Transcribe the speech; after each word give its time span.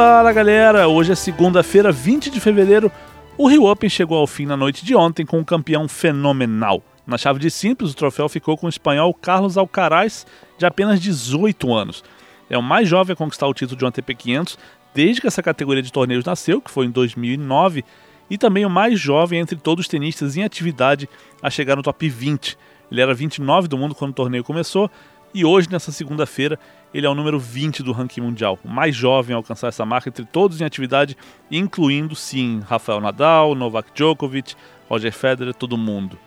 Fala 0.00 0.32
galera, 0.32 0.86
hoje 0.86 1.10
é 1.10 1.16
segunda-feira, 1.16 1.90
20 1.90 2.30
de 2.30 2.38
fevereiro. 2.38 2.88
O 3.36 3.48
Rio 3.48 3.64
Open 3.64 3.90
chegou 3.90 4.16
ao 4.16 4.28
fim 4.28 4.46
na 4.46 4.56
noite 4.56 4.84
de 4.84 4.94
ontem 4.94 5.26
com 5.26 5.40
um 5.40 5.44
campeão 5.44 5.88
fenomenal. 5.88 6.84
Na 7.04 7.18
chave 7.18 7.40
de 7.40 7.50
simples, 7.50 7.90
o 7.90 7.96
troféu 7.96 8.28
ficou 8.28 8.56
com 8.56 8.66
o 8.66 8.68
espanhol 8.68 9.12
Carlos 9.12 9.58
Alcaraz, 9.58 10.24
de 10.56 10.64
apenas 10.64 11.00
18 11.00 11.74
anos. 11.74 12.04
É 12.48 12.56
o 12.56 12.62
mais 12.62 12.88
jovem 12.88 13.12
a 13.12 13.16
conquistar 13.16 13.48
o 13.48 13.52
título 13.52 13.76
de 13.76 13.84
um 13.84 13.88
ATP 13.88 14.14
500 14.14 14.56
desde 14.94 15.20
que 15.20 15.26
essa 15.26 15.42
categoria 15.42 15.82
de 15.82 15.92
torneios 15.92 16.24
nasceu, 16.24 16.60
que 16.60 16.70
foi 16.70 16.86
em 16.86 16.90
2009, 16.92 17.84
e 18.30 18.38
também 18.38 18.64
o 18.64 18.70
mais 18.70 19.00
jovem 19.00 19.40
entre 19.40 19.56
todos 19.56 19.86
os 19.86 19.88
tenistas 19.88 20.36
em 20.36 20.44
atividade 20.44 21.08
a 21.42 21.50
chegar 21.50 21.74
no 21.74 21.82
top 21.82 22.08
20. 22.08 22.56
Ele 22.88 23.00
era 23.00 23.12
29 23.12 23.66
do 23.66 23.76
mundo 23.76 23.96
quando 23.96 24.12
o 24.12 24.14
torneio 24.14 24.44
começou 24.44 24.88
e 25.34 25.44
hoje, 25.44 25.68
nessa 25.70 25.92
segunda-feira, 25.92 26.58
ele 26.92 27.06
é 27.06 27.10
o 27.10 27.14
número 27.14 27.38
20 27.38 27.82
do 27.82 27.92
ranking 27.92 28.20
mundial, 28.20 28.58
o 28.64 28.68
mais 28.68 28.94
jovem 28.94 29.34
a 29.34 29.36
alcançar 29.36 29.68
essa 29.68 29.84
marca 29.84 30.08
entre 30.08 30.24
todos 30.24 30.60
em 30.60 30.64
atividade, 30.64 31.16
incluindo, 31.50 32.14
sim, 32.14 32.62
Rafael 32.66 33.00
Nadal, 33.00 33.54
Novak 33.54 33.90
Djokovic, 33.94 34.54
Roger 34.88 35.12
Federer, 35.12 35.54
todo 35.54 35.76
mundo. 35.76 36.18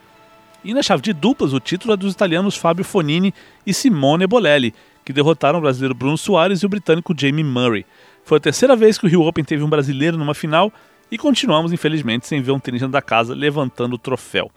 E 0.63 0.73
na 0.73 0.83
chave 0.83 1.01
de 1.01 1.13
duplas, 1.13 1.53
o 1.53 1.59
título 1.59 1.93
é 1.93 1.97
dos 1.97 2.13
italianos 2.13 2.55
Fábio 2.55 2.85
Fonini 2.85 3.33
e 3.65 3.73
Simone 3.73 4.27
Bolelli, 4.27 4.73
que 5.03 5.11
derrotaram 5.11 5.57
o 5.57 5.61
brasileiro 5.61 5.95
Bruno 5.95 6.17
Soares 6.17 6.61
e 6.61 6.65
o 6.65 6.69
britânico 6.69 7.15
Jamie 7.17 7.43
Murray. 7.43 7.85
Foi 8.23 8.37
a 8.37 8.41
terceira 8.41 8.75
vez 8.75 8.97
que 8.97 9.05
o 9.05 9.09
Rio 9.09 9.23
Open 9.23 9.43
teve 9.43 9.63
um 9.63 9.69
brasileiro 9.69 10.17
numa 10.17 10.35
final 10.35 10.71
e 11.11 11.17
continuamos, 11.17 11.73
infelizmente, 11.73 12.27
sem 12.27 12.41
ver 12.41 12.51
um 12.51 12.59
tenista 12.59 12.87
da 12.87 13.01
casa 13.01 13.33
levantando 13.33 13.93
o 13.93 13.97
troféu. 13.97 14.51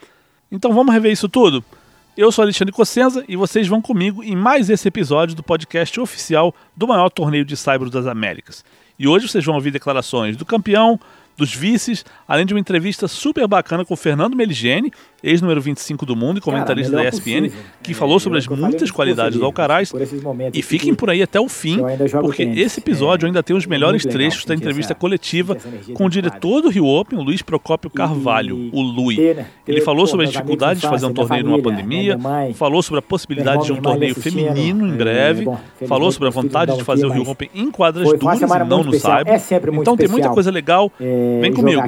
Então 0.52 0.72
vamos 0.74 0.92
rever 0.92 1.10
isso 1.10 1.28
tudo? 1.28 1.64
Eu 2.16 2.30
sou 2.30 2.42
Alexandre 2.44 2.72
Cossenza 2.72 3.24
e 3.28 3.34
vocês 3.34 3.66
vão 3.66 3.82
comigo 3.82 4.22
em 4.22 4.36
mais 4.36 4.70
esse 4.70 4.86
episódio 4.86 5.34
do 5.34 5.42
podcast 5.42 5.98
oficial 5.98 6.54
do 6.76 6.86
maior 6.86 7.10
torneio 7.10 7.44
de 7.44 7.56
Saibro 7.56 7.90
das 7.90 8.06
Américas. 8.06 8.64
E 8.96 9.08
hoje 9.08 9.28
vocês 9.28 9.44
vão 9.44 9.56
ouvir 9.56 9.72
declarações 9.72 10.36
do 10.36 10.44
campeão, 10.44 11.00
dos 11.36 11.52
vices, 11.52 12.04
além 12.28 12.46
de 12.46 12.54
uma 12.54 12.60
entrevista 12.60 13.08
super 13.08 13.48
bacana 13.48 13.84
com 13.84 13.94
o 13.94 13.96
Fernando 13.96 14.36
Meligeni, 14.36 14.92
ex-número 15.24 15.60
25 15.60 16.04
do 16.04 16.14
mundo 16.14 16.38
e 16.38 16.40
comentarista 16.40 16.92
Cara, 16.92 17.02
da 17.02 17.08
ESPN, 17.08 17.44
possível. 17.44 17.64
que 17.82 17.92
é, 17.92 17.94
falou 17.94 18.20
sobre 18.20 18.38
as 18.38 18.46
muitas 18.46 18.90
qualidades 18.90 19.38
do 19.38 19.44
Alcaraz. 19.44 19.92
E 20.52 20.62
fiquem 20.62 20.94
por 20.94 21.10
aí 21.10 21.22
até 21.22 21.40
o 21.40 21.48
fim, 21.48 21.78
porque 22.20 22.42
esse 22.42 22.80
episódio 22.80 23.26
é, 23.26 23.28
ainda 23.28 23.42
tem 23.42 23.56
os 23.56 23.66
melhores 23.66 24.04
trechos 24.04 24.44
da 24.44 24.54
entrevista 24.54 24.92
essa, 24.92 25.00
coletiva 25.00 25.56
com 25.94 26.06
o 26.06 26.10
diretor 26.10 26.60
do 26.60 26.68
Rio 26.68 26.86
Open, 26.86 27.18
o 27.18 27.22
Luiz 27.22 27.42
Procópio 27.42 27.90
Carvalho, 27.90 28.56
e, 28.56 28.70
o 28.72 28.80
Lui. 28.80 29.16
Né? 29.16 29.46
Ele 29.66 29.80
falou 29.80 30.06
sobre 30.06 30.26
as 30.26 30.32
dificuldades 30.32 30.82
de 30.82 30.88
fazer 30.88 31.06
um 31.06 31.14
torneio 31.14 31.44
numa 31.44 31.62
pandemia, 31.62 32.18
falou 32.54 32.82
sobre 32.82 32.98
a 32.98 33.02
possibilidade 33.02 33.64
de 33.64 33.72
um 33.72 33.80
torneio 33.80 34.14
feminino 34.14 34.86
em 34.86 34.92
breve, 34.92 35.46
falou 35.86 36.12
sobre 36.12 36.28
a 36.28 36.30
vontade 36.30 36.76
de 36.76 36.84
fazer 36.84 37.06
o 37.06 37.10
Rio 37.10 37.28
Open 37.28 37.50
em 37.54 37.70
quadras 37.70 38.12
duras 38.18 38.40
e 38.40 38.68
não 38.68 38.84
no 38.84 38.92
Cyber. 38.92 39.40
Então 39.80 39.96
tem 39.96 40.08
muita 40.08 40.28
coisa 40.30 40.50
legal. 40.50 40.92
É, 41.00 41.38
Vem 41.40 41.52
comigo. 41.52 41.82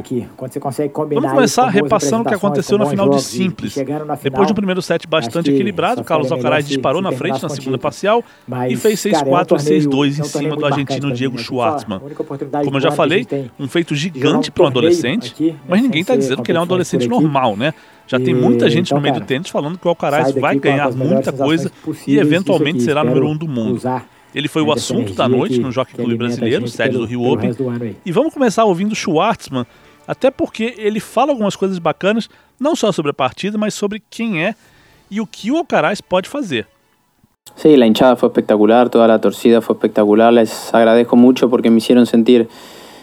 Vamos 1.13 1.33
começar 1.33 1.69
repassando 1.69 2.23
o 2.23 2.27
que 2.27 2.35
aconteceu 2.35 2.79
na 2.79 2.87
final 2.87 3.09
de 3.09 3.26
simples. 3.27 3.75
Depois 4.23 4.47
de 4.47 4.53
um 4.53 4.57
primeiro 4.57 4.81
set 4.83 5.07
bastante 5.07 5.51
equilibrado, 5.51 6.03
Carlos 6.05 6.31
Alcaraz 6.33 6.67
disparou 6.67 7.03
na 7.03 7.13
frente 7.13 7.43
na 7.43 7.49
segunda 7.49 7.79
parcial 7.79 8.25
e 8.69 8.77
fez 8.77 9.01
6-4 9.01 9.53
e 9.53 9.87
6-2 9.87 10.19
em 10.19 10.25
cima 10.25 10.57
do 10.57 10.65
argentino 10.65 11.13
Diego 11.13 11.39
Schwartzman. 11.39 12.01
Como 12.65 12.77
eu 12.77 12.81
já 12.81 12.91
falei, 12.91 13.27
um 13.59 13.69
feito 13.69 13.95
gigante 13.95 14.51
para 14.51 14.65
um 14.65 14.67
adolescente, 14.67 15.57
mas 15.69 15.83
ninguém 15.83 16.01
está 16.01 16.17
dizendo 16.17 16.43
que 16.43 16.51
ele 16.51 16.59
é 16.59 16.61
um 16.61 16.65
adolescente 16.65 17.09
normal, 17.09 17.57
né? 17.57 17.75
Já 18.07 18.21
tem 18.21 18.35
muita 18.35 18.71
gente 18.71 18.93
no 18.93 18.99
então, 18.99 19.01
meio 19.01 19.21
do 19.21 19.27
tênis 19.27 19.49
falando 19.49 19.77
que 19.79 19.87
o 19.87 19.89
Alcaraz 19.89 20.33
vai 20.33 20.57
ganhar 20.57 20.93
muita 20.93 21.33
coisa 21.33 21.71
e 22.07 22.19
eventualmente 22.19 22.83
será 22.83 23.03
número 23.03 23.29
um 23.29 23.37
do 23.37 23.49
mundo. 23.49 23.81
Ele 24.35 24.49
foi 24.49 24.63
o 24.63 24.71
assunto 24.71 25.15
da 25.15 25.29
noite 25.29 25.59
no 25.59 25.73
Jockey 25.73 25.95
Clube 25.95 26.15
Brasileiro, 26.15 26.69
sede 26.69 26.97
do 26.97 27.05
Rio 27.05 27.25
Open. 27.25 27.53
E 28.05 28.13
vamos 28.13 28.33
começar 28.35 28.65
ouvindo 28.65 28.95
Schwartzman, 28.95 29.67
até 30.07 30.31
porque 30.31 30.75
ele 30.79 31.01
fala 31.01 31.33
algumas 31.33 31.57
coisas 31.57 31.79
bacanas, 31.79 32.29
não 32.59 32.77
só 32.77 32.93
sobre 32.93 33.11
a 33.11 33.15
partida, 33.15 33.59
mas 33.59 33.75
sobre 33.75 34.03
quem 34.11 34.45
é 34.45 34.55
y 35.11 35.21
o 35.21 35.27
que 35.27 35.51
o 35.51 35.59
Alcaraz 35.59 36.01
puede 36.01 36.29
hacer. 36.33 36.67
Sí, 37.55 37.77
la 37.77 37.87
hinchada 37.87 38.17
fue 38.17 38.29
espectacular, 38.29 38.91
toda 38.91 39.07
la 39.07 39.21
torcida 39.21 39.61
fue 39.61 39.75
espectacular, 39.77 40.33
les 40.33 40.75
agradezco 40.75 41.17
mucho 41.17 41.49
porque 41.49 41.71
me 41.71 41.79
hicieron 41.79 42.05
sentir 42.07 42.49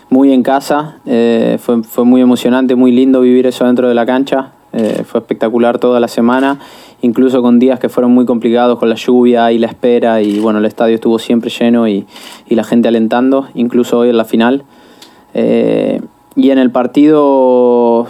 muy 0.09 0.31
en 0.31 0.43
casa, 0.43 0.99
eh, 1.05 1.57
fue, 1.59 2.05
muy 2.05 2.21
emocionante, 2.21 2.75
muy 2.75 2.91
lindo 2.91 3.21
vivir 3.21 3.47
eso 3.47 3.65
dentro 3.65 3.87
de 3.87 3.95
la 3.95 4.05
cancha, 4.05 4.51
eh, 4.73 5.03
fue 5.05 5.21
espectacular 5.21 5.79
toda 5.79 5.99
la 5.99 6.07
semana, 6.07 6.59
incluso 7.01 7.41
con 7.41 7.57
días 7.57 7.79
que 7.79 7.89
fueron 7.89 8.11
muy 8.11 8.25
complicados 8.25 8.77
con 8.77 8.89
la 8.89 8.95
lluvia 8.95 9.51
y 9.51 9.57
la 9.57 9.67
espera 9.67 10.21
y 10.21 10.39
bueno, 10.39 10.59
el 10.59 10.65
estadio 10.65 10.95
estuvo 10.95 11.17
siempre 11.17 11.49
lleno 11.49 11.87
y, 11.87 12.05
y 12.47 12.55
la 12.55 12.63
gente 12.63 12.89
alentando, 12.89 13.47
incluso 13.55 13.99
hoy 13.99 14.09
en 14.09 14.17
la 14.17 14.25
final. 14.25 14.65
Eh, 15.33 15.99
y 16.35 16.49
en 16.49 16.57
el 16.57 16.71
partido 16.71 18.07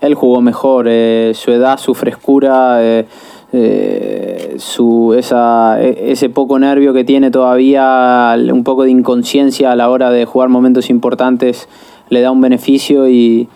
él 0.00 0.14
jugó 0.14 0.40
mejor, 0.40 0.86
eh, 0.88 1.32
su 1.34 1.52
edad, 1.52 1.78
su 1.78 1.94
frescura, 1.94 2.82
eh, 2.82 3.06
eh, 3.52 4.56
su, 4.58 5.14
esa, 5.16 5.80
e, 5.80 6.10
ese 6.10 6.28
poco 6.28 6.58
nervio 6.58 6.92
que 6.92 7.04
tiene 7.04 7.30
todavía, 7.30 8.34
un 8.52 8.64
poco 8.64 8.82
de 8.82 8.90
inconsciencia 8.90 9.70
a 9.70 9.76
la 9.76 9.90
hora 9.90 10.10
de 10.10 10.24
jugar 10.24 10.48
momentos 10.48 10.90
importantes, 10.90 11.68
le 12.08 12.20
da 12.20 12.32
un 12.32 12.40
beneficio 12.40 13.08
y 13.08 13.48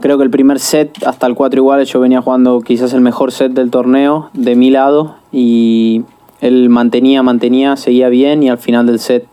creo 0.00 0.18
que 0.18 0.24
el 0.24 0.30
primer 0.30 0.58
set, 0.58 1.02
hasta 1.06 1.26
el 1.26 1.34
4 1.34 1.58
iguales, 1.58 1.88
yo 1.88 2.00
venía 2.00 2.20
jugando 2.20 2.60
quizás 2.60 2.92
el 2.92 3.00
mejor 3.00 3.32
set 3.32 3.52
del 3.52 3.70
torneo 3.70 4.28
de 4.34 4.56
mi 4.56 4.70
lado 4.70 5.14
y 5.32 6.02
él 6.42 6.68
mantenía, 6.68 7.22
mantenía, 7.22 7.76
seguía 7.76 8.10
bien 8.10 8.42
y 8.42 8.50
al 8.50 8.58
final 8.58 8.86
del 8.86 8.98
set 8.98 9.26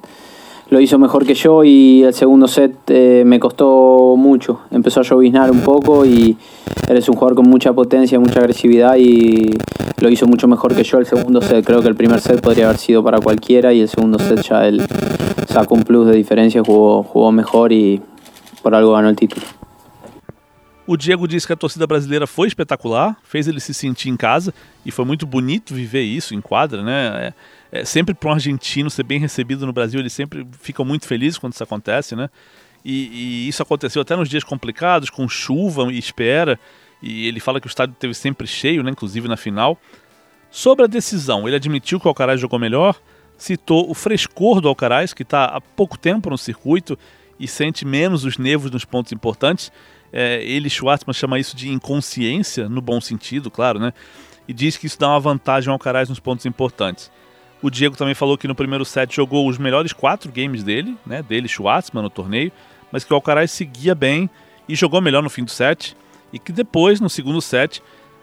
lo 0.69 0.80
hizo 0.80 1.00
mejor 1.00 1.25
que 1.25 1.34
yo 1.34 1.63
y 1.63 2.03
el 2.03 2.13
segundo 2.13 2.47
set 2.47 2.75
eh, 2.88 3.24
me 3.25 3.40
costó 3.40 4.16
mucho. 4.18 4.62
Empezó 4.72 5.00
a 5.00 5.03
lloviznar 5.03 5.50
un 5.50 5.62
poco 5.62 6.06
y 6.06 6.38
él 6.88 6.97
es 6.97 7.09
un 7.09 7.16
jugador 7.16 7.35
con 7.35 7.50
mucha 7.50 7.74
potencia, 7.74 8.19
mucha 8.19 8.40
agresividad 8.40 8.96
y 8.97 9.58
lo 10.00 10.09
hizo 10.09 10.28
mucho 10.28 10.47
mejor 10.47 10.75
que 10.75 10.84
yo 10.84 11.00
el 11.00 11.08
segundo 11.08 11.41
set. 11.41 11.66
Creo 11.66 11.81
que 11.81 11.88
el 11.88 11.96
primer 11.96 12.19
set 12.19 12.41
podría 12.41 12.66
haber 12.66 12.78
sido 12.78 13.03
para 13.03 13.19
cualquiera 13.19 13.74
y 13.74 13.81
el 13.81 13.90
segundo 13.90 14.19
set 14.19 14.41
ya 14.44 14.68
él 14.68 14.81
sacó 15.47 15.74
un 15.74 15.84
plus 15.84 16.08
de 16.08 16.16
diferencia, 16.16 16.62
jugó, 16.63 17.31
mejor 17.31 17.72
y 17.72 18.02
por 18.62 18.75
algo 18.75 18.94
ganó 18.94 19.09
el 19.09 19.16
título. 19.16 19.46
O 20.85 20.97
Diego 20.97 21.28
disse 21.28 21.46
que 21.46 21.53
a 21.53 21.56
torcida 21.56 21.85
brasileira 21.85 22.25
foi 22.25 22.47
espetacular, 22.47 23.16
fez 23.24 23.47
ele 23.47 23.59
se 23.59 23.75
sentir 23.75 24.09
em 24.09 24.18
casa 24.18 24.52
e 24.84 24.90
foi 24.90 25.06
muito 25.06 25.28
bonito 25.28 25.75
viver 25.75 26.02
isso 26.02 26.34
em 26.34 26.41
quadra, 26.41 26.81
né? 26.81 27.31
É, 27.72 27.85
sempre 27.85 28.16
para 28.16 28.30
um 28.30 28.34
argentino 28.34 28.90
ser 28.90 29.03
bem 29.03 29.19
recebido 29.19 29.66
no 29.66 29.74
Brasil, 29.74 30.00
eles 30.00 30.13
sempre 30.13 30.47
ficam 30.59 30.84
muito 30.84 31.06
felizes 31.06 31.38
quando 31.38 31.53
isso 31.53 31.63
acontece, 31.63 32.16
né? 32.16 32.30
E, 32.84 33.46
e, 33.46 33.47
isso 33.47 33.62
aconteceu 33.62 34.02
até 34.02 34.16
nos 34.16 34.30
dias 34.30 34.44
complicados, 34.44 35.09
com 35.09 35.28
chuva 35.28 35.91
e 35.91 35.97
espera. 35.97 36.59
E 37.02 37.28
ele 37.28 37.40
fala 37.40 37.59
que 37.59 37.68
o 37.68 37.69
estádio 37.69 37.96
teve 37.97 38.13
sempre 38.13 38.47
cheio, 38.47 38.84
né, 38.84 38.91
inclusive 38.91 39.28
na 39.28 39.38
final. 39.38 39.79
Sobre 40.50 40.85
a 40.85 40.88
decisão, 40.88 41.47
ele 41.47 41.56
admitiu 41.56 42.00
que 42.00 42.08
o 42.08 42.09
Alcaraz 42.09 42.40
jogou 42.40 42.58
melhor, 42.58 43.00
citou 43.38 43.90
o 43.90 43.94
frescor 43.94 44.59
do 44.62 44.68
Alcaraz, 44.68 45.13
que 45.13 45.24
está 45.24 45.46
há 45.46 45.62
pouco 45.62 45.97
tempo 45.97 46.29
no 46.29 46.38
circuito 46.38 46.97
e 47.40 47.47
sente 47.47 47.85
menos 47.85 48.25
os 48.25 48.38
nervos 48.38 48.72
nos 48.72 48.84
pontos 48.84 49.12
importantes. 49.12 49.72
É, 50.12 50.44
ele, 50.44 50.69
Schwartzman, 50.69 51.13
chama 51.13 51.40
isso 51.40 51.56
de 51.56 51.69
inconsciência, 51.69 52.68
no 52.68 52.81
bom 52.81 53.00
sentido, 53.00 53.52
claro, 53.52 53.79
né? 53.79 53.94
E 54.47 54.53
diz 54.53 54.76
que 54.76 54.88
isso 54.88 54.99
dá 54.99 55.09
uma 55.09 55.20
vantagem 55.20 55.70
ao 55.70 55.73
Alcaraz 55.73 56.09
nos 56.09 56.20
pontos 56.20 56.46
importantes. 56.47 57.11
O 57.61 57.70
Diego 57.70 57.96
também 57.96 58.14
falou 58.14 58.38
que 58.38 58.47
no 58.47 58.56
primeiro 58.56 58.85
set 58.85 59.16
jogou 59.16 59.47
os 59.47 59.58
melhores 59.58 59.91
quatro 59.91 60.32
games 60.32 60.64
dele, 60.64 60.96
né? 61.06 61.22
Dele, 61.22 61.47
Schwartzman 61.47 62.03
no 62.03 62.09
torneio, 62.09 62.52
mas 62.91 63.03
que 63.03 63.11
o 63.11 63.16
Alcaraz 63.16 63.52
seguia 63.52 63.94
bem 63.94 64.29
e 64.67 64.76
jogou 64.76 65.02
melhor 65.02 65.22
no 65.22 65.29
fim 65.29 65.44
do 65.44 65.52
set. 65.52 65.96
E 66.32 66.40
que 66.40 66.52
depois, 66.52 67.02
no 67.02 67.09
segundo 67.09 67.41
set, 67.41 67.82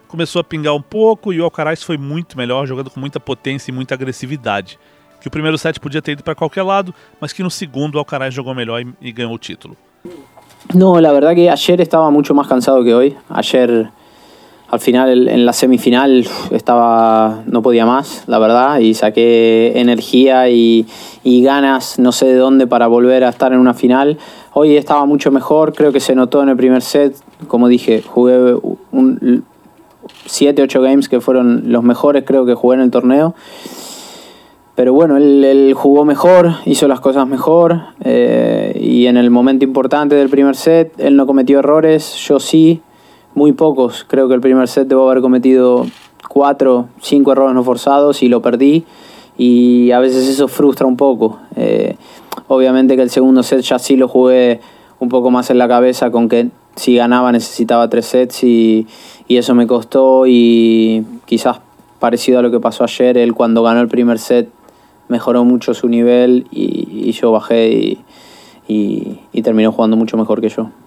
começou 0.08 0.40
a 0.40 0.44
pingar 0.44 0.74
um 0.74 0.80
pouco 0.80 1.32
e 1.32 1.40
o 1.40 1.44
Alcaraz 1.44 1.82
foi 1.82 1.98
muito 1.98 2.36
melhor, 2.38 2.66
jogando 2.66 2.90
com 2.90 3.00
muita 3.00 3.20
potência 3.20 3.70
e 3.70 3.74
muita 3.74 3.94
agressividade. 3.94 4.78
Que 5.20 5.28
o 5.28 5.30
primeiro 5.30 5.58
set 5.58 5.78
podia 5.80 6.00
ter 6.00 6.12
ido 6.12 6.22
para 6.22 6.34
qualquer 6.34 6.62
lado, 6.62 6.94
mas 7.20 7.32
que 7.32 7.42
no 7.42 7.50
segundo 7.50 7.96
o 7.96 7.98
Alcaraz 7.98 8.32
jogou 8.32 8.54
melhor 8.54 8.80
e, 8.80 8.88
e 9.00 9.12
ganhou 9.12 9.34
o 9.34 9.38
título. 9.38 9.76
No, 10.74 10.98
la 10.98 11.12
verdad 11.12 11.34
que 11.34 11.48
ayer 11.48 11.80
estaba 11.80 12.10
mucho 12.10 12.34
más 12.34 12.46
cansado 12.46 12.82
que 12.82 12.92
hoy. 12.92 13.16
Ayer 13.28 13.90
al 14.68 14.80
final 14.80 15.28
en 15.28 15.46
la 15.46 15.52
semifinal 15.52 16.26
estaba 16.50 17.42
no 17.46 17.62
podía 17.62 17.86
más, 17.86 18.24
la 18.26 18.38
verdad, 18.38 18.78
y 18.80 18.94
saqué 18.94 19.72
energía 19.76 20.48
y, 20.48 20.86
ganas, 21.24 21.98
no 21.98 22.12
sé 22.12 22.26
de 22.26 22.36
dónde, 22.36 22.66
para 22.66 22.86
volver 22.88 23.24
a 23.24 23.28
estar 23.28 23.52
en 23.52 23.60
una 23.60 23.74
final. 23.74 24.18
Hoy 24.52 24.76
estaba 24.76 25.04
mucho 25.06 25.30
mejor, 25.30 25.74
creo 25.74 25.92
que 25.92 26.00
se 26.00 26.14
notó 26.14 26.42
en 26.42 26.48
el 26.48 26.56
primer 26.56 26.82
set, 26.82 27.16
como 27.46 27.68
dije, 27.68 28.02
jugué 28.02 28.56
7, 30.26 30.62
8 30.62 30.82
games 30.82 31.08
que 31.08 31.20
fueron 31.20 31.72
los 31.72 31.82
mejores 31.82 32.24
creo 32.26 32.44
que 32.46 32.54
jugué 32.54 32.76
en 32.76 32.82
el 32.82 32.90
torneo. 32.90 33.34
Pero 34.74 34.92
bueno, 34.92 35.16
él, 35.16 35.72
jugó 35.74 36.04
mejor, 36.04 36.56
hizo 36.66 36.86
las 36.86 37.00
cosas 37.00 37.26
mejor 37.26 37.80
eh, 38.04 38.78
y 38.78 39.06
en 39.06 39.16
el 39.16 39.30
momento 39.30 39.64
importante 39.64 40.14
del 40.14 40.28
primer 40.28 40.54
set 40.54 40.92
él 40.98 41.16
no 41.16 41.26
cometió 41.26 41.60
errores, 41.60 42.14
yo 42.28 42.38
sí, 42.38 42.82
muy 43.36 43.52
pocos. 43.52 44.04
Creo 44.08 44.26
que 44.26 44.34
el 44.34 44.40
primer 44.40 44.66
set 44.66 44.88
debo 44.88 45.08
haber 45.08 45.22
cometido 45.22 45.86
cuatro, 46.28 46.88
cinco 47.00 47.30
errores 47.30 47.54
no 47.54 47.62
forzados 47.62 48.24
y 48.24 48.28
lo 48.28 48.42
perdí. 48.42 48.84
y 49.38 49.90
a 49.90 50.00
veces 50.00 50.26
eso 50.26 50.48
frustra 50.48 50.86
un 50.86 50.96
poco. 50.96 51.38
Eh, 51.54 51.96
obviamente 52.48 52.96
que 52.96 53.02
el 53.02 53.10
segundo 53.10 53.42
set 53.42 53.60
ya 53.60 53.78
sí 53.78 53.96
lo 53.96 54.08
jugué 54.08 54.60
un 54.98 55.10
poco 55.10 55.30
más 55.30 55.50
en 55.50 55.58
la 55.58 55.68
cabeza 55.68 56.10
con 56.10 56.28
que 56.28 56.48
si 56.74 56.96
ganaba 56.96 57.30
necesitaba 57.32 57.88
tres 57.88 58.06
sets 58.06 58.42
y, 58.42 58.86
eso 59.28 59.54
me 59.54 59.66
costó 59.66 60.26
y 60.26 61.04
quizás 61.26 61.60
parecido 61.98 62.38
a 62.38 62.42
lo 62.42 62.50
que 62.50 62.60
pasó 62.60 62.84
ayer, 62.84 63.18
él 63.18 63.34
cuando 63.34 63.62
ganó 63.62 63.80
el 63.80 63.88
primer 63.88 64.18
set 64.18 64.48
mejoró 65.08 65.44
mucho 65.44 65.74
su 65.74 65.88
nivel 65.88 66.46
y, 66.50 67.12
yo 67.12 67.32
bajé 67.32 67.68
y, 68.68 69.20
y, 69.32 69.42
terminou 69.42 69.72
jogando 69.72 69.96
muito 69.96 70.16
melhor 70.16 70.40
que 70.40 70.48
eu. 70.48 70.85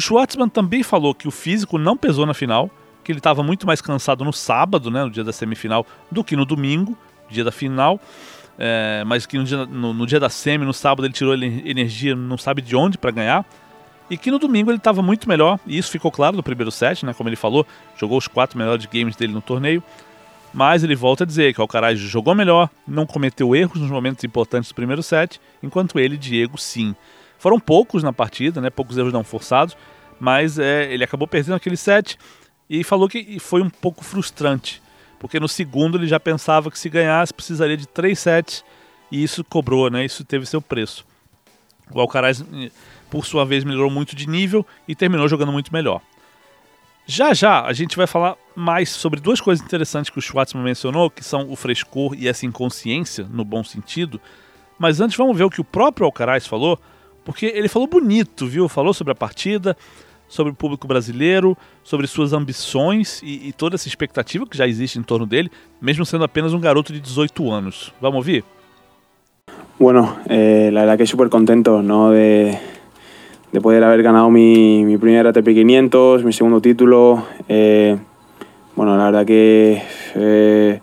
O 0.00 0.02
Schwartzman 0.02 0.48
também 0.48 0.82
falou 0.82 1.14
que 1.14 1.28
o 1.28 1.30
físico 1.30 1.76
não 1.76 1.94
pesou 1.94 2.24
na 2.24 2.32
final, 2.32 2.70
que 3.04 3.12
ele 3.12 3.18
estava 3.18 3.42
muito 3.42 3.66
mais 3.66 3.82
cansado 3.82 4.24
no 4.24 4.32
sábado, 4.32 4.90
né, 4.90 5.04
no 5.04 5.10
dia 5.10 5.22
da 5.22 5.30
semifinal, 5.30 5.86
do 6.10 6.24
que 6.24 6.34
no 6.34 6.46
domingo, 6.46 6.96
dia 7.28 7.44
da 7.44 7.52
final. 7.52 8.00
É, 8.58 9.04
mas 9.06 9.26
que 9.26 9.36
no 9.36 9.44
dia, 9.44 9.66
no, 9.66 9.92
no 9.92 10.06
dia, 10.06 10.18
da 10.18 10.30
semi, 10.30 10.64
no 10.64 10.72
sábado, 10.72 11.04
ele 11.04 11.12
tirou 11.12 11.34
energia 11.34 12.16
não 12.16 12.38
sabe 12.38 12.62
de 12.62 12.74
onde 12.74 12.96
para 12.96 13.10
ganhar. 13.10 13.44
E 14.08 14.16
que 14.16 14.30
no 14.30 14.38
domingo 14.38 14.70
ele 14.70 14.78
estava 14.78 15.02
muito 15.02 15.28
melhor, 15.28 15.60
e 15.66 15.76
isso 15.76 15.90
ficou 15.90 16.10
claro 16.10 16.34
no 16.34 16.42
primeiro 16.42 16.70
set, 16.70 17.04
né, 17.04 17.12
como 17.12 17.28
ele 17.28 17.36
falou, 17.36 17.66
jogou 17.94 18.16
os 18.16 18.26
quatro 18.26 18.56
melhores 18.56 18.86
games 18.86 19.14
dele 19.16 19.34
no 19.34 19.42
torneio. 19.42 19.82
Mas 20.50 20.82
ele 20.82 20.96
volta 20.96 21.24
a 21.24 21.26
dizer 21.26 21.52
que 21.52 21.60
o 21.60 21.62
Alcaraz 21.62 21.98
jogou 21.98 22.34
melhor, 22.34 22.70
não 22.88 23.04
cometeu 23.04 23.54
erros 23.54 23.78
nos 23.78 23.90
momentos 23.90 24.24
importantes 24.24 24.70
do 24.70 24.74
primeiro 24.74 25.02
set, 25.02 25.38
enquanto 25.62 25.98
ele, 25.98 26.16
Diego, 26.16 26.56
sim. 26.56 26.96
Foram 27.40 27.58
poucos 27.58 28.02
na 28.02 28.12
partida, 28.12 28.60
né, 28.60 28.68
poucos 28.68 28.98
erros 28.98 29.14
não 29.14 29.24
forçados, 29.24 29.74
mas 30.20 30.58
é, 30.58 30.92
ele 30.92 31.02
acabou 31.02 31.26
perdendo 31.26 31.54
aquele 31.54 31.74
set 31.74 32.18
e 32.68 32.84
falou 32.84 33.08
que 33.08 33.38
foi 33.40 33.62
um 33.62 33.70
pouco 33.70 34.04
frustrante, 34.04 34.82
porque 35.18 35.40
no 35.40 35.48
segundo 35.48 35.96
ele 35.96 36.06
já 36.06 36.20
pensava 36.20 36.70
que 36.70 36.78
se 36.78 36.90
ganhasse 36.90 37.32
precisaria 37.32 37.78
de 37.78 37.88
três 37.88 38.18
sets 38.18 38.62
e 39.10 39.22
isso 39.22 39.42
cobrou, 39.42 39.90
né, 39.90 40.04
isso 40.04 40.22
teve 40.22 40.44
seu 40.44 40.60
preço. 40.60 41.06
O 41.90 41.98
Alcaraz, 41.98 42.44
por 43.08 43.24
sua 43.24 43.46
vez, 43.46 43.64
melhorou 43.64 43.90
muito 43.90 44.14
de 44.14 44.28
nível 44.28 44.64
e 44.86 44.94
terminou 44.94 45.26
jogando 45.26 45.50
muito 45.50 45.72
melhor. 45.72 46.02
Já 47.06 47.32
já 47.32 47.64
a 47.64 47.72
gente 47.72 47.96
vai 47.96 48.06
falar 48.06 48.36
mais 48.54 48.90
sobre 48.90 49.18
duas 49.18 49.40
coisas 49.40 49.64
interessantes 49.64 50.10
que 50.10 50.18
o 50.18 50.22
Schwartzman 50.22 50.62
mencionou, 50.62 51.08
que 51.08 51.24
são 51.24 51.50
o 51.50 51.56
frescor 51.56 52.14
e 52.14 52.28
essa 52.28 52.44
inconsciência, 52.44 53.26
no 53.30 53.46
bom 53.46 53.64
sentido. 53.64 54.20
Mas 54.78 55.00
antes 55.00 55.16
vamos 55.16 55.38
ver 55.38 55.44
o 55.44 55.50
que 55.50 55.62
o 55.62 55.64
próprio 55.64 56.04
Alcaraz 56.04 56.46
falou, 56.46 56.78
porque 57.24 57.46
ele 57.46 57.68
falou 57.68 57.88
bonito, 57.88 58.46
viu? 58.46 58.68
Falou 58.68 58.92
sobre 58.94 59.12
a 59.12 59.14
partida, 59.14 59.76
sobre 60.28 60.52
o 60.52 60.54
público 60.54 60.86
brasileiro, 60.86 61.56
sobre 61.82 62.06
suas 62.06 62.32
ambições 62.32 63.20
e, 63.22 63.48
e 63.48 63.52
toda 63.52 63.74
essa 63.74 63.88
expectativa 63.88 64.46
que 64.46 64.56
já 64.56 64.66
existe 64.66 64.98
em 64.98 65.02
torno 65.02 65.26
dele, 65.26 65.50
mesmo 65.80 66.06
sendo 66.06 66.24
apenas 66.24 66.54
um 66.54 66.60
garoto 66.60 66.92
de 66.92 67.00
18 67.00 67.50
anos. 67.50 67.92
Vamos 68.00 68.18
ouvir? 68.18 68.44
Bueno, 69.78 70.16
eh, 70.28 70.70
la 70.72 70.82
verdad 70.82 70.98
que 70.98 71.06
súper 71.06 71.28
contento, 71.28 71.82
¿no? 71.82 72.10
De, 72.10 72.56
de 73.50 73.60
poder 73.60 73.82
haber 73.82 74.02
ganado 74.02 74.30
mi, 74.30 74.84
mi 74.84 74.98
primer 74.98 75.26
ATP 75.26 75.46
500, 75.46 76.22
mi 76.22 76.32
segundo 76.32 76.60
título. 76.60 77.24
Eh, 77.48 77.96
bueno, 78.76 78.96
la 78.96 79.06
verdad 79.06 79.26
que 79.26 79.82
eh, 80.14 80.80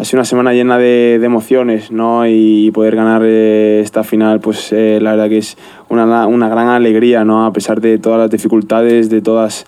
ha 0.00 0.04
sido 0.04 0.18
una 0.18 0.24
semana 0.24 0.54
llena 0.54 0.78
de, 0.78 1.14
emociones, 1.22 1.90
¿no? 1.90 2.26
Y, 2.26 2.70
poder 2.70 2.96
ganar 2.96 3.22
eh, 3.24 3.80
esta 3.82 4.02
final, 4.02 4.40
pues 4.40 4.72
la 4.72 5.10
verdad 5.10 5.28
que 5.28 5.38
es 5.38 5.58
una, 5.88 6.26
una, 6.26 6.48
gran 6.48 6.68
alegría, 6.68 7.24
¿no? 7.24 7.44
A 7.44 7.52
pesar 7.52 7.80
de 7.80 7.98
todas 7.98 8.18
las 8.18 8.30
dificultades, 8.30 9.10
de 9.10 9.20
todas 9.20 9.66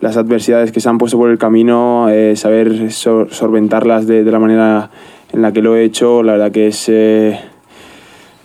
las 0.00 0.16
adversidades 0.16 0.70
que 0.70 0.80
se 0.80 0.88
han 0.88 0.98
puesto 0.98 1.18
por 1.18 1.30
el 1.30 1.38
camino, 1.38 2.06
saber 2.34 2.92
solventarlas 2.92 4.06
de, 4.06 4.24
de, 4.24 4.30
la 4.32 4.38
manera 4.38 4.90
en 5.32 5.42
la 5.42 5.52
que 5.52 5.62
lo 5.62 5.76
he 5.76 5.84
hecho, 5.84 6.22
la 6.22 6.32
verdad 6.32 6.52
que 6.52 6.68
es 6.68 6.88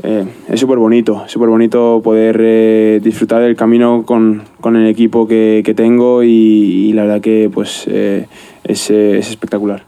eh, 0.04 0.26
es 0.48 0.60
súper 0.60 0.78
bonito, 0.78 1.24
súper 1.28 1.50
bonito 1.50 2.02
poder 2.04 2.40
eh, 2.40 3.00
disfrutar 3.04 3.42
del 3.42 3.56
camino 3.56 4.04
con, 4.06 4.44
con 4.62 4.76
el 4.76 4.88
equipo 4.88 5.28
que, 5.28 5.64
que 5.66 5.74
tengo 5.74 6.22
y, 6.22 6.30
y, 6.30 6.94
la 6.94 7.04
verdad 7.04 7.22
que 7.22 7.50
pues 7.52 7.86
eh, 7.88 8.28
es, 8.64 8.92
es, 8.92 9.30
espectacular. 9.30 9.84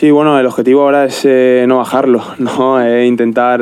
Sí, 0.00 0.10
bueno, 0.10 0.40
el 0.40 0.46
objetivo 0.46 0.80
ahora 0.80 1.04
es 1.04 1.28
no 1.68 1.76
bajarlo, 1.76 2.22
¿no? 2.38 3.04
intentar 3.04 3.60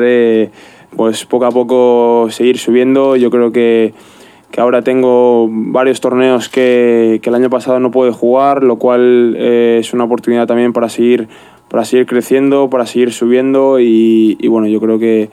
pues 0.96 1.24
poco 1.24 1.46
a 1.46 1.50
poco 1.50 2.28
seguir 2.30 2.58
subiendo. 2.58 3.16
Yo 3.16 3.28
creo 3.28 3.50
que, 3.50 3.92
que 4.52 4.60
ahora 4.60 4.82
tengo 4.82 5.48
varios 5.50 6.00
torneos 6.00 6.48
que, 6.48 7.18
que, 7.20 7.30
el 7.30 7.34
año 7.34 7.50
pasado 7.50 7.80
no 7.80 7.90
pude 7.90 8.12
jugar, 8.12 8.62
lo 8.62 8.76
cual 8.76 9.34
es 9.34 9.92
una 9.92 10.04
oportunidad 10.04 10.46
también 10.46 10.72
para 10.72 10.88
seguir 10.88 11.26
para 11.66 11.84
seguir 11.84 12.06
creciendo, 12.06 12.70
para 12.70 12.86
seguir 12.86 13.12
subiendo 13.12 13.80
y, 13.80 14.36
y 14.38 14.46
bueno, 14.46 14.68
yo 14.68 14.78
creo 14.78 15.00
que, 15.00 15.30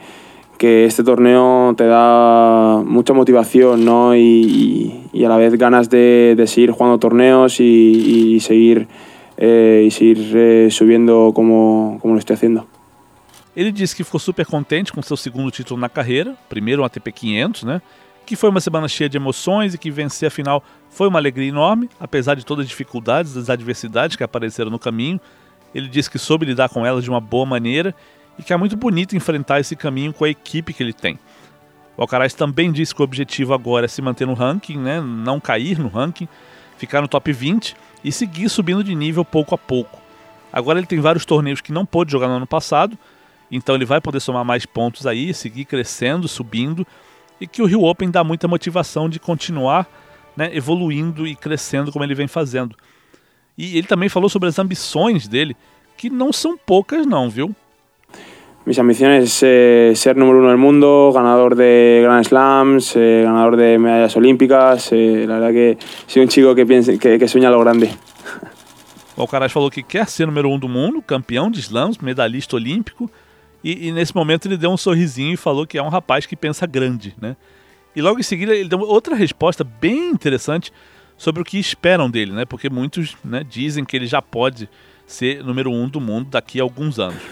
que, 0.58 0.86
este 0.86 1.04
torneo 1.04 1.72
te 1.76 1.86
da 1.86 2.82
mucha 2.84 3.12
motivación 3.12 3.84
¿no? 3.84 4.16
y, 4.16 5.02
y 5.12 5.24
a 5.24 5.28
la 5.28 5.36
vez 5.36 5.56
ganas 5.56 5.88
de, 5.88 6.34
de 6.36 6.48
seguir 6.48 6.72
jugando 6.72 6.98
torneos 6.98 7.60
y, 7.60 8.40
seguir, 8.40 8.88
eh, 9.36 9.84
y 9.86 9.90
seguir 9.90 10.18
eh, 10.34 10.68
como, 11.34 11.98
como 12.00 12.14
lo 12.14 12.18
estoy 12.18 12.34
haciendo. 12.34 12.66
Ele 13.56 13.72
disse 13.72 13.96
que 13.96 14.04
ficou 14.04 14.20
super 14.20 14.44
contente 14.44 14.92
com 14.92 15.00
seu 15.00 15.16
segundo 15.16 15.50
título 15.50 15.80
na 15.80 15.88
carreira, 15.88 16.36
primeiro 16.48 16.82
um 16.82 16.84
ATP 16.84 17.10
500, 17.10 17.62
né? 17.64 17.80
Que 18.26 18.36
foi 18.36 18.50
uma 18.50 18.60
semana 18.60 18.86
cheia 18.86 19.08
de 19.08 19.16
emoções 19.16 19.72
e 19.72 19.78
que 19.78 19.90
vencer 19.90 20.26
a 20.26 20.30
final 20.30 20.62
foi 20.90 21.08
uma 21.08 21.18
alegria 21.18 21.48
enorme, 21.48 21.88
apesar 21.98 22.34
de 22.34 22.44
todas 22.44 22.64
as 22.64 22.68
dificuldades, 22.68 23.32
das 23.32 23.48
adversidades 23.48 24.16
que 24.16 24.22
apareceram 24.22 24.70
no 24.70 24.78
caminho. 24.78 25.18
Ele 25.74 25.88
disse 25.88 26.10
que 26.10 26.18
soube 26.18 26.44
lidar 26.44 26.68
com 26.68 26.84
elas 26.84 27.04
de 27.04 27.08
uma 27.08 27.20
boa 27.20 27.46
maneira 27.46 27.94
e 28.38 28.42
que 28.42 28.52
é 28.52 28.56
muito 28.56 28.76
bonito 28.76 29.16
enfrentar 29.16 29.60
esse 29.60 29.74
caminho 29.74 30.12
com 30.12 30.24
a 30.24 30.28
equipe 30.28 30.74
que 30.74 30.82
ele 30.82 30.92
tem. 30.92 31.18
O 31.96 32.02
Alcaraz 32.02 32.34
também 32.34 32.70
disse 32.70 32.94
que 32.94 33.00
o 33.00 33.04
objetivo 33.04 33.54
agora 33.54 33.86
é 33.86 33.88
se 33.88 34.02
manter 34.02 34.26
no 34.26 34.34
ranking, 34.34 34.76
né? 34.76 35.00
não 35.00 35.40
cair 35.40 35.78
no 35.78 35.88
ranking, 35.88 36.28
ficar 36.76 37.00
no 37.00 37.08
top 37.08 37.32
20 37.32 37.74
e 38.06 38.12
seguir 38.12 38.48
subindo 38.48 38.84
de 38.84 38.94
nível 38.94 39.24
pouco 39.24 39.52
a 39.52 39.58
pouco. 39.58 40.00
Agora 40.52 40.78
ele 40.78 40.86
tem 40.86 41.00
vários 41.00 41.24
torneios 41.24 41.60
que 41.60 41.72
não 41.72 41.84
pôde 41.84 42.12
jogar 42.12 42.28
no 42.28 42.34
ano 42.34 42.46
passado, 42.46 42.96
então 43.50 43.74
ele 43.74 43.84
vai 43.84 44.00
poder 44.00 44.20
somar 44.20 44.44
mais 44.44 44.64
pontos 44.64 45.08
aí, 45.08 45.34
seguir 45.34 45.64
crescendo, 45.64 46.28
subindo, 46.28 46.86
e 47.40 47.48
que 47.48 47.60
o 47.60 47.66
Rio 47.66 47.82
Open 47.82 48.08
dá 48.08 48.22
muita 48.22 48.46
motivação 48.46 49.08
de 49.08 49.18
continuar 49.18 49.88
né, 50.36 50.54
evoluindo 50.54 51.26
e 51.26 51.34
crescendo 51.34 51.90
como 51.90 52.04
ele 52.04 52.14
vem 52.14 52.28
fazendo. 52.28 52.76
E 53.58 53.76
ele 53.76 53.88
também 53.88 54.08
falou 54.08 54.28
sobre 54.28 54.48
as 54.48 54.58
ambições 54.60 55.26
dele, 55.26 55.56
que 55.96 56.08
não 56.08 56.32
são 56.32 56.56
poucas 56.56 57.04
não, 57.04 57.28
viu? 57.28 57.56
Mis 58.66 58.80
ambiciones 58.80 59.22
es 59.22 59.42
eh, 59.44 59.92
ser 59.94 60.16
número 60.16 60.40
uno 60.40 60.48
del 60.48 60.56
mundo, 60.56 61.12
ganador 61.14 61.54
de 61.54 62.00
Grand 62.02 62.26
Slams, 62.26 62.96
eh, 62.96 63.22
ganador 63.24 63.56
de 63.56 63.78
medallas 63.78 64.16
olímpicas. 64.16 64.90
Eh, 64.90 65.24
la 65.24 65.38
verdad 65.38 65.52
que 65.52 65.78
soy 66.08 66.22
un 66.22 66.28
chico 66.28 66.52
que, 66.52 66.66
piensa, 66.66 66.98
que, 66.98 67.16
que 67.16 67.28
sueña 67.28 67.48
lo 67.48 67.60
grande. 67.60 67.90
O 69.16 69.22
Alcaraz 69.22 69.50
falou 69.50 69.70
que 69.70 69.82
quer 69.82 70.08
ser 70.08 70.26
número 70.26 70.50
um 70.50 70.58
do 70.58 70.68
mundo, 70.68 71.00
campeão 71.00 71.48
de 71.48 71.60
slams, 71.60 71.96
medalhista 71.98 72.56
olímpico. 72.56 73.08
E, 73.64 73.88
e, 73.88 73.92
nesse 73.92 74.14
momento 74.14 74.46
ele 74.46 74.58
deu 74.58 74.70
um 74.70 74.76
sorrisinho 74.76 75.32
e 75.32 75.36
falou 75.38 75.64
que 75.64 75.78
é 75.78 75.82
um 75.82 75.88
rapaz 75.88 76.26
que 76.26 76.36
pensa 76.36 76.66
grande, 76.66 77.14
né? 77.18 77.34
E 77.94 78.02
logo 78.02 78.18
em 78.18 78.22
seguida 78.22 78.54
ele 78.54 78.68
deu 78.68 78.80
outra 78.80 79.14
resposta 79.14 79.64
bem 79.64 80.10
interessante 80.10 80.70
sobre 81.16 81.40
o 81.40 81.44
que 81.44 81.56
esperam 81.56 82.10
dele, 82.10 82.32
né? 82.32 82.44
Porque 82.44 82.68
muitos 82.68 83.16
né, 83.24 83.42
dizem 83.48 83.84
que 83.84 83.96
ele 83.96 84.06
já 84.06 84.20
pode 84.20 84.68
ser 85.06 85.42
número 85.42 85.70
um 85.70 85.88
do 85.88 86.00
mundo 86.00 86.28
daqui 86.30 86.60
a 86.60 86.62
alguns 86.64 86.98
anos. 86.98 87.22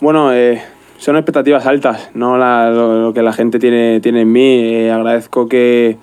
Bueno, 0.00 0.30
eh, 0.30 0.62
son 0.98 1.16
expectativas 1.16 1.66
altas, 1.66 2.10
¿no? 2.14 2.38
La, 2.38 2.70
lo, 2.70 3.00
lo, 3.00 3.14
que 3.14 3.22
la 3.22 3.32
gente 3.32 3.58
tiene, 3.58 4.00
tiene 4.00 4.22
en 4.22 4.32
mí. 4.32 4.60
Eh, 4.62 4.90
agradezco 4.90 5.48
que, 5.48 5.96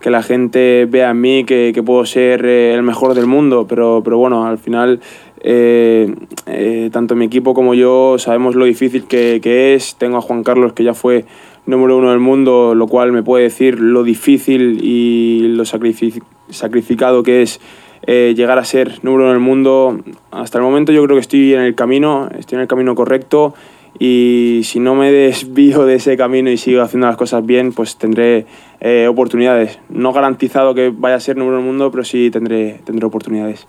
que, 0.00 0.10
la 0.10 0.22
gente 0.22 0.86
vea 0.88 1.10
en 1.10 1.20
mí 1.20 1.44
que, 1.44 1.72
que 1.74 1.82
puedo 1.82 2.04
ser 2.06 2.44
eh, 2.46 2.74
el 2.74 2.82
mejor 2.82 3.14
del 3.14 3.26
mundo, 3.26 3.66
pero, 3.68 4.02
pero 4.04 4.18
bueno, 4.18 4.46
al 4.46 4.58
final 4.58 5.00
eh, 5.40 6.14
eh, 6.46 6.90
tanto 6.92 7.14
mi 7.14 7.26
equipo 7.26 7.54
como 7.54 7.74
yo 7.74 8.16
sabemos 8.18 8.54
lo 8.54 8.64
difícil 8.64 9.04
que, 9.04 9.40
que, 9.42 9.74
es. 9.74 9.96
Tengo 9.96 10.16
a 10.16 10.20
Juan 10.20 10.42
Carlos 10.42 10.72
que 10.72 10.84
ya 10.84 10.94
fue 10.94 11.24
número 11.66 11.98
uno 11.98 12.10
del 12.10 12.18
mundo, 12.18 12.74
lo 12.74 12.86
cual 12.86 13.12
me 13.12 13.22
puede 13.22 13.44
decir 13.44 13.78
lo 13.78 14.02
difícil 14.02 14.80
y 14.82 15.48
lo 15.48 15.64
sacrificado 15.64 17.22
que 17.22 17.42
es 17.42 17.60
eh, 18.06 18.32
llegar 18.36 18.58
a 18.58 18.64
ser 18.64 18.98
número 19.02 19.24
uno 19.24 19.32
del 19.32 19.40
mundo. 19.40 20.00
Hasta 20.30 20.58
el 20.58 20.64
momento 20.64 20.92
yo 20.92 21.04
creo 21.04 21.16
que 21.16 21.20
estoy 21.20 21.54
en 21.54 21.60
el 21.60 21.74
camino, 21.74 22.28
estoy 22.36 22.56
en 22.56 22.62
el 22.62 22.68
camino 22.68 22.94
correcto 22.94 23.54
y 23.98 24.62
si 24.64 24.80
no 24.80 24.94
me 24.94 25.10
desvío 25.10 25.84
de 25.84 25.96
ese 25.96 26.16
camino 26.16 26.50
y 26.50 26.56
sigo 26.56 26.82
haciendo 26.82 27.06
las 27.06 27.16
cosas 27.16 27.44
bien, 27.44 27.72
pues 27.72 27.96
tendré 27.96 28.46
eh, 28.80 29.06
oportunidades. 29.08 29.78
No 29.88 30.12
garantizado 30.12 30.74
que 30.74 30.90
vaya 30.90 31.16
a 31.16 31.20
ser 31.20 31.36
número 31.36 31.58
uno 31.58 31.66
mundo, 31.66 31.90
pero 31.90 32.04
sí 32.04 32.30
tendré, 32.30 32.80
tendré 32.84 33.06
oportunidades. 33.06 33.66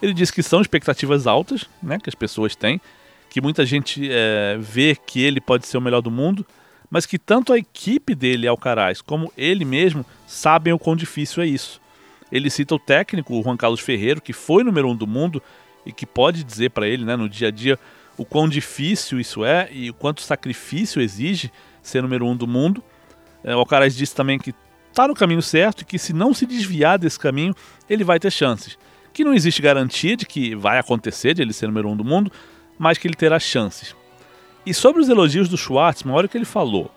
Ele 0.00 0.14
diz 0.14 0.30
que 0.30 0.42
são 0.42 0.60
expectativas 0.60 1.26
altas, 1.26 1.68
né, 1.82 1.98
que 2.02 2.08
as 2.08 2.14
pessoas 2.14 2.56
têm, 2.56 2.80
que 3.28 3.40
muita 3.40 3.66
gente 3.66 4.08
é, 4.10 4.56
vê 4.58 4.96
que 4.96 5.22
ele 5.22 5.40
pode 5.40 5.66
ser 5.66 5.76
o 5.76 5.80
melhor 5.80 6.00
do 6.00 6.10
mundo, 6.10 6.44
mas 6.90 7.04
que 7.04 7.18
tanto 7.18 7.52
a 7.52 7.58
equipe 7.58 8.14
dele, 8.14 8.48
Alcaraz, 8.48 9.02
como 9.02 9.30
ele 9.36 9.64
mesmo, 9.64 10.04
sabem 10.26 10.72
o 10.72 10.78
quão 10.78 10.96
difícil 10.96 11.42
é 11.42 11.46
isso. 11.46 11.80
Ele 12.32 12.48
cita 12.48 12.74
o 12.74 12.78
técnico, 12.78 13.38
o 13.38 13.42
Juan 13.42 13.56
Carlos 13.56 13.80
Ferreiro, 13.80 14.20
que 14.20 14.32
foi 14.32 14.64
número 14.64 14.88
um 14.88 14.96
do 14.96 15.06
mundo 15.06 15.42
e 15.84 15.92
que 15.92 16.06
pode 16.06 16.42
dizer 16.42 16.70
para 16.70 16.88
ele, 16.88 17.04
né, 17.04 17.14
no 17.14 17.28
dia 17.28 17.48
a 17.48 17.50
dia, 17.50 17.78
o 18.16 18.24
quão 18.24 18.48
difícil 18.48 19.20
isso 19.20 19.44
é 19.44 19.68
e 19.72 19.90
o 19.90 19.94
quanto 19.94 20.20
sacrifício 20.22 21.00
exige 21.00 21.50
ser 21.82 22.02
número 22.02 22.26
um 22.26 22.36
do 22.36 22.46
mundo. 22.46 22.82
É, 23.42 23.54
o 23.54 23.58
Alcaraz 23.58 23.96
disse 23.96 24.14
também 24.14 24.38
que 24.38 24.54
está 24.90 25.08
no 25.08 25.14
caminho 25.14 25.42
certo 25.42 25.82
e 25.82 25.84
que 25.84 25.98
se 25.98 26.12
não 26.12 26.34
se 26.34 26.44
desviar 26.44 26.98
desse 26.98 27.18
caminho, 27.18 27.54
ele 27.88 28.04
vai 28.04 28.18
ter 28.18 28.30
chances. 28.30 28.78
Que 29.12 29.24
não 29.24 29.34
existe 29.34 29.62
garantia 29.62 30.16
de 30.16 30.26
que 30.26 30.54
vai 30.54 30.78
acontecer 30.78 31.34
de 31.34 31.42
ele 31.42 31.52
ser 31.52 31.66
número 31.66 31.88
um 31.88 31.96
do 31.96 32.04
mundo, 32.04 32.30
mas 32.78 32.98
que 32.98 33.08
ele 33.08 33.14
terá 33.14 33.38
chances. 33.38 33.94
E 34.64 34.74
sobre 34.74 35.00
os 35.00 35.08
elogios 35.08 35.48
do 35.48 35.56
Schwartzman, 35.56 36.14
olha 36.14 36.26
o 36.26 36.28
que 36.28 36.36
ele 36.36 36.44
falou. 36.44 36.90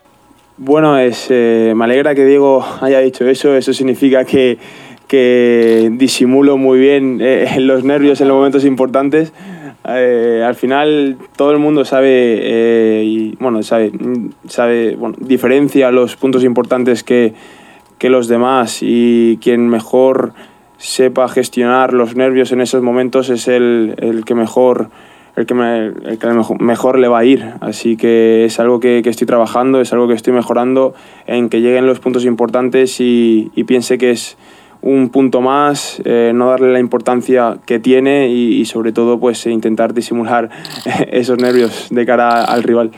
Bueno, 0.57 0.97
es, 0.97 1.27
eh, 1.31 1.73
me 1.75 1.83
alegra 1.85 2.13
que 2.13 2.23
Diego 2.25 2.63
haya 2.81 2.99
dicho 2.99 3.27
eso. 3.27 3.55
Eso 3.55 3.73
significa 3.73 4.23
que, 4.23 4.59
que 5.07 5.89
disimulo 5.93 6.57
muy 6.57 6.79
bien 6.79 7.19
eh, 7.21 7.55
los 7.59 7.83
nervios 7.83 8.21
en 8.21 8.27
los 8.27 8.37
momentos 8.37 8.63
importantes. 8.63 9.33
Eh, 9.85 10.41
al 10.45 10.55
final 10.55 11.17
todo 11.35 11.51
el 11.51 11.59
mundo 11.59 11.83
sabe 11.83 12.09
eh, 12.09 13.03
y 13.05 13.35
bueno 13.35 13.61
sabe 13.63 13.91
sabe 14.47 14.95
bueno, 14.95 15.15
diferencia 15.19 15.91
los 15.91 16.15
puntos 16.15 16.45
importantes 16.45 17.03
que, 17.03 17.33
que 17.97 18.09
los 18.09 18.29
demás 18.29 18.79
y 18.81 19.39
quien 19.41 19.67
mejor 19.67 20.33
sepa 20.77 21.27
gestionar 21.27 21.91
los 21.93 22.15
nervios 22.15 22.53
en 22.53 22.61
esos 22.61 22.81
momentos 22.81 23.29
es 23.29 23.49
el, 23.49 23.95
el 23.97 24.23
que 24.23 24.35
mejor 24.35 24.89
el 25.35 25.45
que, 25.45 25.53
el 25.53 26.17
que 26.17 26.27
mejor, 26.27 26.61
mejor, 26.61 26.99
le 26.99 27.07
va 27.07 27.19
a 27.19 27.25
ir. 27.25 27.53
Así 27.59 27.97
que 27.97 28.45
es 28.45 28.59
algo 28.59 28.79
que, 28.79 29.01
que, 29.03 29.09
estoy 29.09 29.25
trabajando, 29.25 29.81
es 29.81 29.91
algo 29.91 30.07
que 30.07 30.13
estoy 30.13 30.31
mejorando 30.31 30.93
en 31.25 31.49
que 31.49 31.59
lleguen 31.59 31.87
los 31.87 31.99
puntos 31.99 32.23
importantes 32.23 32.97
y 32.99 33.49
piense 33.65 33.97
que 33.97 34.11
es 34.11 34.37
un 34.83 35.09
punto 35.09 35.41
más, 35.41 36.01
eh, 36.03 36.31
no 36.35 36.49
darle 36.49 36.73
la 36.73 36.79
importancia 36.79 37.57
que 37.65 37.79
tiene 37.79 38.27
y, 38.27 38.59
y, 38.59 38.65
sobre 38.65 38.91
todo 38.91 39.17
pues 39.17 39.45
intentar 39.45 39.93
disimular 39.93 40.49
esos 41.11 41.37
nervios 41.37 41.87
de 41.89 42.05
cara 42.05 42.43
al 42.43 42.63
rival. 42.63 42.91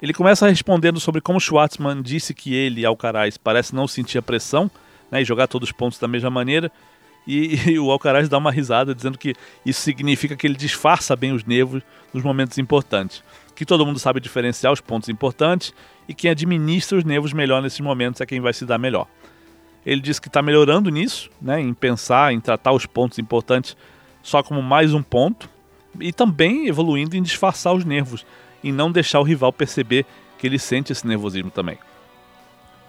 Ele 0.00 0.14
começa 0.14 0.46
respondendo 0.46 1.00
sobre 1.00 1.20
como 1.20 1.40
Schwartzman 1.40 2.02
disse 2.02 2.32
que 2.32 2.54
ele, 2.54 2.86
Alcaraz, 2.86 3.36
parece 3.36 3.74
não 3.74 3.86
sentir 3.86 4.18
a 4.18 4.22
pressão 4.22 4.70
né, 5.10 5.20
e 5.20 5.24
jogar 5.24 5.46
todos 5.46 5.68
os 5.68 5.72
pontos 5.72 5.98
da 5.98 6.08
mesma 6.08 6.30
maneira. 6.30 6.70
E, 7.26 7.70
e, 7.70 7.78
o 7.78 7.90
Alcaraz 7.90 8.28
dá 8.28 8.38
uma 8.38 8.50
risada 8.50 8.94
dizendo 8.94 9.18
que 9.18 9.34
isso 9.64 9.80
significa 9.80 10.36
que 10.36 10.46
ele 10.46 10.56
disfarça 10.56 11.16
bem 11.16 11.32
os 11.32 11.44
nervos 11.44 11.82
nos 12.12 12.22
momentos 12.22 12.58
importantes. 12.58 13.22
Que 13.54 13.66
todo 13.66 13.84
mundo 13.84 13.98
sabe 13.98 14.20
diferenciar 14.20 14.72
os 14.72 14.80
pontos 14.80 15.08
importantes 15.08 15.74
e 16.08 16.14
quem 16.14 16.30
administra 16.30 16.98
os 16.98 17.04
nervos 17.04 17.32
melhor 17.32 17.62
nesses 17.62 17.80
momentos 17.80 18.20
é 18.20 18.26
quem 18.26 18.40
vai 18.40 18.52
se 18.52 18.64
dar 18.64 18.78
melhor. 18.78 19.06
Ele 19.84 20.00
diz 20.00 20.18
que 20.18 20.28
está 20.28 20.42
melhorando 20.42 20.90
nisso, 20.90 21.30
né, 21.40 21.60
em 21.60 21.72
pensar, 21.72 22.32
em 22.32 22.40
tratar 22.40 22.72
os 22.72 22.86
pontos 22.86 23.18
importantes 23.18 23.76
só 24.22 24.42
como 24.42 24.62
mais 24.62 24.92
um 24.92 25.02
ponto 25.02 25.48
e 25.98 26.12
também 26.12 26.68
evoluindo 26.68 27.16
em 27.16 27.22
disfarçar 27.22 27.74
os 27.74 27.84
nervos 27.84 28.24
e 28.62 28.70
não 28.70 28.92
deixar 28.92 29.20
o 29.20 29.24
rival 29.24 29.52
perceber 29.52 30.04
que 30.38 30.46
ele 30.46 30.58
sente 30.58 30.92
esse 30.92 31.06
nervosismo 31.06 31.50
também. 31.50 31.78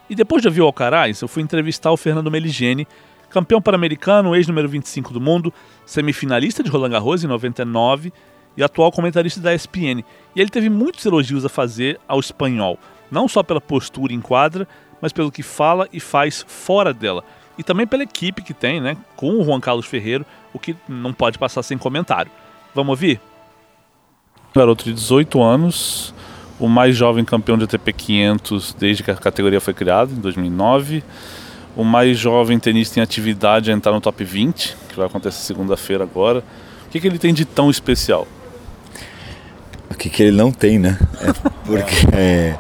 E 0.09 0.15
depois 0.15 0.41
de 0.41 0.47
ouvir 0.47 0.61
o 0.61 0.65
Alcaraz, 0.65 1.21
eu 1.21 1.27
fui 1.27 1.41
entrevistar 1.41 1.91
o 1.91 1.97
Fernando 1.97 2.29
Meligeni, 2.29 2.85
campeão 3.29 3.61
pan-americano, 3.61 4.35
ex-número 4.35 4.67
25 4.67 5.13
do 5.13 5.21
mundo, 5.21 5.53
semifinalista 5.85 6.61
de 6.61 6.69
Roland 6.69 6.89
Garros 6.89 7.23
em 7.23 7.27
99 7.27 8.11
e 8.57 8.63
atual 8.63 8.91
comentarista 8.91 9.39
da 9.39 9.55
ESPN. 9.55 10.03
E 10.35 10.41
ele 10.41 10.49
teve 10.49 10.69
muitos 10.69 11.05
elogios 11.05 11.45
a 11.45 11.49
fazer 11.49 11.97
ao 12.07 12.19
espanhol, 12.19 12.77
não 13.09 13.27
só 13.27 13.41
pela 13.41 13.61
postura 13.61 14.11
em 14.11 14.19
quadra, 14.19 14.67
mas 15.01 15.11
pelo 15.11 15.31
que 15.31 15.43
fala 15.43 15.87
e 15.91 15.99
faz 15.99 16.45
fora 16.47 16.93
dela. 16.93 17.23
E 17.57 17.63
também 17.63 17.85
pela 17.85 18.03
equipe 18.03 18.41
que 18.41 18.53
tem, 18.53 18.79
né, 18.79 18.97
com 19.15 19.39
o 19.39 19.43
Juan 19.43 19.59
Carlos 19.59 19.85
Ferreiro, 19.85 20.25
o 20.53 20.59
que 20.59 20.75
não 20.87 21.13
pode 21.13 21.37
passar 21.37 21.63
sem 21.63 21.77
comentário. 21.77 22.31
Vamos 22.73 22.91
ouvir? 22.91 23.19
Garoto 24.53 24.83
de 24.83 24.93
18 24.93 25.41
anos, 25.41 26.13
o 26.59 26.67
mais 26.67 26.95
jovem 26.95 27.23
campeão 27.23 27.57
de 27.57 27.63
ATP 27.63 27.93
500 27.93 28.73
desde 28.73 29.03
que 29.03 29.11
a 29.11 29.15
categoria 29.15 29.61
foi 29.61 29.73
criada, 29.73 30.11
em 30.11 30.19
2009 30.19 31.03
o 31.75 31.83
mais 31.83 32.17
jovem 32.17 32.59
tenista 32.59 32.99
em 32.99 33.03
atividade 33.03 33.71
a 33.71 33.73
entrar 33.73 33.91
no 33.91 34.01
top 34.01 34.23
20, 34.23 34.77
que 34.89 34.95
vai 34.95 35.05
acontecer 35.05 35.41
segunda-feira 35.41 36.03
agora. 36.03 36.43
O 36.87 36.89
que, 36.89 36.99
que 36.99 37.07
ele 37.07 37.17
tem 37.17 37.33
de 37.33 37.45
tão 37.45 37.69
especial? 37.69 38.27
O 39.89 39.95
que, 39.95 40.09
que 40.09 40.23
ele 40.23 40.35
não 40.35 40.51
tem, 40.51 40.77
né? 40.77 40.97
É 41.21 41.33
porque 41.65 41.95
é, 42.13 42.57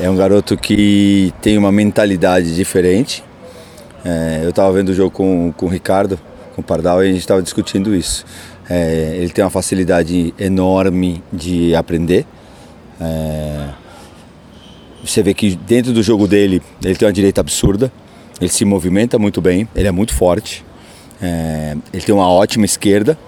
é 0.00 0.08
um 0.08 0.16
garoto 0.16 0.56
que 0.56 1.32
tem 1.40 1.58
uma 1.58 1.72
mentalidade 1.72 2.54
diferente. 2.54 3.24
É, 4.04 4.40
eu 4.42 4.50
estava 4.50 4.72
vendo 4.72 4.90
o 4.90 4.94
jogo 4.94 5.10
com, 5.10 5.52
com 5.56 5.66
o 5.66 5.68
Ricardo, 5.68 6.18
com 6.54 6.60
o 6.60 6.64
Pardal, 6.64 7.02
e 7.02 7.08
a 7.08 7.10
gente 7.10 7.20
estava 7.20 7.42
discutindo 7.42 7.94
isso. 7.94 8.24
É, 8.68 9.16
ele 9.16 9.30
tem 9.30 9.44
uma 9.44 9.50
facilidade 9.50 10.32
enorme 10.38 11.22
de 11.32 11.74
aprender. 11.74 12.26
É, 13.00 13.68
você 15.04 15.22
vê 15.22 15.34
que 15.34 15.56
dentro 15.56 15.92
do 15.92 16.02
jogo 16.02 16.26
dele, 16.26 16.62
ele 16.84 16.94
tem 16.94 17.06
uma 17.06 17.12
direita 17.12 17.40
absurda. 17.40 17.90
Ele 18.40 18.50
se 18.50 18.64
movimenta 18.64 19.18
muito 19.18 19.40
bem, 19.40 19.68
ele 19.74 19.88
é 19.88 19.90
muito 19.90 20.14
forte, 20.14 20.64
é, 21.20 21.76
ele 21.92 22.02
tem 22.02 22.14
uma 22.14 22.30
ótima 22.30 22.64
esquerda, 22.64 23.18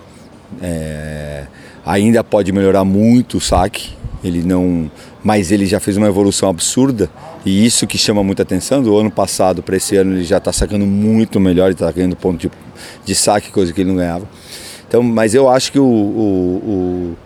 é, 0.63 1.47
ainda 1.85 2.23
pode 2.23 2.53
melhorar 2.53 2.85
muito 2.85 3.39
o 3.39 3.41
saque, 3.41 3.91
ele 4.23 4.43
não, 4.43 4.91
mas 5.23 5.51
ele 5.51 5.67
já 5.67 5.81
fez 5.81 5.97
uma 5.97 6.07
evolução 6.07 6.49
absurda 6.49 7.11
e 7.45 7.65
isso 7.65 7.87
que 7.87 7.97
chama 7.97 8.23
muita 8.23 8.43
atenção. 8.43 8.83
Do 8.83 8.97
ano 8.97 9.11
passado 9.11 9.63
para 9.63 9.77
esse 9.77 9.97
ano 9.97 10.15
ele 10.15 10.25
já 10.25 10.39
está 10.39 10.53
sacando 10.53 10.87
muito 10.87 11.41
melhor, 11.41 11.71
está 11.71 11.91
ganhando 11.91 12.17
ponto 12.17 12.39
de, 12.39 12.51
de 13.05 13.15
saque, 13.15 13.51
coisa 13.51 13.73
que 13.73 13.81
ele 13.81 13.91
não 13.91 13.97
ganhava. 13.97 14.29
Então, 14.87 15.03
mas 15.03 15.35
eu 15.35 15.49
acho 15.49 15.71
que 15.73 15.79
o, 15.79 15.85
o, 15.85 17.17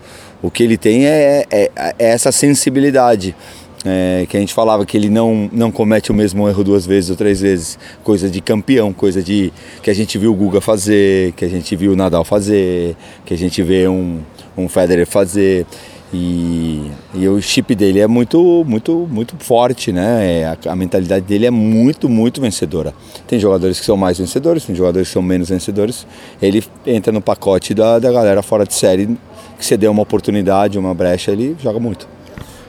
o, 0.41 0.47
o 0.47 0.51
que 0.51 0.63
ele 0.63 0.77
tem 0.77 1.05
é, 1.05 1.45
é, 1.49 1.71
é 1.75 1.93
essa 1.99 2.31
sensibilidade 2.31 3.35
é, 3.85 4.25
que 4.27 4.35
a 4.35 4.39
gente 4.39 4.53
falava 4.53 4.85
que 4.85 4.97
ele 4.97 5.09
não, 5.09 5.49
não 5.53 5.71
comete 5.71 6.11
o 6.11 6.13
mesmo 6.13 6.49
erro 6.49 6.63
duas 6.63 6.85
vezes 6.85 7.11
ou 7.11 7.15
três 7.15 7.41
vezes, 7.41 7.77
coisa 8.03 8.29
de 8.29 8.41
campeão, 8.41 8.91
coisa 8.91 9.21
de 9.21 9.53
que 9.83 9.89
a 9.89 9.93
gente 9.93 10.17
viu 10.17 10.31
o 10.31 10.35
Guga 10.35 10.59
fazer, 10.59 11.33
que 11.33 11.45
a 11.45 11.47
gente 11.47 11.75
viu 11.75 11.93
o 11.93 11.95
Nadal 11.95 12.25
fazer, 12.25 12.95
que 13.23 13.33
a 13.33 13.37
gente 13.37 13.61
vê 13.61 13.87
um, 13.87 14.21
um 14.57 14.67
Federer 14.67 15.05
fazer. 15.05 15.65
E, 16.13 16.91
e 17.13 17.27
o 17.27 17.41
chip 17.41 17.73
dele 17.75 17.99
é 17.99 18.07
muito, 18.07 18.63
muito, 18.65 19.07
muito 19.09 19.35
forte, 19.37 19.91
né? 19.91 20.39
É, 20.39 20.45
a, 20.45 20.71
a, 20.71 20.75
mentalidade 20.75 21.25
dele 21.25 21.45
é 21.45 21.51
muito, 21.51 22.07
muito 22.07 22.39
vencedora. 22.39 22.93
Tem 23.27 23.39
jogadores 23.39 23.79
que 23.79 23.85
são 23.85 23.97
mais 23.97 24.17
vencedores, 24.17 24.65
tem 24.65 24.75
jogadores 24.75 25.07
que 25.07 25.13
são 25.13 25.21
menos 25.21 25.49
vencedores. 25.49 26.05
Ele 26.41 26.63
entra 26.85 27.11
no 27.11 27.21
pacote 27.21 27.73
da, 27.73 27.99
da 27.99 28.11
galera 28.11 28.41
fora 28.41 28.65
de 28.65 28.73
série, 28.73 29.17
que 29.57 29.65
você 29.65 29.75
deu 29.75 29.91
uma 29.91 30.03
oportunidade, 30.03 30.77
uma 30.77 30.93
brecha, 30.93 31.31
ele 31.31 31.55
joga 31.59 31.79
muito. 31.79 32.07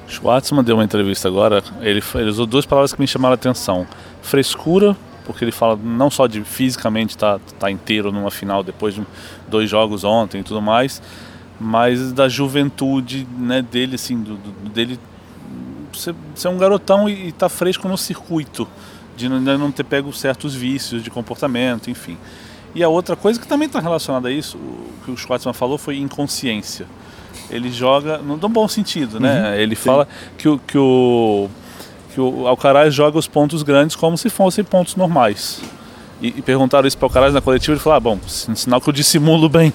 Schwartzman 0.09 0.62
deu 0.62 0.76
uma 0.76 0.85
entrevista 0.85 1.28
agora, 1.28 1.62
ele, 1.81 2.02
ele 2.14 2.31
usou 2.31 2.47
duas 2.47 2.64
palavras 2.64 2.93
que 2.93 3.00
me 3.00 3.07
chamaram 3.07 3.33
a 3.33 3.35
atenção. 3.35 3.87
Frescura, 4.23 4.97
porque 5.25 5.45
ele 5.45 5.52
fala 5.52 5.78
não 5.83 6.11
só 6.11 6.26
de 6.26 6.43
fisicamente 6.43 7.11
estar 7.11 7.38
tá, 7.38 7.45
tá 7.59 7.71
inteiro 7.71 8.12
numa 8.12 8.31
final 8.31 8.62
depois 8.62 8.95
de 8.95 9.02
dois 9.49 9.69
jogos 9.69 10.05
ontem 10.05 10.40
e 10.40 10.45
tudo 10.45 10.62
mais, 10.62 11.02
mas 11.59 12.13
da 12.13 12.29
juventude 12.29 13.27
né, 13.39 13.63
dele, 13.63 13.95
assim, 13.95 14.21
do, 14.21 14.37
do 14.37 14.69
dele 14.71 14.99
ser, 15.93 16.15
ser, 16.35 16.49
um 16.49 16.59
garotão 16.59 17.09
e 17.09 17.29
estar 17.29 17.39
tá 17.39 17.49
fresco 17.49 17.89
no 17.89 17.97
circuito, 17.97 18.69
de 19.17 19.29
não, 19.29 19.41
não 19.41 19.73
ter 19.73 19.85
pego 19.85 20.13
certos 20.13 20.55
vícios 20.55 21.03
de 21.03 21.11
comportamento, 21.11 21.91
enfim. 21.91 22.19
E 22.75 22.83
a 22.83 22.89
outra 22.89 23.17
coisa 23.17 23.41
que 23.41 23.47
também 23.47 23.67
está 23.67 23.81
relacionada 23.81 24.29
a 24.29 24.31
isso, 24.31 24.59
o 24.59 25.05
que 25.05 25.11
o 25.11 25.17
Schwartzman 25.17 25.55
falou 25.55 25.79
foi 25.79 25.97
inconsciência 25.97 26.87
ele 27.51 27.71
joga 27.71 28.19
no, 28.19 28.37
no 28.37 28.49
bom 28.49 28.67
sentido, 28.69 29.21
né? 29.21 29.51
Uhum, 29.51 29.55
ele 29.55 29.77
sim. 29.77 29.83
fala 29.83 30.09
que 30.37 30.49
o, 30.49 30.59
que, 30.59 30.79
o, 30.79 31.49
que 32.13 32.21
o 32.21 32.47
Alcaraz 32.47 32.95
joga 32.95 33.19
os 33.19 33.29
pontos 33.29 33.63
grandes 33.63 33.97
como 33.97 34.17
se 34.17 34.29
fossem 34.29 34.65
pontos 34.65 34.97
normais. 34.97 35.61
E, 36.21 36.29
e 36.29 36.43
perguntaram 36.43 36.89
isso 36.89 36.97
para 36.97 37.05
o 37.05 37.09
Alcaraz 37.09 37.35
na 37.35 37.41
coletiva, 37.41 37.73
ele 37.73 37.81
falou, 37.81 37.97
ah, 37.97 38.01
bom, 38.01 38.19
sinal 38.27 38.81
que 38.81 38.89
eu 38.89 38.93
dissimulo 38.93 39.49
bem. 39.49 39.73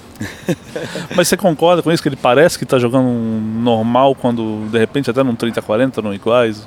Mas 1.14 1.28
você 1.28 1.36
concorda 1.36 1.82
com 1.82 1.92
isso, 1.92 2.02
que 2.02 2.08
ele 2.08 2.16
parece 2.16 2.58
que 2.58 2.64
está 2.64 2.78
jogando 2.78 3.08
normal 3.08 4.14
quando, 4.14 4.68
de 4.70 4.78
repente, 4.78 5.10
até 5.10 5.22
num 5.22 5.36
30-40, 5.36 6.02
não 6.02 6.12
iguais? 6.12 6.66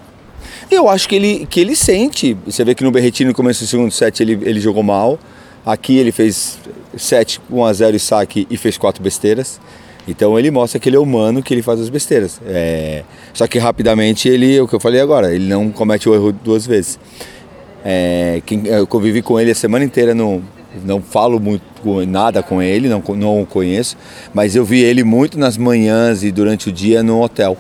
Eu 0.72 0.88
acho 0.88 1.10
que 1.10 1.15
ele, 1.15 1.46
que 1.46 1.60
ele 1.60 1.75
sente. 1.75 2.38
Você 2.46 2.63
vê 2.63 2.74
que 2.74 2.84
no 2.84 2.91
Berretino, 2.91 3.32
no 3.32 3.36
começo 3.36 3.63
do 3.63 3.67
segundo 3.67 3.91
set, 3.91 4.22
ele, 4.22 4.34
ele 4.44 4.60
jogou 4.60 4.84
mal. 4.84 5.20
Aqui 5.65 5.98
ele 5.98 6.12
fez 6.12 6.60
7, 6.96 7.41
1 7.50 7.65
a 7.65 7.74
0 7.74 7.96
e 7.96 8.00
saque 8.00 8.48
e 8.50 8.58
fez 8.58 8.77
quatro 8.77 9.03
besteiras. 9.03 9.60
Então 10.08 10.38
ele 10.38 10.51
mostra 10.51 10.79
que 10.79 10.88
ele 10.88 10.96
é 10.96 11.00
humano, 11.00 11.41
que 11.41 11.53
ele 11.53 11.62
faz 11.62 11.79
as 11.79 11.89
besteiras. 11.89 12.39
É... 12.46 13.03
Só 13.34 13.48
que 13.48 13.58
rapidamente 13.58 14.29
ele, 14.29 14.60
o 14.62 14.67
que 14.67 14.75
eu 14.75 14.79
falei 14.79 15.01
agora, 15.01 15.34
ele 15.34 15.48
não 15.48 15.72
comete 15.72 16.08
o 16.08 16.13
erro 16.13 16.32
duas 16.32 16.65
vezes. 16.65 17.00
É... 17.85 18.41
Quem, 18.45 18.65
eu 18.65 18.87
convivi 18.87 19.21
com 19.21 19.39
ele 19.39 19.51
a 19.51 19.55
semana 19.55 19.85
inteira, 19.85 20.15
não, 20.15 20.41
não 20.83 21.01
falo 21.01 21.39
muito 21.39 21.63
nada 22.07 22.41
com 22.41 22.61
ele, 22.61 22.89
não, 22.89 23.03
não 23.15 23.43
o 23.43 23.45
conheço, 23.45 23.95
mas 24.33 24.55
eu 24.55 24.65
vi 24.65 24.81
ele 24.81 25.03
muito 25.03 25.37
nas 25.37 25.55
manhãs 25.55 26.23
e 26.23 26.31
durante 26.31 26.69
o 26.69 26.71
dia 26.71 27.03
no 27.03 27.21
hotel. 27.21 27.55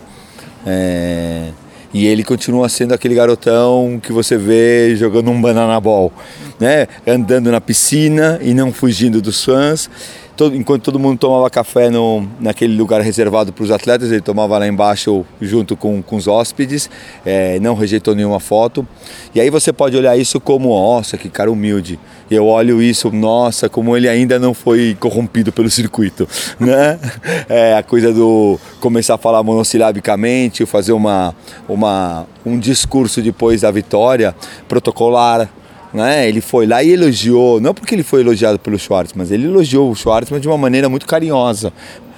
É... 0.65 1.49
E 1.93 2.05
ele 2.05 2.25
continua 2.25 2.67
sendo 2.67 2.93
aquele 2.93 3.15
garotão 3.15 4.01
que 4.03 4.11
você 4.11 4.35
vê 4.35 4.97
jogando 4.97 5.31
um 5.31 5.41
banana 5.41 5.79
ball, 5.79 6.11
né? 6.59 6.87
Andando 7.07 7.49
na 7.49 7.61
piscina 7.61 8.37
e 8.41 8.53
não 8.53 8.73
fugindo 8.73 9.21
dos 9.21 9.45
fãs 9.45 9.89
todo, 10.35 10.55
enquanto 10.55 10.83
todo 10.83 10.99
mundo 10.99 11.17
tomava 11.17 11.49
café 11.49 11.89
no, 11.89 12.27
naquele 12.39 12.75
lugar 12.75 13.01
reservado 13.01 13.53
para 13.53 13.63
os 13.63 13.71
atletas, 13.71 14.11
ele 14.11 14.21
tomava 14.21 14.57
lá 14.57 14.67
embaixo 14.67 15.25
junto 15.41 15.75
com, 15.75 16.01
com 16.01 16.15
os 16.15 16.27
hóspedes, 16.27 16.89
é, 17.25 17.59
não 17.59 17.75
rejeitou 17.75 18.13
nenhuma 18.13 18.39
foto. 18.39 18.87
E 19.33 19.39
aí 19.39 19.49
você 19.49 19.71
pode 19.71 19.95
olhar 19.95 20.17
isso 20.17 20.39
como, 20.39 20.69
nossa, 20.69 21.17
que 21.17 21.29
cara 21.29 21.51
humilde. 21.51 21.99
Eu 22.29 22.47
olho 22.47 22.81
isso, 22.81 23.11
nossa, 23.11 23.69
como 23.69 23.95
ele 23.95 24.09
ainda 24.09 24.37
não 24.39 24.53
foi 24.53 24.97
corrompido 24.99 25.51
pelo 25.51 25.69
circuito, 25.69 26.27
né? 26.59 26.99
É, 27.47 27.75
a 27.75 27.83
coisa 27.83 28.13
do 28.13 28.59
começar 28.79 29.15
a 29.15 29.17
falar 29.17 29.43
monossilabicamente, 29.43 30.65
fazer 30.65 30.93
uma, 30.93 31.35
uma, 31.67 32.27
um 32.45 32.57
discurso 32.57 33.21
depois 33.21 33.61
da 33.61 33.71
vitória, 33.71 34.35
protocolar, 34.67 35.49
né? 35.95 36.27
Ele 36.27 36.41
foi 36.41 36.67
lá 36.67 36.83
e 36.83 36.91
elogiou, 36.91 37.61
não 37.61 37.73
porque 37.73 37.95
ele 37.95 38.03
foi 38.03 38.19
elogiado 38.19 38.59
pelo 38.59 38.77
Schwartz, 38.77 39.13
mas 39.15 39.31
ele 39.31 39.45
elogiou 39.45 39.89
o 39.89 39.95
Schwartz 39.95 40.29
de 40.41 40.47
uma 40.47 40.57
maneira 40.57 40.89
muito 40.89 41.07
carinhosa. 41.07 41.71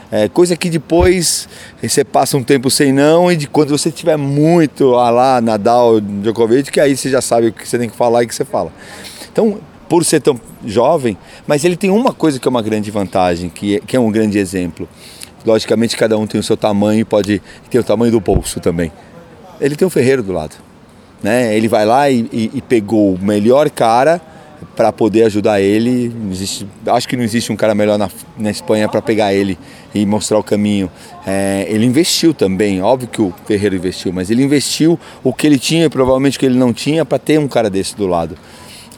É, 0.10 0.28
coisa 0.28 0.56
que 0.56 0.70
depois 0.70 1.48
você 1.82 2.04
passa 2.04 2.38
um 2.38 2.44
tempo 2.44 2.72
sem 2.72 2.94
não 2.94 3.30
e 3.32 3.36
de 3.36 3.46
quando 3.46 3.78
você 3.78 3.92
tiver 3.92 4.16
muito 4.18 4.96
ah 4.96 5.10
lá 5.10 5.42
Nadal, 5.42 6.00
Djokovic, 6.00 6.72
que 6.72 6.80
aí 6.80 6.96
você 6.96 7.10
já 7.10 7.22
sabe 7.22 7.48
o 7.48 7.54
que 7.54 7.68
você 7.68 7.78
tem 7.78 7.90
que 7.90 7.96
falar 7.96 8.24
e 8.24 8.28
que 8.28 8.34
você 8.34 8.46
fala. 8.46 8.72
Então, 9.32 9.60
por 9.88 10.04
ser 10.04 10.22
tão 10.22 10.40
jovem, 10.66 11.18
mas 11.46 11.64
ele 11.64 11.76
tem 11.76 11.92
uma 11.92 12.14
coisa 12.14 12.40
que 12.40 12.48
é 12.48 12.50
uma 12.50 12.62
grande 12.62 12.90
vantagem, 12.90 13.50
que 13.50 13.76
é, 13.76 13.80
que 13.80 13.96
é 13.96 14.00
um 14.00 14.12
grande 14.12 14.40
exemplo. 14.40 14.88
Logicamente, 15.46 15.96
cada 15.96 16.18
um 16.18 16.26
tem 16.26 16.40
o 16.40 16.44
seu 16.44 16.58
tamanho 16.58 17.02
e 17.02 17.06
pode 17.06 17.42
ter 17.70 17.78
o 17.78 17.84
tamanho 17.84 18.12
do 18.12 18.20
bolso 18.20 18.60
também. 18.60 18.92
Ele 19.62 19.76
tem 19.76 19.86
o 19.86 19.92
Ferreiro 19.92 20.24
do 20.24 20.34
lado. 20.34 20.67
Né? 21.22 21.56
Ele 21.56 21.68
vai 21.68 21.86
lá 21.86 22.10
e, 22.10 22.28
e, 22.32 22.52
e 22.56 22.62
pegou 22.62 23.16
o 23.16 23.20
melhor 23.20 23.70
cara 23.70 24.22
para 24.76 24.92
poder 24.92 25.24
ajudar 25.24 25.60
ele. 25.62 26.14
Existe, 26.32 26.68
acho 26.86 27.08
que 27.08 27.18
não 27.18 27.24
existe 27.24 27.52
um 27.52 27.56
cara 27.56 27.74
melhor 27.74 27.98
na, 27.98 28.10
na 28.38 28.52
Espanha 28.52 28.88
para 28.88 29.02
pegar 29.02 29.34
ele 29.34 29.58
e 29.94 30.06
mostrar 30.06 30.38
o 30.38 30.44
caminho. 30.44 30.90
É, 31.26 31.66
ele 31.70 31.86
investiu 31.86 32.34
também, 32.34 32.82
óbvio 32.82 33.08
que 33.08 33.22
o 33.22 33.34
Ferreiro 33.46 33.76
investiu, 33.76 34.14
mas 34.14 34.30
ele 34.30 34.44
investiu 34.44 35.00
o 35.24 35.34
que 35.34 35.48
ele 35.48 35.60
tinha 35.60 35.86
e 35.86 35.90
provavelmente 35.90 36.38
o 36.38 36.40
que 36.40 36.46
ele 36.46 36.58
não 36.58 36.72
tinha 36.72 37.04
para 37.04 37.18
ter 37.20 37.40
um 37.40 37.48
cara 37.48 37.70
desse 37.70 37.96
do 37.96 38.08
lado. 38.08 38.38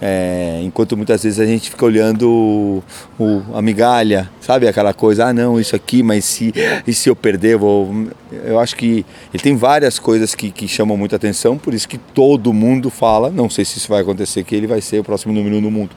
É, 0.01 0.62
enquanto 0.63 0.96
muitas 0.96 1.24
vezes 1.24 1.39
a 1.39 1.46
gente 1.46 1.70
fica 1.70 1.86
olhando 1.86 2.29
o, 2.29 2.84
o, 3.20 3.44
a 3.53 3.62
migalha, 3.62 4.29
sabe? 4.39 4.68
Aquela 4.68 4.94
coisa, 4.94 5.25
ah 5.25 5.34
não, 5.34 5.60
isso 5.60 5.75
aqui, 5.75 6.01
mas 6.01 6.24
se, 6.24 6.53
e 6.88 6.94
se 6.94 7.10
eu 7.10 7.15
perder, 7.15 7.56
eu 7.56 7.60
vou. 7.60 8.08
Eu 8.32 8.60
acho 8.60 8.75
que 8.77 9.06
ele 9.34 9.44
tem 9.44 9.58
várias 9.58 10.00
coisas 10.00 10.34
que, 10.34 10.51
que 10.51 10.68
chamam 10.68 10.96
muita 10.96 11.18
atenção, 11.18 11.58
por 11.58 11.74
isso 11.74 11.88
que 11.88 11.98
todo 11.98 12.53
mundo 12.53 12.89
fala, 12.89 13.29
não 13.29 13.50
sei 13.50 13.65
se 13.65 13.77
isso 13.77 13.89
vai 13.89 14.01
acontecer, 14.01 14.44
que 14.44 14.56
ele 14.56 14.68
vai 14.68 14.79
ser 14.79 15.00
o 15.00 15.03
próximo 15.03 15.34
número 15.34 15.58
um 15.58 15.62
do 15.62 15.72
mundo. 15.72 15.91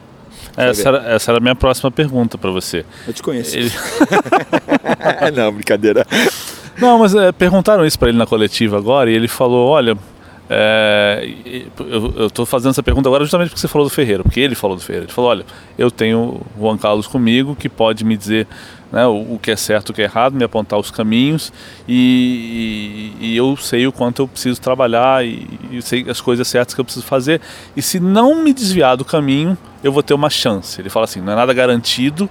Essa 0.57 0.89
era, 0.89 1.15
essa 1.15 1.31
era 1.31 1.39
a 1.39 1.41
minha 1.41 1.55
próxima 1.55 1.91
pergunta 1.91 2.37
para 2.37 2.51
você. 2.51 2.85
Eu 3.07 3.13
te 3.13 3.23
conheço. 3.23 3.57
Ele... 3.57 3.71
não, 5.35 5.53
brincadeira. 5.53 6.07
Não, 6.79 6.99
mas 6.99 7.15
é, 7.15 7.33
perguntaram 7.33 7.87
isso 7.87 7.99
para 7.99 8.09
ele 8.09 8.19
na 8.19 8.27
coletiva 8.27 8.77
agora 8.77 9.11
e 9.11 9.15
ele 9.15 9.29
falou: 9.29 9.69
olha, 9.69 9.97
é, 10.55 11.35
eu 11.79 12.27
estou 12.27 12.45
fazendo 12.45 12.73
essa 12.73 12.83
pergunta 12.83 13.09
agora 13.09 13.25
justamente 13.25 13.49
porque 13.49 13.61
você 13.61 13.69
falou 13.69 13.89
do 13.89 13.91
Ferreira, 13.91 14.23
porque 14.23 14.39
ele 14.39 14.55
falou 14.55 14.77
do 14.77 14.83
Ferreira. 14.83 15.07
Ele 15.07 15.13
falou: 15.13 15.31
olha, 15.31 15.47
eu 15.79 15.91
tenho 15.91 16.19
o 16.19 16.47
Juan 16.61 16.77
Carlos 16.77 17.07
comigo 17.07 17.57
que 17.57 17.71
pode 17.71 18.05
me 18.05 18.19
dizer 18.19 18.47
né, 18.93 19.07
o, 19.07 19.35
o, 19.35 19.39
que 19.41 19.51
é 19.51 19.57
certo, 19.57 19.91
o 19.91 19.93
que 19.95 20.03
é 20.03 20.05
errado, 20.05 20.35
me 20.35 20.45
apontar 20.45 20.79
os 20.79 20.91
caminhos 20.91 21.51
e, 21.89 23.17
e, 23.19 23.29
e 23.29 23.37
eu 23.37 23.57
sei 23.57 23.87
o 23.87 23.93
quanto 23.93 24.21
eu 24.21 24.29
preciso 24.29 24.61
trabalhar 24.61 25.25
e, 25.25 25.49
e 25.71 25.81
sei 25.81 26.05
as 26.11 26.21
coisas 26.21 26.47
certas 26.47 26.75
que 26.75 26.81
eu 26.83 26.85
preciso 26.85 27.07
fazer. 27.07 27.41
E 27.75 27.81
se 27.81 27.99
não 27.99 28.43
me 28.43 28.53
desviar 28.53 28.99
do 28.99 29.07
caminho, 29.07 29.57
eu 29.83 29.91
vou 29.91 30.03
ter 30.03 30.13
uma 30.13 30.29
chance. 30.29 30.79
Ele 30.79 30.91
fala 30.91 31.05
assim: 31.05 31.23
não 31.23 31.33
é 31.33 31.37
nada 31.37 31.55
garantido, 31.55 32.29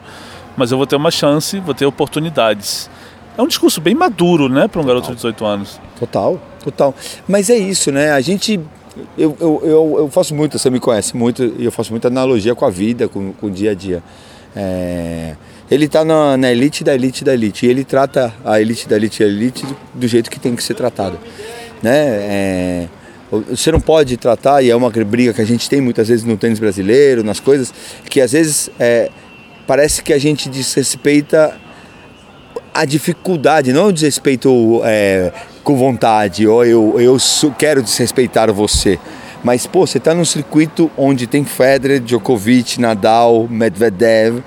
mas 0.55 0.71
eu 0.71 0.77
vou 0.77 0.85
ter 0.85 0.95
uma 0.95 1.09
chance, 1.09 1.59
vou 1.59 1.73
ter 1.73 1.87
oportunidades. 1.87 2.87
É 3.37 3.41
um 3.41 3.47
discurso 3.47 3.79
bem 3.79 3.95
maduro, 3.95 4.49
né, 4.49 4.67
para 4.67 4.81
um 4.81 4.85
garoto 4.85 5.09
de 5.09 5.15
18 5.15 5.45
anos. 5.45 5.79
Total, 5.99 6.39
total. 6.63 6.95
Mas 7.27 7.49
é 7.49 7.57
isso, 7.57 7.91
né? 7.91 8.11
A 8.11 8.21
gente. 8.21 8.59
Eu, 9.17 9.37
eu, 9.39 9.61
eu, 9.63 9.95
eu 9.99 10.09
faço 10.09 10.35
muito, 10.35 10.59
você 10.59 10.69
me 10.69 10.79
conhece 10.79 11.15
muito, 11.15 11.43
e 11.57 11.63
eu 11.63 11.71
faço 11.71 11.91
muita 11.91 12.09
analogia 12.09 12.53
com 12.53 12.65
a 12.65 12.69
vida, 12.69 13.07
com, 13.07 13.31
com 13.31 13.47
o 13.47 13.51
dia 13.51 13.71
a 13.71 13.73
dia. 13.73 14.03
É, 14.53 15.35
ele 15.69 15.85
está 15.85 16.03
na, 16.03 16.35
na, 16.35 16.51
elite 16.51 16.83
da 16.83 16.93
elite 16.93 17.23
da 17.23 17.33
elite, 17.33 17.65
e 17.65 17.69
ele 17.69 17.85
trata 17.85 18.33
a 18.43 18.59
elite 18.59 18.89
da 18.89 18.97
elite 18.97 19.23
da 19.23 19.29
elite 19.29 19.65
do, 19.93 20.07
jeito 20.07 20.29
que 20.29 20.39
tem 20.39 20.53
que 20.55 20.61
ser 20.61 20.73
tratado. 20.73 21.17
Né? 21.81 21.93
É, 21.93 22.87
você 23.49 23.71
não 23.71 23.79
pode 23.79 24.17
tratar, 24.17 24.61
e 24.61 24.69
é 24.69 24.75
uma 24.75 24.89
briga 24.89 25.33
que 25.33 25.41
a 25.41 25.45
gente 25.45 25.69
tem 25.69 25.79
muitas 25.79 26.09
vezes 26.09 26.25
no 26.25 26.35
tênis 26.35 26.59
brasileiro, 26.59 27.23
nas 27.23 27.39
coisas, 27.39 27.73
que 28.09 28.19
às 28.19 28.33
vezes 28.33 28.69
é, 28.77 29.09
parece 29.65 30.03
que 30.03 30.11
a 30.11 30.19
gente 30.19 30.49
desrespeita 30.49 31.57
a 32.73 32.85
dificuldade, 32.85 33.73
não 33.73 33.87
o 33.87 33.91
desrespeito 33.91 34.81
é, 34.83 35.31
com 35.63 35.75
vontade, 35.75 36.47
ou 36.47 36.65
eu, 36.65 36.99
eu 36.99 37.17
quero 37.57 37.81
desrespeitar 37.81 38.51
você. 38.51 38.99
Mas, 39.43 39.65
pô, 39.65 39.85
você 39.85 39.97
está 39.97 40.13
num 40.13 40.25
circuito 40.25 40.89
onde 40.95 41.25
tem 41.25 41.43
Federer, 41.43 41.99
Djokovic, 41.99 42.79
Nadal, 42.79 43.47
Medvedev. 43.49 44.43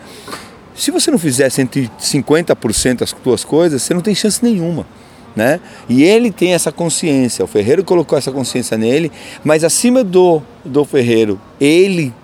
Se 0.74 0.90
você 0.90 1.10
não 1.10 1.18
fizer 1.18 1.48
150% 1.48 2.98
das 2.98 3.14
suas 3.22 3.44
coisas, 3.44 3.82
você 3.82 3.92
não 3.92 4.00
tem 4.00 4.14
chance 4.14 4.42
nenhuma. 4.42 4.86
Né? 5.34 5.58
E 5.88 6.04
ele 6.04 6.30
tem 6.30 6.54
essa 6.54 6.70
consciência, 6.70 7.44
o 7.44 7.48
Ferreiro 7.48 7.82
colocou 7.82 8.16
essa 8.16 8.30
consciência 8.30 8.78
nele, 8.78 9.10
mas 9.42 9.64
acima 9.64 10.04
do, 10.04 10.40
do 10.64 10.84
Ferreiro, 10.84 11.40
ele 11.60 12.14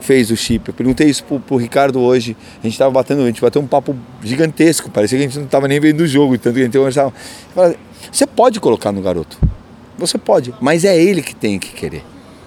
fez 0.00 0.30
o 0.30 0.36
chip. 0.36 0.68
Eu 0.68 0.74
perguntei 0.74 1.08
isso 1.08 1.24
pro, 1.24 1.40
pro 1.40 1.56
Ricardo 1.56 2.00
hoje. 2.00 2.36
A 2.60 2.62
gente 2.62 2.72
estava 2.72 2.90
batendo, 2.90 3.22
a 3.22 3.26
gente 3.26 3.40
bateu 3.40 3.60
um 3.60 3.66
papo 3.66 3.96
gigantesco. 4.22 4.90
Parecia 4.90 5.18
que 5.18 5.24
a 5.24 5.28
gente 5.28 5.38
não 5.38 5.46
estava 5.46 5.68
nem 5.68 5.80
vendo 5.80 6.00
o 6.00 6.06
jogo, 6.06 6.38
tanto 6.38 6.54
que 6.54 6.60
a 6.60 6.64
gente 6.64 6.76
conversava. 6.76 7.12
Você 8.10 8.26
pode 8.26 8.60
colocar 8.60 8.92
no 8.92 9.00
garoto. 9.00 9.38
Você 9.98 10.16
pode, 10.16 10.54
mas 10.60 10.84
é 10.84 10.96
ele 10.96 11.22
que 11.22 11.34
tem 11.34 11.58
que 11.58 11.72
querer. 11.72 12.04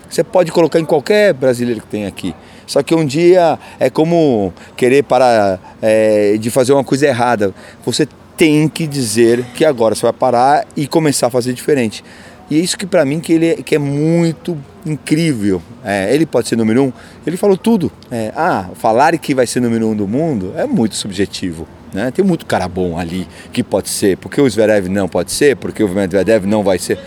Você 0.09 0.23
pode 0.23 0.51
colocar 0.51 0.79
em 0.79 0.85
qualquer 0.85 1.33
brasileiro 1.33 1.81
que 1.81 1.87
tem 1.87 2.05
aqui. 2.05 2.35
Só 2.67 2.81
que 2.81 2.95
um 2.95 3.05
dia 3.05 3.59
é 3.79 3.89
como 3.89 4.53
querer 4.75 5.03
parar 5.03 5.77
é, 5.81 6.37
de 6.37 6.49
fazer 6.49 6.73
uma 6.73 6.83
coisa 6.83 7.07
errada. 7.07 7.53
Você 7.85 8.07
tem 8.37 8.67
que 8.67 8.87
dizer 8.87 9.43
que 9.53 9.63
agora 9.63 9.93
você 9.93 10.03
vai 10.03 10.13
parar 10.13 10.65
e 10.75 10.87
começar 10.87 11.27
a 11.27 11.29
fazer 11.29 11.53
diferente. 11.53 12.03
E 12.49 12.57
é 12.57 12.59
isso 12.59 12.77
que 12.77 12.85
para 12.85 13.05
mim 13.05 13.19
que 13.19 13.33
ele 13.33 13.47
é, 13.47 13.55
que 13.55 13.75
é 13.75 13.79
muito 13.79 14.57
incrível. 14.86 15.62
É, 15.84 16.13
ele 16.13 16.26
pode 16.26 16.48
ser 16.48 16.56
número 16.56 16.84
um. 16.84 16.94
Ele 17.26 17.38
falou 17.38 17.58
tudo. 17.58 17.91
É, 18.10 18.32
ah, 18.36 18.70
falar 18.76 19.17
que 19.17 19.34
vai 19.34 19.48
ser 19.48 19.60
número 19.60 19.88
um 19.88 19.96
do 19.96 20.08
mundo 20.08 20.54
é 20.56 20.65
muito 20.65 20.96
subjetivo. 20.96 21.67
Né? 21.94 22.12
Tem 22.12 22.24
muito 22.24 22.46
cara 22.46 22.67
bom 22.67 22.98
ali 22.98 23.28
que 23.52 23.63
pode 23.63 23.89
ser. 23.89 24.17
Porque 24.17 24.41
o 24.41 24.50
Zverev 24.50 24.88
não 24.88 25.08
pode 25.08 25.32
ser, 25.32 25.56
porque 25.56 25.84
o 25.84 25.89
Medvedev 25.89 26.46
não 26.46 26.63
vai 26.63 26.80
ser. 26.80 27.00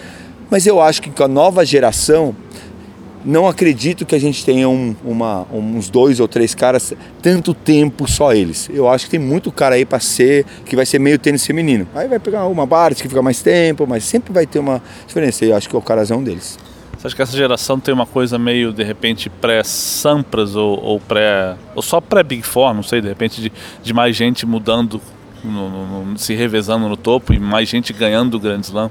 Mas 0.51 0.67
eu 0.67 0.81
acho 0.81 1.01
que 1.03 1.11
com 1.11 1.25
a 1.25 1.29
nova 1.29 1.65
geração 1.65 2.35
não 3.25 3.49
acredito 3.49 4.05
que 4.05 4.15
a 4.15 4.19
gente 4.19 4.45
tenha 4.45 4.69
um, 4.69 4.95
uma, 5.03 5.47
uns 5.51 5.89
dois 5.89 6.21
ou 6.21 6.29
três 6.29 6.55
caras 6.55 6.93
tanto 7.23 7.55
tempo 7.55 8.07
só 8.07 8.35
eles. 8.35 8.69
Eu 8.73 8.87
acho 8.89 9.07
que 9.07 9.13
tem 9.13 9.21
muito 9.21 9.51
cara 9.51 9.77
aí 9.77 9.87
para 9.87 9.99
ser 9.99 10.45
que 10.67 10.77
vai 10.77 10.85
ser 10.85 10.99
meio 10.99 11.19
tênis 11.19 11.45
feminino. 11.47 11.89
Aí 11.95 12.07
vai 12.07 12.19
pegar 12.19 12.47
uma 12.47 12.67
Bart 12.67 13.01
que 13.01 13.09
fica 13.09 13.23
mais 13.23 13.41
tempo, 13.41 13.87
mas 13.87 14.05
sempre 14.05 14.33
vai 14.33 14.47
ter 14.47 14.59
uma 14.59 14.83
diferença. 15.07 15.45
Eu 15.45 15.57
acho 15.57 15.69
que 15.69 15.77
o 15.77 15.81
Caras 15.81 16.11
é 16.11 16.15
um 16.15 16.23
deles. 16.23 16.59
Você 17.05 17.09
acha 17.09 17.17
que 17.17 17.23
essa 17.23 17.37
geração 17.37 17.79
tem 17.79 17.93
uma 17.93 18.07
coisa 18.07 18.39
meio 18.39 18.73
de 18.73 18.83
repente 18.83 19.29
pré-Sampras 19.29 20.57
ou, 20.57 20.83
ou, 20.83 20.99
pré 20.99 21.55
ou 21.75 21.83
só 21.83 22.01
pré-Big 22.01 22.43
Four, 22.43 22.73
não 22.73 22.83
sei, 22.83 23.03
de 23.03 23.09
repente 23.09 23.43
de, 23.43 23.53
de 23.83 23.93
mais 23.93 24.17
gente 24.17 24.47
mudando, 24.47 24.99
no, 25.45 26.05
no, 26.07 26.19
se 26.19 26.33
revezando 26.35 26.89
no 26.89 26.97
topo 26.97 27.35
e 27.35 27.39
mais 27.39 27.69
gente 27.69 27.93
ganhando 27.93 28.39
o 28.39 28.41
Grand 28.41 28.61
Slam 28.61 28.91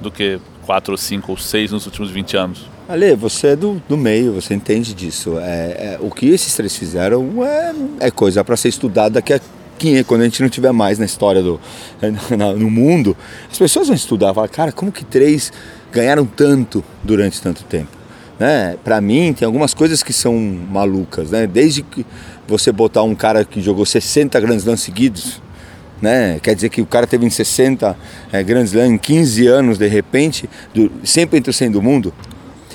do 0.00 0.10
que 0.10 0.40
quatro 0.66 0.94
ou 0.94 0.98
cinco 0.98 1.30
ou 1.30 1.38
seis 1.38 1.70
nos 1.70 1.86
últimos 1.86 2.10
20 2.10 2.36
anos? 2.36 2.66
Ale, 2.88 3.14
você 3.14 3.48
é 3.48 3.56
do, 3.56 3.80
do 3.88 3.96
meio, 3.96 4.32
você 4.32 4.52
entende 4.52 4.92
disso. 4.92 5.38
É, 5.38 5.94
é 5.94 5.98
o 6.00 6.10
que 6.10 6.26
esses 6.26 6.52
três 6.56 6.76
fizeram 6.76 7.44
é, 7.44 7.72
é 8.00 8.10
coisa 8.10 8.42
para 8.42 8.56
ser 8.56 8.70
estudada 8.70 9.10
daqui 9.10 9.32
a 9.32 9.38
500, 9.38 9.63
quando 10.06 10.22
a 10.22 10.24
gente 10.24 10.42
não 10.42 10.48
tiver 10.48 10.72
mais 10.72 10.98
na 10.98 11.04
história 11.04 11.42
do 11.42 11.60
no 12.58 12.70
mundo, 12.70 13.16
as 13.50 13.58
pessoas 13.58 13.88
vão 13.88 13.96
estudar, 13.96 14.34
falar, 14.34 14.48
cara, 14.48 14.72
como 14.72 14.90
que 14.90 15.04
três 15.04 15.52
ganharam 15.92 16.24
tanto 16.24 16.84
durante 17.02 17.40
tanto 17.40 17.64
tempo? 17.64 17.90
Né? 18.38 18.76
Para 18.82 19.00
mim, 19.00 19.32
tem 19.32 19.46
algumas 19.46 19.74
coisas 19.74 20.02
que 20.02 20.12
são 20.12 20.34
malucas, 20.36 21.30
né? 21.30 21.46
Desde 21.46 21.82
que 21.82 22.04
você 22.48 22.72
botar 22.72 23.02
um 23.02 23.14
cara 23.14 23.44
que 23.44 23.60
jogou 23.60 23.86
60 23.86 24.40
Grand 24.40 24.56
Slams 24.56 24.80
seguidos, 24.80 25.40
né? 26.02 26.38
Quer 26.42 26.54
dizer 26.54 26.68
que 26.68 26.82
o 26.82 26.86
cara 26.86 27.06
teve 27.06 27.24
em 27.24 27.30
60 27.30 27.96
é, 28.32 28.42
Grand 28.42 28.64
Slams 28.64 28.92
em 28.92 28.98
15 28.98 29.46
anos, 29.46 29.78
de 29.78 29.86
repente, 29.86 30.48
do, 30.74 30.90
sempre 31.04 31.38
entre 31.38 31.50
o 31.50 31.54
100 31.54 31.70
do 31.70 31.80
mundo. 31.82 32.12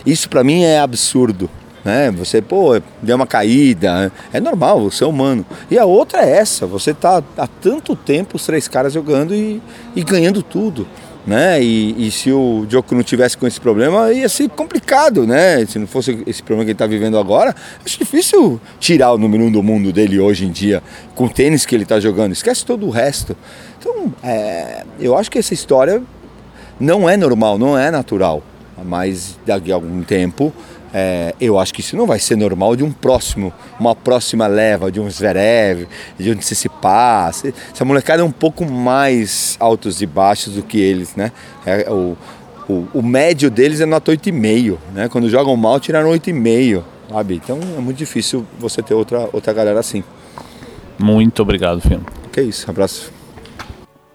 Isso 0.06 0.30
para 0.30 0.44
mim 0.44 0.64
é 0.64 0.80
absurdo. 0.80 1.50
Né? 1.84 2.12
Você, 2.12 2.42
pô, 2.42 2.80
deu 3.02 3.15
uma 3.15 3.28
caída, 3.28 4.12
é 4.34 4.39
normal, 4.39 4.89
você 4.89 5.04
é 5.04 5.08
humano. 5.08 5.46
E 5.72 5.78
a 5.78 5.86
outra 5.86 6.22
é 6.24 6.38
essa, 6.38 6.68
você 6.68 6.94
tá 6.94 7.24
há 7.38 7.48
tanto 7.48 7.96
tempo 7.96 8.36
os 8.36 8.46
três 8.46 8.68
caras 8.68 8.94
jogando 8.94 9.34
e, 9.34 9.62
e 9.96 10.04
ganhando 10.04 10.44
tudo. 10.44 10.88
né? 11.26 11.62
E, 11.62 12.08
e, 12.08 12.12
se 12.12 12.32
o 12.32 12.65
Djoko 12.68 12.96
não 12.96 13.04
tivesse 13.04 13.38
com 13.38 13.46
esse 13.46 13.60
problema, 13.62 14.12
ia 14.12 14.28
ser 14.28 14.50
complicado, 14.50 15.28
né? 15.28 15.65
Se 15.65 15.78
não 15.78 15.88
fosse 15.88 16.24
esse 16.26 16.42
problema 16.42 16.65
que 16.65 16.72
ele 16.72 16.76
está 16.76 16.88
vivendo 16.88 17.18
agora, 17.18 17.56
acho 17.86 18.00
difícil 18.00 18.60
tirar 18.80 19.13
o 19.13 19.18
número 19.18 19.44
um 19.44 19.52
do 19.52 19.62
mundo 19.62 19.94
dele 19.94 20.20
hoje 20.20 20.46
em 20.46 20.52
dia, 20.52 20.82
com 21.15 21.26
o 21.26 21.30
tênis 21.30 21.65
que 21.65 21.76
ele 21.76 21.84
está 21.84 22.00
jogando. 22.00 22.32
Esquece 22.32 22.65
todo 22.65 22.86
o 22.86 22.89
resto. 22.89 23.38
Então, 23.80 24.13
é, 24.24 24.84
eu 25.00 25.15
acho 25.18 25.30
que 25.30 25.38
essa 25.38 25.54
história 25.54 26.02
não 26.80 27.10
é 27.10 27.15
normal, 27.15 27.58
não 27.58 27.78
é 27.78 27.92
natural. 27.92 28.42
Mas 28.84 29.38
daqui 29.46 29.72
a 29.72 29.76
algum 29.76 30.02
tempo 30.02 30.54
é, 30.93 31.36
eu 31.39 31.60
acho 31.60 31.73
que 31.73 31.82
isso 31.82 31.95
não 31.95 32.06
vai 32.06 32.19
ser 32.19 32.36
normal 32.36 32.75
de 32.75 32.84
um 32.84 32.91
próximo, 32.91 33.54
uma 33.80 33.95
próxima 33.95 34.47
leva, 34.47 34.91
de 34.91 34.99
um 34.99 35.10
Zverev, 35.10 35.88
de 36.17 36.32
um 36.32 36.36
Tsitsipas. 36.36 37.43
Essa 37.73 37.86
molecada 37.86 38.21
é 38.21 38.25
um 38.25 38.32
pouco 38.32 38.65
mais 38.65 39.56
altos 39.60 40.02
e 40.02 40.06
baixos 40.06 40.56
do 40.56 40.63
que 40.63 40.80
eles, 40.80 41.15
né? 41.15 41.32
É, 41.65 41.89
o, 41.89 42.17
o, 42.67 42.88
o, 42.93 43.02
médio 43.04 43.52
deles 43.52 43.82
é 43.82 43.86
nota 43.86 44.12
8,5, 44.12 44.78
né? 44.93 45.10
Quando 45.10 45.30
jogam 45.30 45.56
mal, 45.56 45.80
tiraram 45.80 46.10
8,5, 46.10 46.84
sabe? 47.10 47.36
Então 47.36 47.60
é 47.78 47.80
muito 47.80 47.97
difícil 47.97 48.45
você 48.58 48.82
ter 48.82 48.93
outra, 48.93 49.30
outra 49.32 49.54
galera 49.54 49.80
assim. 49.80 50.04
Muito 50.97 51.41
obrigado, 51.41 51.82
Fino. 51.82 52.06
Que 52.32 52.41
isso, 52.41 52.69
abraço. 52.69 53.12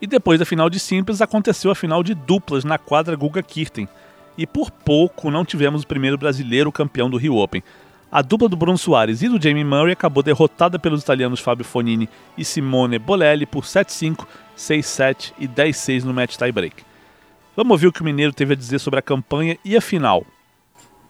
E 0.03 0.07
depois 0.07 0.39
da 0.39 0.45
final 0.45 0.69
de 0.69 0.79
simples, 0.79 1.23
aconteceu 1.23 1.71
a 1.71 1.75
final 1.75 2.03
de 2.03 2.15
duplas 2.15 2.63
na 2.63 2.77
quadra 2.77 3.17
Guga 3.17 3.43
Kirten 3.43 3.89
e 4.37 4.47
por 4.47 4.71
pouco 4.71 5.31
não 5.31 5.45
tivemos 5.45 5.83
o 5.83 5.87
primeiro 5.87 6.19
brasileiro 6.19 6.73
campeão 6.73 7.09
do 7.09 7.17
Rio 7.17 7.37
Open. 7.37 7.63
A 8.11 8.23
dupla 8.23 8.49
do 8.49 8.57
Bruno 8.57 8.79
Soares 8.79 9.23
e 9.23 9.29
do 9.29 9.43
Jamie 9.43 9.65
Murray 9.65 9.93
acabou 9.93 10.23
derrotada 10.23 10.79
pelos 10.79 11.03
italianos 11.03 11.41
Fabio 11.41 11.65
Fonini 11.65 12.09
e 12.39 12.45
Simone 12.45 12.99
Bolelli 12.99 13.45
por 13.45 13.65
7-5, 13.65 14.25
6-7 14.57 15.33
e 15.39 15.49
10-6 15.49 16.05
no 16.05 16.15
match 16.15 16.37
tie-break. 16.37 16.85
Vamos 17.57 17.73
ouvir 17.73 17.89
o 17.89 17.93
que 17.93 18.03
o 18.03 18.05
Mineiro 18.05 18.33
teve 18.33 18.53
a 18.53 18.57
dizer 18.57 18.79
sobre 18.79 19.01
a 19.01 19.03
campanha 19.03 19.59
e 19.65 19.77
a 19.77 19.81
final. 19.81 20.25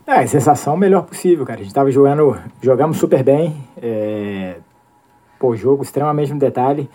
É, 0.07 0.21
a 0.21 0.27
sensação 0.27 0.77
melhor 0.77 1.03
possível, 1.03 1.47
cara. 1.47 1.61
A 1.61 1.63
gente 1.63 1.71
estava 1.71 1.91
jogando, 1.91 2.39
jogamos 2.63 2.99
super 2.99 3.23
bem. 3.23 3.57
É... 3.81 4.57
Pô, 5.39 5.57
jogo 5.57 5.83
extremamente 5.83 6.33
no 6.33 6.39
detalhe. 6.39 6.89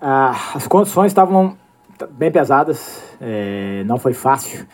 Ah, 0.00 0.52
as 0.54 0.66
condições 0.68 1.08
estavam 1.08 1.56
bem 2.10 2.30
pesadas, 2.30 3.02
é... 3.20 3.82
não 3.84 3.98
foi 3.98 4.12
fácil. 4.12 4.66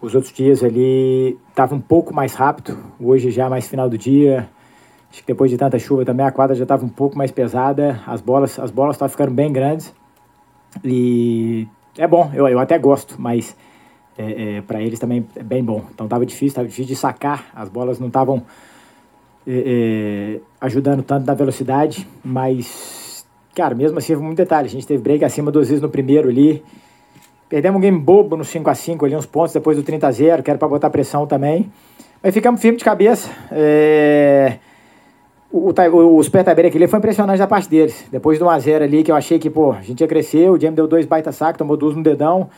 Os 0.00 0.14
outros 0.14 0.32
dias 0.32 0.62
ali 0.62 1.36
estava 1.48 1.74
um 1.74 1.80
pouco 1.80 2.14
mais 2.14 2.34
rápido, 2.34 2.78
hoje 3.00 3.30
já 3.30 3.48
mais 3.50 3.66
final 3.66 3.88
do 3.90 3.98
dia. 3.98 4.48
Acho 5.10 5.22
que 5.22 5.26
depois 5.26 5.50
de 5.50 5.56
tanta 5.56 5.78
chuva 5.78 6.04
também 6.04 6.24
a 6.24 6.30
quadra 6.30 6.54
já 6.54 6.62
estava 6.62 6.84
um 6.84 6.88
pouco 6.88 7.18
mais 7.18 7.32
pesada, 7.32 8.00
as 8.06 8.20
bolas 8.20 8.58
as 8.58 8.70
bolas 8.70 8.94
estavam 8.94 9.10
ficando 9.10 9.32
bem 9.32 9.52
grandes. 9.52 9.92
E 10.84 11.66
é 11.96 12.06
bom, 12.06 12.30
eu, 12.32 12.46
eu 12.46 12.60
até 12.60 12.78
gosto, 12.78 13.16
mas 13.18 13.56
é, 14.16 14.58
é, 14.58 14.62
para 14.62 14.80
eles 14.80 15.00
também 15.00 15.26
é 15.34 15.42
bem 15.42 15.64
bom. 15.64 15.84
Então 15.92 16.06
estava 16.06 16.24
difícil, 16.24 16.48
estava 16.48 16.68
difícil 16.68 16.94
de 16.94 16.96
sacar, 16.96 17.46
as 17.52 17.68
bolas 17.68 17.98
não 17.98 18.06
estavam 18.06 18.44
é, 19.46 20.36
é, 20.36 20.40
ajudando 20.60 21.02
tanto 21.02 21.26
na 21.26 21.34
velocidade, 21.34 22.06
mas, 22.22 23.26
cara, 23.54 23.74
mesmo 23.74 23.98
assim, 23.98 24.14
muito 24.14 24.36
detalhe. 24.36 24.66
A 24.68 24.70
gente 24.70 24.86
teve 24.86 25.02
break 25.02 25.24
acima 25.24 25.50
duas 25.50 25.68
vezes 25.68 25.82
no 25.82 25.88
primeiro 25.88 26.28
ali. 26.28 26.62
Perdemos 27.48 27.78
um 27.78 27.80
game 27.80 27.98
bobo 27.98 28.36
no 28.36 28.44
5x5 28.44 29.04
ali, 29.04 29.16
uns 29.16 29.24
pontos 29.24 29.54
depois 29.54 29.76
do 29.76 29.82
30x0, 29.82 30.42
que 30.42 30.50
era 30.50 30.58
para 30.58 30.68
botar 30.68 30.90
pressão 30.90 31.26
também. 31.26 31.72
Mas 32.22 32.34
ficamos 32.34 32.60
firmes 32.60 32.78
de 32.78 32.84
cabeça. 32.84 33.30
É... 33.50 34.58
O, 35.50 35.70
o, 35.70 36.16
o 36.18 36.22
Super 36.22 36.44
Tiebreak 36.44 36.76
ali 36.76 36.86
foi 36.86 36.98
impressionante 36.98 37.38
da 37.38 37.46
parte 37.46 37.70
deles. 37.70 38.04
Depois 38.12 38.38
do 38.38 38.44
1x0 38.44 38.82
ali, 38.82 39.02
que 39.02 39.10
eu 39.10 39.16
achei 39.16 39.38
que, 39.38 39.48
pô, 39.48 39.72
a 39.72 39.80
gente 39.80 40.00
ia 40.00 40.06
crescer, 40.06 40.50
o 40.50 40.60
Jamie 40.60 40.76
deu 40.76 40.86
dois 40.86 41.06
baita 41.06 41.32
sacos, 41.32 41.56
tomou 41.56 41.74
duas 41.74 41.96
no 41.96 42.02
dedão. 42.02 42.50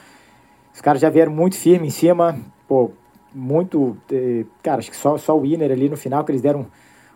Os 0.75 0.81
caras 0.81 1.01
já 1.01 1.09
vieram 1.09 1.31
muito 1.31 1.57
firme 1.57 1.87
em 1.87 1.91
cima, 1.91 2.37
pô, 2.67 2.91
muito. 3.33 3.97
Eh, 4.11 4.45
cara, 4.61 4.79
acho 4.79 4.91
que 4.91 4.97
só, 4.97 5.17
só 5.19 5.37
o 5.37 5.43
winner 5.43 5.71
ali 5.71 5.89
no 5.89 5.97
final, 5.97 6.25
que 6.25 6.33
eles 6.33 6.43
deram 6.43 6.67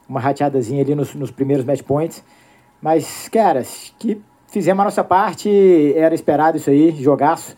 uma 0.09 0.21
rateadazinha 0.21 0.83
ali 0.83 0.95
nos, 0.95 1.13
nos 1.15 1.33
primeiros 1.33 1.65
match 1.65 1.83
points. 1.83 2.23
Mas, 2.81 3.29
cara, 3.29 3.65
que 3.99 4.21
fizemos 4.55 4.83
a 4.83 4.85
nossa 4.85 5.03
parte, 5.03 5.51
era 5.97 6.15
esperado 6.15 6.57
isso 6.57 6.71
aí, 6.71 6.93
jogaço. 6.93 7.57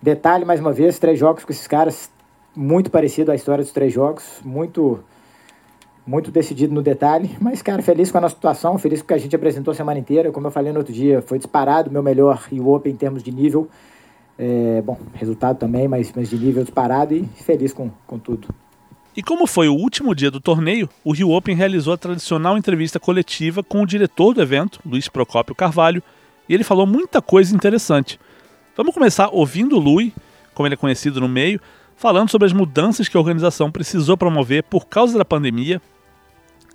Detalhe, 0.00 0.42
mais 0.42 0.58
uma 0.58 0.72
vez, 0.72 0.98
três 0.98 1.18
jogos 1.18 1.44
com 1.44 1.52
esses 1.52 1.66
caras, 1.66 2.10
muito 2.56 2.90
parecido 2.90 3.30
à 3.30 3.34
história 3.34 3.62
dos 3.62 3.74
três 3.74 3.92
jogos, 3.92 4.40
muito 4.42 5.04
muito 6.06 6.30
decidido 6.30 6.74
no 6.74 6.82
detalhe, 6.82 7.34
mas, 7.40 7.62
cara, 7.62 7.82
feliz 7.82 8.10
com 8.10 8.18
a 8.18 8.20
nossa 8.22 8.34
situação, 8.34 8.76
feliz 8.76 9.00
com 9.00 9.04
o 9.04 9.08
que 9.08 9.14
a 9.14 9.18
gente 9.18 9.34
apresentou 9.34 9.72
a 9.72 9.74
semana 9.74 9.98
inteira, 9.98 10.30
como 10.30 10.46
eu 10.46 10.50
falei 10.50 10.70
no 10.70 10.78
outro 10.78 10.92
dia, 10.92 11.22
foi 11.22 11.38
disparado 11.38 11.88
o 11.88 11.92
meu 11.92 12.02
melhor 12.02 12.46
e 12.52 12.60
o 12.60 12.72
Open 12.74 12.92
em 12.92 12.96
termos 12.96 13.22
de 13.22 13.30
nível, 13.30 13.68
é, 14.38 14.82
bom, 14.82 14.98
resultado 15.14 15.58
também, 15.58 15.88
mas, 15.88 16.12
mas 16.14 16.28
de 16.28 16.38
nível 16.38 16.62
disparado 16.62 17.14
e 17.14 17.24
feliz 17.36 17.72
com, 17.72 17.90
com 18.06 18.18
tudo. 18.18 18.48
E 19.16 19.22
como 19.22 19.46
foi 19.46 19.68
o 19.68 19.74
último 19.74 20.12
dia 20.12 20.30
do 20.30 20.40
torneio, 20.40 20.88
o 21.04 21.12
Rio 21.12 21.30
Open 21.30 21.54
realizou 21.54 21.94
a 21.94 21.96
tradicional 21.96 22.58
entrevista 22.58 22.98
coletiva 22.98 23.62
com 23.62 23.80
o 23.80 23.86
diretor 23.86 24.34
do 24.34 24.42
evento, 24.42 24.80
Luiz 24.84 25.08
Procópio 25.08 25.54
Carvalho, 25.54 26.02
e 26.48 26.54
ele 26.54 26.64
falou 26.64 26.84
muita 26.84 27.22
coisa 27.22 27.54
interessante. 27.54 28.18
Vamos 28.76 28.92
começar 28.92 29.28
ouvindo 29.28 29.76
o 29.76 29.80
Lui, 29.80 30.12
como 30.52 30.66
ele 30.66 30.74
é 30.74 30.76
conhecido 30.76 31.20
no 31.20 31.28
meio, 31.28 31.60
falando 31.96 32.28
sobre 32.28 32.46
as 32.46 32.52
mudanças 32.52 33.08
que 33.08 33.16
a 33.16 33.20
organização 33.20 33.70
precisou 33.70 34.16
promover 34.16 34.64
por 34.64 34.86
causa 34.88 35.16
da 35.16 35.24
pandemia 35.24 35.80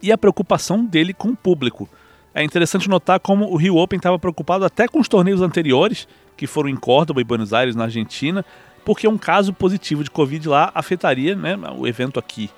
e 0.01 0.09
a 0.09 0.17
preocupação 0.17 0.85
dele 0.85 1.13
com 1.13 1.29
o 1.29 1.35
público. 1.35 1.89
É 2.33 2.41
interessante 2.41 2.87
notar 2.87 3.19
como 3.19 3.51
o 3.51 3.57
Rio 3.57 3.75
Open 3.75 3.97
estava 3.97 4.17
preocupado 4.17 4.63
até 4.63 4.87
com 4.87 5.01
os 5.01 5.09
torneios 5.09 5.41
anteriores, 5.41 6.07
que 6.37 6.47
foram 6.47 6.69
em 6.69 6.75
Córdoba 6.77 7.19
e 7.19 7.25
Buenos 7.25 7.51
Aires, 7.51 7.75
na 7.75 7.83
Argentina, 7.83 8.45
porque 8.83 9.07
um 9.07 9.17
caso 9.17 9.53
positivo 9.53 10.03
de 10.03 10.09
Covid 10.09 10.47
lá 10.47 10.71
afetaria 10.73 11.35
né, 11.35 11.57
o 11.77 11.87
evento 11.87 12.19
aqui. 12.19 12.49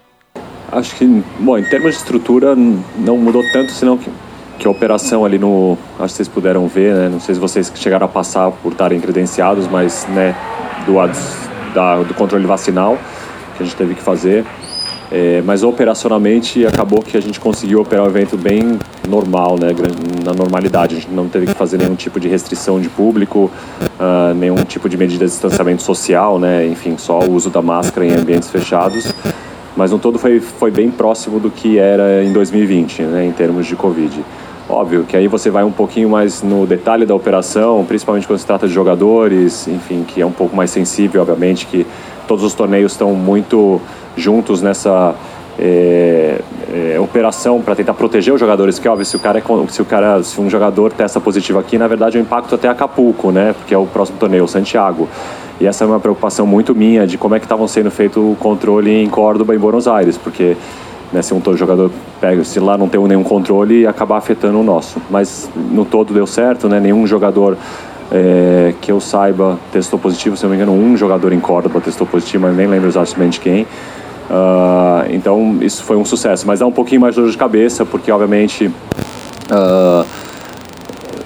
Acho 0.72 0.96
que, 0.96 1.06
bom, 1.40 1.58
em 1.58 1.64
termos 1.64 1.92
de 1.92 1.98
estrutura, 1.98 2.56
não 2.56 3.18
mudou 3.18 3.44
tanto, 3.52 3.72
senão 3.72 3.98
que 3.98 4.10
que 4.62 4.68
a 4.68 4.70
operação 4.70 5.26
ali 5.26 5.40
no. 5.40 5.76
Acho 5.98 6.14
que 6.14 6.18
vocês 6.18 6.28
puderam 6.28 6.68
ver, 6.68 6.94
né? 6.94 7.10
Não 7.10 7.20
sei 7.20 7.34
se 7.34 7.42
vocês 7.42 7.72
chegaram 7.76 8.06
a 8.06 8.10
passar 8.10 8.52
por 8.52 8.72
estarem 8.72 9.02
credenciados, 9.02 9.68
mas, 9.68 10.06
né, 10.10 10.36
do, 10.86 10.94
da, 11.74 12.04
do 12.04 12.14
controle 12.14 12.46
vacinal 12.46 12.96
que 13.58 13.64
a 13.64 13.66
gente 13.66 13.76
teve 13.76 13.96
que 13.96 14.04
fazer. 14.04 14.46
É, 15.12 15.42
mas 15.46 15.62
operacionalmente 15.62 16.66
acabou 16.66 17.02
que 17.02 17.18
a 17.18 17.22
gente 17.22 17.38
conseguiu 17.38 17.82
operar 17.82 18.06
o 18.06 18.10
evento 18.10 18.38
bem 18.38 18.80
normal, 19.10 19.58
né, 19.60 19.76
na 20.24 20.34
normalidade. 20.34 20.96
A 20.96 21.00
gente 21.02 21.12
não 21.12 21.28
teve 21.28 21.48
que 21.48 21.54
fazer 21.54 21.78
nenhum 21.78 21.96
tipo 21.96 22.18
de 22.18 22.30
restrição 22.30 22.80
de 22.80 22.88
público, 22.88 23.52
uh, 24.00 24.34
nenhum 24.34 24.64
tipo 24.64 24.88
de 24.88 24.96
medida 24.96 25.26
de 25.26 25.32
distanciamento 25.32 25.82
social, 25.84 26.40
né, 26.40 26.66
enfim, 26.66 26.96
só 26.98 27.20
o 27.20 27.34
uso 27.34 27.50
da 27.50 27.62
máscara 27.62 28.06
em 28.06 28.14
ambientes 28.14 28.50
fechados. 28.50 29.14
Mas 29.76 29.92
no 29.92 30.00
todo 30.00 30.18
foi, 30.18 30.40
foi 30.40 30.72
bem 30.72 30.90
próximo 30.90 31.42
do 31.42 31.50
que 31.50 31.78
era 31.78 32.24
em 32.24 32.32
2020, 32.32 33.02
né, 33.04 33.26
em 33.26 33.32
termos 33.34 33.68
de 33.68 33.76
Covid. 33.76 34.24
Óbvio 34.70 35.04
que 35.04 35.18
aí 35.18 35.28
você 35.28 35.50
vai 35.50 35.66
um 35.66 35.72
pouquinho 35.72 36.10
mais 36.10 36.42
no 36.42 36.66
detalhe 36.66 37.06
da 37.06 37.14
operação, 37.14 37.84
principalmente 37.84 38.26
quando 38.26 38.40
se 38.40 38.46
trata 38.46 38.66
de 38.66 38.74
jogadores, 38.74 39.68
enfim, 39.68 40.06
que 40.08 40.22
é 40.22 40.26
um 40.26 40.32
pouco 40.32 40.56
mais 40.56 40.72
sensível, 40.72 41.22
obviamente, 41.22 41.66
que 41.66 41.86
todos 42.32 42.46
os 42.46 42.54
torneios 42.54 42.94
estão 42.94 43.14
muito 43.14 43.82
juntos 44.16 44.62
nessa 44.62 45.14
é, 45.60 46.40
é, 46.74 46.98
operação 46.98 47.60
para 47.60 47.76
tentar 47.76 47.94
proteger 47.94 48.34
os 48.34 48.40
jogadores, 48.40 48.80
que 48.80 48.88
óbvio, 48.88 49.06
se 49.06 49.18
o 49.18 49.20
cara 49.20 49.40
é, 49.40 49.44
se 49.68 49.82
o 49.82 49.86
cara, 49.86 50.24
se 50.24 50.40
um 50.40 50.50
jogador 50.50 50.94
testa 50.94 51.20
positivo 51.20 51.60
aqui, 51.60 51.78
na 51.78 51.90
verdade 51.90 52.18
o 52.18 52.22
impacto 52.22 52.56
até 52.56 52.70
Acapulco, 52.70 53.34
né? 53.34 53.52
Porque 53.52 53.74
é 53.74 53.78
o 53.78 53.86
próximo 53.86 54.18
torneio, 54.18 54.48
Santiago. 54.48 55.10
E 55.60 55.68
essa 55.68 55.84
é 55.84 55.88
uma 55.88 56.00
preocupação 56.00 56.48
muito 56.48 56.74
minha 56.74 57.06
de 57.06 57.18
como 57.18 57.36
é 57.36 57.40
que 57.40 57.44
estavam 57.44 57.68
sendo 57.68 57.92
feito 57.92 58.22
o 58.22 58.38
controle 58.38 59.04
em 59.04 59.10
Córdoba 59.10 59.54
e 59.54 59.58
Buenos 59.58 59.86
Aires, 59.86 60.18
porque 60.18 60.56
né, 61.12 61.22
se 61.22 61.34
um 61.34 61.42
jogador 61.58 61.92
pega, 62.22 62.46
se 62.46 62.62
lá 62.62 62.78
não 62.78 62.88
tem 62.88 63.06
nenhum 63.10 63.24
controle, 63.24 63.86
acabar 63.86 64.16
afetando 64.16 64.58
o 64.58 64.64
nosso. 64.64 65.02
Mas 65.10 65.50
no 65.70 65.84
todo 65.84 66.14
deu 66.14 66.26
certo, 66.26 66.70
né? 66.70 66.80
Nenhum 66.80 67.06
jogador 67.06 67.58
é, 68.12 68.74
que 68.82 68.92
eu 68.92 69.00
saiba 69.00 69.58
testou 69.72 69.98
positivo, 69.98 70.36
se 70.36 70.44
não 70.44 70.50
me 70.50 70.56
engano, 70.58 70.74
um 70.74 70.98
jogador 70.98 71.32
em 71.32 71.40
Córdoba 71.40 71.80
testou 71.80 72.06
positivo, 72.06 72.44
mas 72.44 72.56
nem 72.56 72.68
lembro 72.68 72.90
exatamente 72.90 73.40
quem. 73.40 73.64
Uh, 73.64 75.08
então 75.10 75.58
isso 75.62 75.84
foi 75.84 75.98
um 75.98 76.06
sucesso, 76.06 76.46
mas 76.48 76.60
dá 76.60 76.66
um 76.66 76.72
pouquinho 76.72 77.02
mais 77.02 77.16
dor 77.16 77.30
de 77.30 77.38
cabeça, 77.38 77.86
porque 77.86 78.12
obviamente. 78.12 78.68
Uh, 78.68 80.06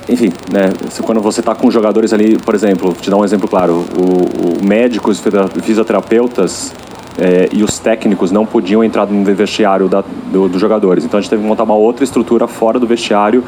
enfim, 0.08 0.32
né, 0.52 0.71
quando 1.02 1.19
você 1.19 1.39
está 1.39 1.56
com 1.56 1.69
jogadores 1.71 2.13
ali, 2.13 2.38
por 2.38 2.54
exemplo, 2.54 2.93
te 2.93 3.10
dar 3.10 3.17
um 3.17 3.26
exemplo 3.26 3.48
claro, 3.48 3.84
o, 3.98 4.62
o 4.62 4.63
médicos, 4.63 5.19
fisioterapeutas 5.63 6.71
é, 7.17 7.50
e 7.52 7.63
os 7.63 7.80
técnicos 7.80 8.32
não 8.32 8.45
podiam 8.45 8.84
entrar 8.84 9.08
no 9.08 9.24
vestiário 9.24 9.88
da, 9.88 10.04
do, 10.32 10.48
dos 10.48 10.62
jogadores. 10.62 11.04
Então 11.04 11.17
a 11.17 11.21
gente 11.21 11.30
teve 11.30 11.41
que 11.41 11.48
montar 11.48 11.63
uma 11.63 11.76
outra 11.76 12.04
estrutura 12.04 12.48
fora 12.48 12.80
do 12.80 12.86
vestiário 12.86 13.43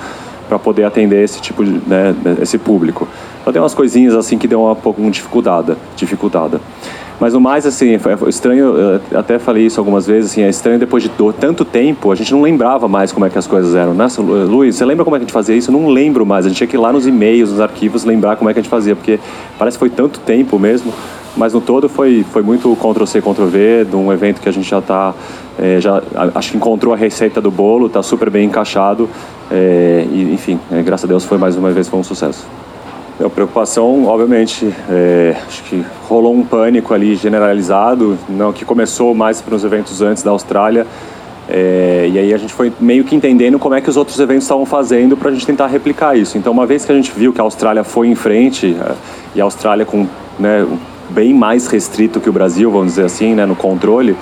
para 0.47 0.57
poder 0.60 0.83
atender 0.83 1.23
esse 1.23 1.41
tipo 1.41 1.63
de, 1.63 1.81
né, 1.88 2.15
esse 2.41 2.57
público. 2.57 3.07
Então 3.41 3.51
tem 3.53 3.62
umas 3.62 3.73
coisinhas 3.73 4.15
assim 4.15 4.38
que 4.38 4.47
deu 4.47 4.62
uma 4.62 4.75
pouco 4.75 5.01
dificuldade, 5.10 5.75
dificultada. 5.95 6.60
Mas 7.19 7.33
o 7.33 7.41
mais, 7.41 7.65
assim, 7.65 7.95
é 7.95 8.29
estranho, 8.29 9.01
eu 9.12 9.19
até 9.19 9.39
falei 9.39 9.65
isso 9.65 9.79
algumas 9.79 10.05
vezes, 10.05 10.31
assim, 10.31 10.43
é 10.43 10.49
estranho 10.49 10.77
depois 10.77 11.01
de 11.01 11.10
tanto 11.39 11.65
tempo, 11.65 12.12
a 12.12 12.15
gente 12.15 12.31
não 12.31 12.43
lembrava 12.43 12.88
mais 12.88 13.12
como 13.12 13.25
é 13.25 13.29
que 13.29 13.38
as 13.38 13.47
coisas 13.47 13.73
eram, 13.73 13.95
né? 13.95 14.07
Luiz, 14.19 14.75
você 14.75 14.86
lembra 14.86 15.03
como 15.03 15.15
é 15.15 15.19
que 15.19 15.23
a 15.23 15.25
gente 15.25 15.33
fazia 15.33 15.55
isso? 15.55 15.71
Eu 15.71 15.79
não 15.79 15.88
lembro 15.89 16.25
mais, 16.27 16.45
a 16.45 16.49
gente 16.49 16.57
tinha 16.57 16.67
que 16.67 16.75
ir 16.75 16.79
lá 16.79 16.93
nos 16.93 17.07
e-mails, 17.07 17.49
nos 17.49 17.60
arquivos, 17.60 18.03
lembrar 18.03 18.36
como 18.36 18.51
é 18.51 18.53
que 18.53 18.60
a 18.60 18.62
gente 18.62 18.69
fazia, 18.69 18.95
porque 18.95 19.19
parece 19.57 19.77
que 19.77 19.79
foi 19.79 19.89
tanto 19.89 20.19
tempo 20.19 20.60
mesmo, 20.60 20.93
mas 21.36 21.53
no 21.53 21.62
todo 21.62 21.89
foi, 21.89 22.23
foi 22.31 22.43
muito 22.43 22.75
Ctrl-C, 22.75 23.19
Ctrl-V, 23.19 23.86
de 23.86 23.95
um 23.95 24.13
evento 24.13 24.39
que 24.39 24.49
a 24.49 24.51
gente 24.51 24.69
já 24.69 24.77
está, 24.77 25.15
é, 25.57 25.81
já, 25.81 26.03
acho 26.36 26.51
que 26.51 26.57
encontrou 26.57 26.93
a 26.93 26.97
receita 26.97 27.41
do 27.41 27.49
bolo, 27.49 27.88
está 27.88 28.03
super 28.03 28.29
bem 28.29 28.45
encaixado, 28.45 29.10
é, 29.51 30.05
e, 30.12 30.33
enfim, 30.33 30.60
é, 30.71 30.81
graças 30.81 31.05
a 31.05 31.07
Deus 31.07 31.23
foi 31.23 31.38
mais 31.38 31.55
uma 31.55 31.71
vez 31.71 31.88
foi 31.88 31.99
um 31.99 32.03
sucesso. 32.03 32.45
A 33.19 33.29
preocupação, 33.29 34.05
obviamente, 34.05 34.71
é, 34.89 35.36
acho 35.47 35.63
que 35.63 35.83
rolou 36.07 36.36
um 36.36 36.43
pânico 36.43 36.93
ali 36.93 37.15
generalizado, 37.15 38.17
não 38.29 38.53
que 38.53 38.63
começou 38.63 39.15
mais 39.15 39.41
para 39.41 39.55
os 39.55 39.63
eventos 39.63 40.01
antes 40.01 40.21
da 40.21 40.29
Austrália. 40.29 40.86
É, 41.49 42.10
e 42.12 42.19
aí 42.19 42.33
a 42.33 42.38
gente 42.38 42.53
foi 42.53 42.71
meio 42.79 43.03
que 43.05 43.15
entendendo 43.15 43.57
como 43.57 43.73
é 43.73 43.81
que 43.81 43.89
os 43.89 43.97
outros 43.97 44.19
eventos 44.19 44.43
estavam 44.43 44.65
fazendo 44.65 45.15
para 45.15 45.29
a 45.29 45.33
gente 45.33 45.45
tentar 45.45 45.67
replicar 45.67 46.15
isso. 46.15 46.38
Então, 46.38 46.53
uma 46.53 46.65
vez 46.65 46.86
que 46.86 46.91
a 46.91 46.95
gente 46.95 47.12
viu 47.12 47.33
que 47.33 47.39
a 47.39 47.43
Austrália 47.43 47.83
foi 47.83 48.07
em 48.07 48.15
frente, 48.15 48.75
é, 48.79 48.91
e 49.33 49.41
a 49.41 49.45
Austrália 49.45 49.86
com 49.86 50.05
né, 50.38 50.67
bem 51.10 51.33
mais 51.33 51.65
restrito 51.67 52.19
que 52.19 52.29
o 52.29 52.33
Brasil, 52.33 52.69
vamos 52.69 52.88
dizer 52.89 53.05
assim, 53.05 53.33
né, 53.33 53.45
no 53.45 53.55
controle, 53.55 54.15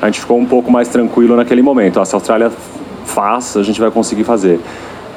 a 0.00 0.06
gente 0.06 0.20
ficou 0.20 0.38
um 0.38 0.44
pouco 0.44 0.70
mais 0.70 0.88
tranquilo 0.88 1.36
naquele 1.36 1.62
momento. 1.62 1.98
A 1.98 2.00
Austrália 2.00 2.50
faz, 3.04 3.56
a 3.56 3.62
gente 3.62 3.80
vai 3.80 3.90
conseguir 3.90 4.24
fazer. 4.24 4.60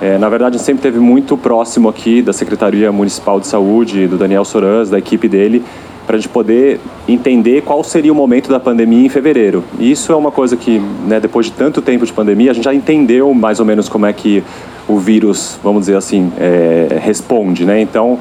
É, 0.01 0.17
na 0.17 0.27
verdade, 0.27 0.55
a 0.55 0.57
gente 0.57 0.65
sempre 0.65 0.81
teve 0.81 0.99
muito 0.99 1.37
próximo 1.37 1.87
aqui 1.87 2.21
da 2.21 2.33
Secretaria 2.33 2.91
Municipal 2.91 3.39
de 3.39 3.47
Saúde, 3.47 4.07
do 4.07 4.17
Daniel 4.17 4.43
Sorans, 4.43 4.89
da 4.89 4.99
equipe 4.99 5.27
dele, 5.27 5.63
para 6.05 6.17
a 6.17 6.19
gente 6.19 6.29
poder 6.29 6.79
entender 7.07 7.61
qual 7.63 7.83
seria 7.83 8.11
o 8.11 8.15
momento 8.15 8.49
da 8.49 8.59
pandemia 8.59 9.05
em 9.05 9.09
fevereiro. 9.09 9.63
E 9.79 9.89
isso 9.89 10.11
é 10.11 10.15
uma 10.15 10.31
coisa 10.31 10.55
que, 10.55 10.79
né, 11.07 11.19
depois 11.19 11.47
de 11.47 11.53
tanto 11.53 11.81
tempo 11.81 12.05
de 12.05 12.13
pandemia, 12.13 12.51
a 12.51 12.53
gente 12.53 12.65
já 12.65 12.73
entendeu 12.73 13.33
mais 13.33 13.59
ou 13.59 13.65
menos 13.65 13.89
como 13.89 14.05
é 14.05 14.13
que 14.13 14.43
o 14.87 14.99
vírus, 14.99 15.57
vamos 15.63 15.81
dizer 15.81 15.97
assim, 15.97 16.31
é, 16.37 16.99
responde, 17.01 17.65
né? 17.65 17.81
Então, 17.81 18.19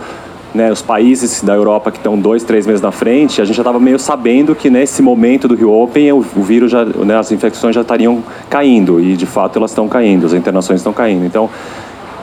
né, 0.55 0.71
os 0.71 0.81
países 0.81 1.43
da 1.43 1.55
Europa 1.55 1.91
que 1.91 1.99
estão 1.99 2.17
dois, 2.17 2.45
três 2.45 2.67
meses 2.67 2.81
na 2.81 2.93
frente, 2.93 3.43
a 3.43 3.45
gente 3.45 3.57
já 3.57 3.63
estava 3.63 3.81
meio 3.81 3.99
sabendo 3.99 4.55
que 4.55 4.71
nesse 4.71 5.03
momento 5.03 5.49
do 5.49 5.55
Rio 5.55 5.73
Open 5.73 6.13
o, 6.13 6.19
o 6.19 6.43
vírus 6.43 6.71
já, 6.71 6.85
né, 6.85 7.19
as 7.19 7.33
infecções 7.33 7.75
já 7.75 7.81
estariam 7.81 8.23
caindo 8.49 9.01
e 9.01 9.17
de 9.17 9.27
fato 9.27 9.59
elas 9.59 9.73
estão 9.73 9.89
caindo, 9.89 10.25
as 10.25 10.33
internações 10.33 10.81
estão 10.81 10.93
caindo. 10.93 11.27
Então, 11.27 11.51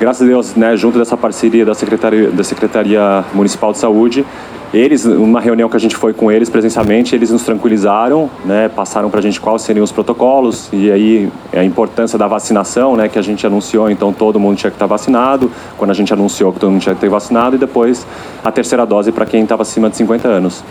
graças 0.02 0.24
a 0.24 0.26
Deus, 0.26 0.56
né, 0.56 0.76
junto 0.76 0.98
dessa 0.98 1.16
parceria 1.16 1.64
da 1.64 1.76
Secretaria, 1.76 2.32
da 2.32 2.44
Secretaria 2.44 3.24
Municipal 3.36 3.72
de 3.72 3.78
Saúde, 3.78 4.26
eles, 4.74 5.06
uma 5.06 5.40
reunião 5.40 5.70
que 5.70 5.76
a 5.76 5.80
gente 5.80 5.96
foi 5.96 6.12
com 6.12 6.32
eles 6.32 6.50
presencialmente, 6.50 7.14
eles 7.14 7.30
nos 7.30 7.44
tranquilizaram, 7.44 8.28
né, 8.44 8.68
passaram 8.68 9.12
para 9.12 9.20
a 9.20 9.22
gente 9.22 9.40
quais 9.40 9.62
seriam 9.62 9.84
os 9.84 9.92
protocolos 9.92 10.70
e 10.74 10.90
aí 10.90 11.30
a 11.54 11.64
importância 11.64 12.18
da 12.18 12.28
vacinação, 12.28 12.96
né, 12.96 13.10
que 13.10 13.20
a 13.20 13.22
gente 13.22 13.46
anunciou, 13.46 13.92
então 13.92 14.12
todo 14.12 14.40
mundo 14.40 14.58
tinha 14.58 14.72
que 14.72 14.76
estar 14.76 14.88
vacinado, 14.88 15.52
quando 15.78 15.92
a 15.92 15.94
gente 15.94 16.12
anunciou 16.12 16.52
que 16.52 16.60
todo 16.60 16.72
mundo 16.72 16.82
tinha 16.82 16.96
que 16.96 17.02
ter 17.02 17.10
vacinado 17.10 17.56
e 17.56 17.60
depois 17.60 18.08
a 18.44 18.52
terceira 18.52 18.88
dose 18.88 19.12
para 19.12 19.28
quem 19.28 19.44
estava 19.44 19.62
acima 19.62 19.88
de 19.88 19.98
50 19.98 20.28
anos. 20.28 20.64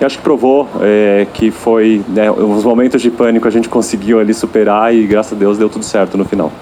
Eu 0.00 0.06
acho 0.06 0.18
que 0.18 0.22
provou 0.22 0.68
é, 0.80 1.26
que 1.34 1.50
foi, 1.50 2.02
né, 2.06 2.30
os 2.30 2.62
momentos 2.62 3.02
de 3.02 3.10
pânico 3.10 3.48
a 3.48 3.50
gente 3.50 3.66
conseguiu 3.68 4.20
ali 4.20 4.32
superar 4.32 4.94
e 4.94 5.04
graças 5.08 5.32
a 5.32 5.36
Deus 5.36 5.58
deu 5.58 5.68
tudo 5.68 5.84
certo 5.84 6.16
no 6.16 6.24
final. 6.24 6.52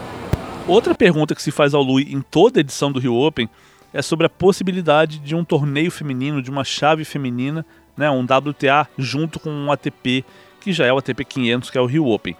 Outra 0.66 0.94
pergunta 0.94 1.34
que 1.34 1.42
se 1.42 1.50
faz 1.50 1.74
ao 1.74 1.82
Lui 1.82 2.08
em 2.10 2.22
toda 2.22 2.60
edição 2.60 2.90
do 2.90 2.98
Rio 2.98 3.14
Open 3.14 3.50
é 3.92 4.00
sobre 4.00 4.26
a 4.26 4.30
possibilidade 4.30 5.18
de 5.18 5.34
um 5.34 5.44
torneio 5.44 5.90
feminino, 5.90 6.40
de 6.40 6.50
uma 6.50 6.64
chave 6.64 7.04
feminina, 7.04 7.66
né, 7.94 8.10
um 8.10 8.22
WTA 8.22 8.88
junto 8.96 9.38
com 9.38 9.50
um 9.50 9.70
ATP, 9.70 10.24
que 10.60 10.72
já 10.72 10.86
é 10.86 10.92
o 10.92 10.96
ATP 10.96 11.22
500, 11.22 11.70
que 11.70 11.76
é 11.76 11.80
o 11.82 11.86
Rio 11.86 12.08
Open. 12.08 12.34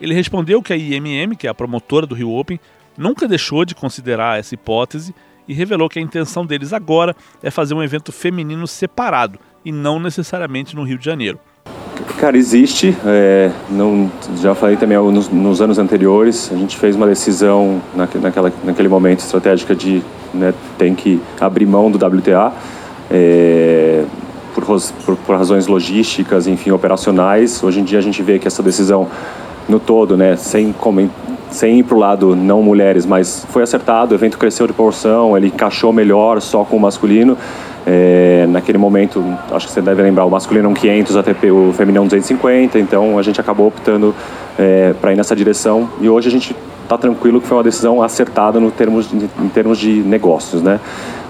Ele 0.00 0.12
respondeu 0.12 0.60
que 0.60 0.72
a 0.72 0.76
IMM, 0.76 1.36
que 1.36 1.46
é 1.46 1.50
a 1.50 1.54
promotora 1.54 2.04
do 2.04 2.16
Rio 2.16 2.32
Open, 2.32 2.58
nunca 2.98 3.28
deixou 3.28 3.64
de 3.64 3.76
considerar 3.76 4.40
essa 4.40 4.54
hipótese 4.54 5.14
e 5.46 5.54
revelou 5.54 5.88
que 5.88 6.00
a 6.00 6.02
intenção 6.02 6.44
deles 6.44 6.72
agora 6.72 7.14
é 7.40 7.50
fazer 7.50 7.74
um 7.74 7.82
evento 7.82 8.10
feminino 8.10 8.66
separado 8.66 9.38
e 9.64 9.70
não 9.70 10.00
necessariamente 10.00 10.74
no 10.74 10.82
Rio 10.82 10.98
de 10.98 11.04
Janeiro. 11.04 11.38
Cara, 12.18 12.36
existe. 12.36 12.96
É, 13.04 13.50
não, 13.70 14.10
já 14.40 14.54
falei 14.54 14.76
também 14.76 14.96
nos, 14.98 15.28
nos, 15.28 15.60
anos 15.60 15.78
anteriores, 15.78 16.50
a 16.52 16.56
gente 16.56 16.76
fez 16.76 16.96
uma 16.96 17.06
decisão 17.06 17.80
naquela, 17.94 18.52
naquele 18.64 18.88
momento 18.88 19.20
estratégica 19.20 19.74
de 19.74 20.02
né, 20.32 20.54
tem 20.78 20.94
que 20.94 21.20
abrir 21.40 21.66
mão 21.66 21.90
do 21.90 22.04
WTA 22.04 22.52
é, 23.10 24.04
por, 24.54 24.64
por, 25.04 25.16
por, 25.16 25.36
razões 25.36 25.66
logísticas, 25.66 26.46
enfim, 26.46 26.70
operacionais. 26.70 27.62
Hoje 27.62 27.80
em 27.80 27.84
dia 27.84 27.98
a 27.98 28.02
gente 28.02 28.22
vê 28.22 28.38
que 28.38 28.48
essa 28.48 28.62
decisão 28.62 29.08
no 29.68 29.78
todo, 29.78 30.16
né, 30.16 30.36
sem, 30.36 30.72
sem 31.54 31.78
ir 31.78 31.82
para 31.82 31.96
o 31.96 31.98
lado 31.98 32.34
não 32.34 32.62
mulheres, 32.62 33.06
mas 33.06 33.46
foi 33.50 33.62
acertado, 33.62 34.12
o 34.12 34.14
evento 34.14 34.38
cresceu 34.38 34.66
de 34.66 34.72
porção, 34.72 35.36
ele 35.36 35.48
encaixou 35.48 35.92
melhor 35.92 36.40
só 36.40 36.64
com 36.64 36.76
o 36.76 36.80
masculino. 36.80 37.36
É, 37.84 38.46
naquele 38.48 38.78
momento, 38.78 39.24
acho 39.50 39.66
que 39.66 39.72
você 39.72 39.82
deve 39.82 40.02
lembrar, 40.02 40.24
o 40.24 40.30
masculino 40.30 40.68
é 40.68 40.70
um 40.70 40.74
500, 40.74 41.16
ATP, 41.16 41.50
o 41.50 41.72
feminino 41.72 41.98
é 41.98 42.04
um 42.04 42.08
250, 42.08 42.78
então 42.78 43.18
a 43.18 43.22
gente 43.22 43.40
acabou 43.40 43.66
optando 43.66 44.14
é, 44.58 44.94
para 45.00 45.12
ir 45.12 45.16
nessa 45.16 45.34
direção 45.34 45.88
e 46.00 46.08
hoje 46.08 46.28
a 46.28 46.30
gente 46.30 46.54
está 46.82 46.96
tranquilo 46.96 47.40
que 47.40 47.46
foi 47.46 47.56
uma 47.56 47.64
decisão 47.64 48.02
acertada 48.02 48.60
no 48.60 48.70
termos, 48.70 49.12
em 49.12 49.48
termos 49.48 49.78
de 49.78 49.90
negócios, 50.00 50.62
né? 50.62 50.78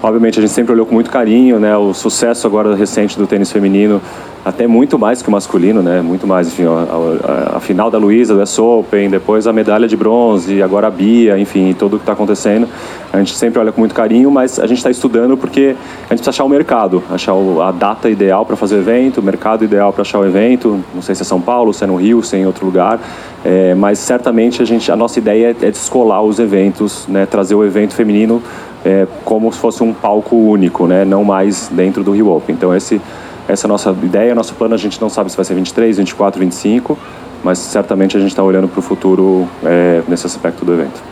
Obviamente 0.02 0.40
a 0.40 0.42
gente 0.42 0.52
sempre 0.52 0.72
olhou 0.72 0.84
com 0.84 0.94
muito 0.94 1.10
carinho, 1.10 1.60
né? 1.60 1.76
O 1.76 1.94
sucesso 1.94 2.44
agora 2.44 2.74
recente 2.74 3.16
do 3.16 3.24
tênis 3.24 3.52
feminino 3.52 4.02
até 4.44 4.66
muito 4.66 4.98
mais 4.98 5.22
que 5.22 5.28
o 5.28 5.30
masculino, 5.30 5.80
né? 5.80 6.02
Muito 6.02 6.26
mais, 6.26 6.48
enfim, 6.48 6.64
a, 6.64 7.52
a, 7.54 7.56
a 7.58 7.60
final 7.60 7.88
da 7.88 7.98
Luísa, 7.98 8.34
do 8.34 8.42
US 8.42 8.58
Open, 8.58 9.08
depois 9.08 9.46
a 9.46 9.52
medalha 9.52 9.86
de 9.86 9.96
bronze, 9.96 10.60
agora 10.60 10.88
a 10.88 10.90
Bia, 10.90 11.38
enfim, 11.38 11.72
tudo 11.78 11.94
o 11.94 11.98
que 11.98 12.02
está 12.02 12.14
acontecendo. 12.14 12.68
A 13.12 13.18
gente 13.18 13.36
sempre 13.36 13.60
olha 13.60 13.70
com 13.70 13.80
muito 13.80 13.94
carinho, 13.94 14.28
mas 14.30 14.58
a 14.58 14.66
gente 14.66 14.78
está 14.78 14.90
estudando 14.90 15.36
porque 15.36 15.76
a 15.76 16.14
gente 16.14 16.18
precisa 16.18 16.30
achar 16.30 16.44
o 16.44 16.48
mercado, 16.48 17.00
achar 17.08 17.34
a 17.34 17.70
data 17.70 18.10
ideal 18.10 18.44
para 18.44 18.56
fazer 18.56 18.74
o 18.74 18.78
evento, 18.78 19.20
o 19.20 19.22
mercado 19.22 19.64
ideal 19.64 19.92
para 19.92 20.02
achar 20.02 20.18
o 20.18 20.24
evento. 20.24 20.82
Não 20.92 21.02
sei 21.02 21.14
se 21.14 21.22
é 21.22 21.24
São 21.24 21.40
Paulo, 21.40 21.72
se 21.72 21.84
é 21.84 21.86
no 21.86 21.94
Rio, 21.94 22.24
se 22.24 22.34
é 22.34 22.40
em 22.40 22.46
outro 22.46 22.66
lugar, 22.66 22.98
é, 23.44 23.76
mas 23.76 24.00
certamente 24.00 24.60
a 24.60 24.64
gente, 24.64 24.90
a 24.90 24.96
nossa 24.96 25.20
ideia 25.20 25.54
é, 25.60 25.66
é 25.66 25.70
descolar 25.70 26.22
os 26.22 26.40
eventos, 26.40 27.06
né? 27.06 27.26
Trazer 27.26 27.54
o 27.54 27.64
evento 27.64 27.94
feminino 27.94 28.42
é, 28.84 29.06
como 29.24 29.52
se 29.52 29.58
fosse 29.58 29.82
um 29.82 29.92
palco 29.92 30.36
único, 30.36 30.86
né? 30.86 31.04
Não 31.04 31.24
mais 31.24 31.68
dentro 31.68 32.02
do 32.02 32.12
Rio 32.12 32.30
Open. 32.30 32.54
Então 32.54 32.74
esse 32.74 33.00
essa 33.48 33.66
é 33.66 33.68
a 33.68 33.72
nossa 33.72 33.90
ideia, 33.90 34.34
nosso 34.34 34.54
plano, 34.54 34.74
a 34.74 34.78
gente 34.78 35.00
não 35.00 35.08
sabe 35.08 35.30
se 35.30 35.36
vai 35.36 35.44
ser 35.44 35.54
23, 35.54 35.98
24, 35.98 36.40
25, 36.40 36.96
mas 37.42 37.58
certamente 37.58 38.16
a 38.16 38.20
gente 38.20 38.30
está 38.30 38.42
olhando 38.42 38.68
para 38.68 38.78
o 38.78 38.82
futuro 38.82 39.48
é, 39.64 40.02
nesse 40.06 40.26
aspecto 40.26 40.64
do 40.64 40.72
evento. 40.72 41.02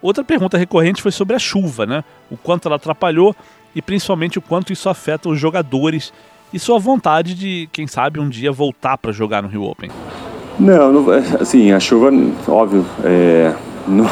Outra 0.00 0.22
pergunta 0.22 0.56
recorrente 0.56 1.02
foi 1.02 1.10
sobre 1.10 1.34
a 1.34 1.38
chuva, 1.38 1.84
né? 1.84 2.04
O 2.30 2.36
quanto 2.36 2.68
ela 2.68 2.76
atrapalhou 2.76 3.34
e 3.74 3.82
principalmente 3.82 4.38
o 4.38 4.42
quanto 4.42 4.72
isso 4.72 4.88
afeta 4.88 5.28
os 5.28 5.38
jogadores 5.38 6.12
e 6.52 6.58
sua 6.58 6.78
vontade 6.78 7.34
de, 7.34 7.68
quem 7.72 7.86
sabe, 7.86 8.20
um 8.20 8.28
dia 8.28 8.52
voltar 8.52 8.96
para 8.96 9.10
jogar 9.10 9.42
no 9.42 9.48
Rio 9.48 9.64
Open. 9.64 9.90
Não, 10.58 10.92
não 10.92 11.06
assim, 11.40 11.72
a 11.72 11.80
chuva, 11.80 12.10
óbvio, 12.46 12.86
é, 13.04 13.52
não, 13.86 14.06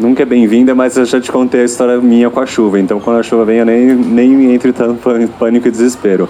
nunca 0.00 0.22
é 0.22 0.26
bem-vinda, 0.26 0.74
mas 0.74 0.96
eu 0.96 1.04
já 1.04 1.20
te 1.20 1.30
contei 1.30 1.60
a 1.60 1.64
história 1.64 1.98
minha 1.98 2.30
com 2.30 2.40
a 2.40 2.46
chuva. 2.46 2.80
Então, 2.80 2.98
quando 2.98 3.18
a 3.18 3.22
chuva 3.22 3.44
vem, 3.44 3.58
eu 3.58 3.66
nem, 3.66 3.94
nem 3.94 4.54
entre 4.54 4.72
tanto 4.72 4.98
pânico 5.38 5.68
e 5.68 5.70
desespero. 5.70 6.28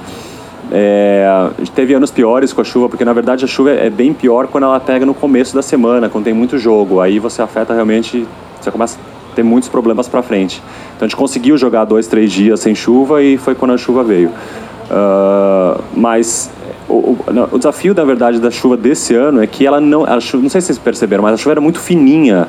É, 0.72 1.48
teve 1.74 1.94
anos 1.94 2.10
piores 2.10 2.52
com 2.52 2.60
a 2.60 2.64
chuva, 2.64 2.88
porque 2.88 3.04
na 3.04 3.12
verdade 3.12 3.44
a 3.44 3.48
chuva 3.48 3.70
é 3.70 3.90
bem 3.90 4.12
pior 4.12 4.46
quando 4.46 4.64
ela 4.64 4.78
pega 4.78 5.04
no 5.04 5.14
começo 5.14 5.54
da 5.54 5.62
semana, 5.62 6.08
quando 6.08 6.24
tem 6.24 6.34
muito 6.34 6.58
jogo. 6.58 7.00
Aí 7.00 7.18
você 7.18 7.42
afeta 7.42 7.72
realmente, 7.72 8.26
você 8.60 8.70
começa 8.70 8.98
a 8.98 9.34
ter 9.34 9.42
muitos 9.42 9.68
problemas 9.68 10.06
para 10.06 10.22
frente. 10.22 10.62
Então 10.94 11.06
a 11.06 11.08
gente 11.08 11.16
conseguiu 11.16 11.56
jogar 11.56 11.84
dois, 11.84 12.06
três 12.06 12.30
dias 12.30 12.60
sem 12.60 12.74
chuva 12.74 13.22
e 13.22 13.36
foi 13.36 13.54
quando 13.54 13.72
a 13.72 13.78
chuva 13.78 14.04
veio. 14.04 14.28
Uh, 14.28 15.82
mas 15.94 16.50
o, 16.88 16.94
o, 16.94 17.18
o, 17.52 17.58
desafio, 17.58 17.94
na 17.94 18.04
verdade, 18.04 18.38
da 18.38 18.50
chuva 18.50 18.76
desse 18.76 19.14
ano 19.14 19.42
é 19.42 19.46
que 19.48 19.66
ela 19.66 19.80
não. 19.80 20.04
A 20.04 20.20
chuva, 20.20 20.42
não 20.42 20.50
sei 20.50 20.60
se 20.60 20.68
vocês 20.68 20.78
perceberam, 20.78 21.22
mas 21.22 21.34
a 21.34 21.36
chuva 21.36 21.52
era 21.52 21.60
muito 21.60 21.80
fininha 21.80 22.46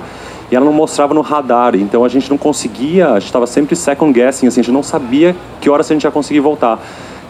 e 0.52 0.56
ela 0.56 0.66
não 0.66 0.74
mostrava 0.74 1.14
no 1.14 1.22
radar, 1.22 1.76
então 1.76 2.04
a 2.04 2.10
gente 2.10 2.30
não 2.30 2.38
conseguia, 2.38 3.12
a 3.12 3.20
gente 3.20 3.28
estava 3.28 3.48
sempre 3.48 3.74
second 3.74 4.12
guessing, 4.12 4.48
assim, 4.48 4.60
a 4.60 4.64
gente 4.64 4.74
não 4.74 4.84
sabia 4.84 5.34
que 5.62 5.70
horas 5.70 5.90
a 5.90 5.94
gente 5.94 6.04
ia 6.04 6.12
conseguir 6.12 6.42
voltar. 6.42 6.78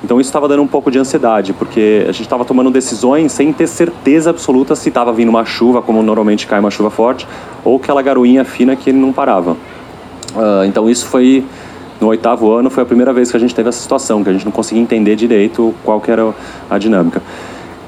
Então 0.03 0.19
isso 0.19 0.29
estava 0.29 0.47
dando 0.47 0.63
um 0.63 0.67
pouco 0.67 0.89
de 0.89 0.97
ansiedade, 0.97 1.53
porque 1.53 2.05
a 2.09 2.11
gente 2.11 2.23
estava 2.23 2.43
tomando 2.43 2.71
decisões 2.71 3.31
sem 3.31 3.53
ter 3.53 3.67
certeza 3.67 4.31
absoluta 4.31 4.75
se 4.75 4.89
estava 4.89 5.13
vindo 5.13 5.29
uma 5.29 5.45
chuva, 5.45 5.83
como 5.83 6.01
normalmente 6.01 6.47
cai 6.47 6.59
uma 6.59 6.71
chuva 6.71 6.89
forte, 6.89 7.27
ou 7.63 7.77
aquela 7.77 8.01
garoinha 8.01 8.43
fina 8.43 8.75
que 8.75 8.91
não 8.91 9.13
parava. 9.13 9.51
Uh, 9.51 10.65
então 10.65 10.89
isso 10.89 11.05
foi 11.05 11.45
no 11.99 12.07
oitavo 12.07 12.51
ano 12.51 12.71
foi 12.71 12.81
a 12.81 12.85
primeira 12.85 13.13
vez 13.13 13.29
que 13.29 13.37
a 13.37 13.39
gente 13.39 13.53
teve 13.53 13.69
essa 13.69 13.79
situação, 13.79 14.23
que 14.23 14.29
a 14.31 14.33
gente 14.33 14.45
não 14.45 14.51
conseguia 14.51 14.81
entender 14.81 15.15
direito 15.15 15.75
qual 15.83 16.01
que 16.01 16.09
era 16.09 16.33
a 16.67 16.79
dinâmica. 16.79 17.21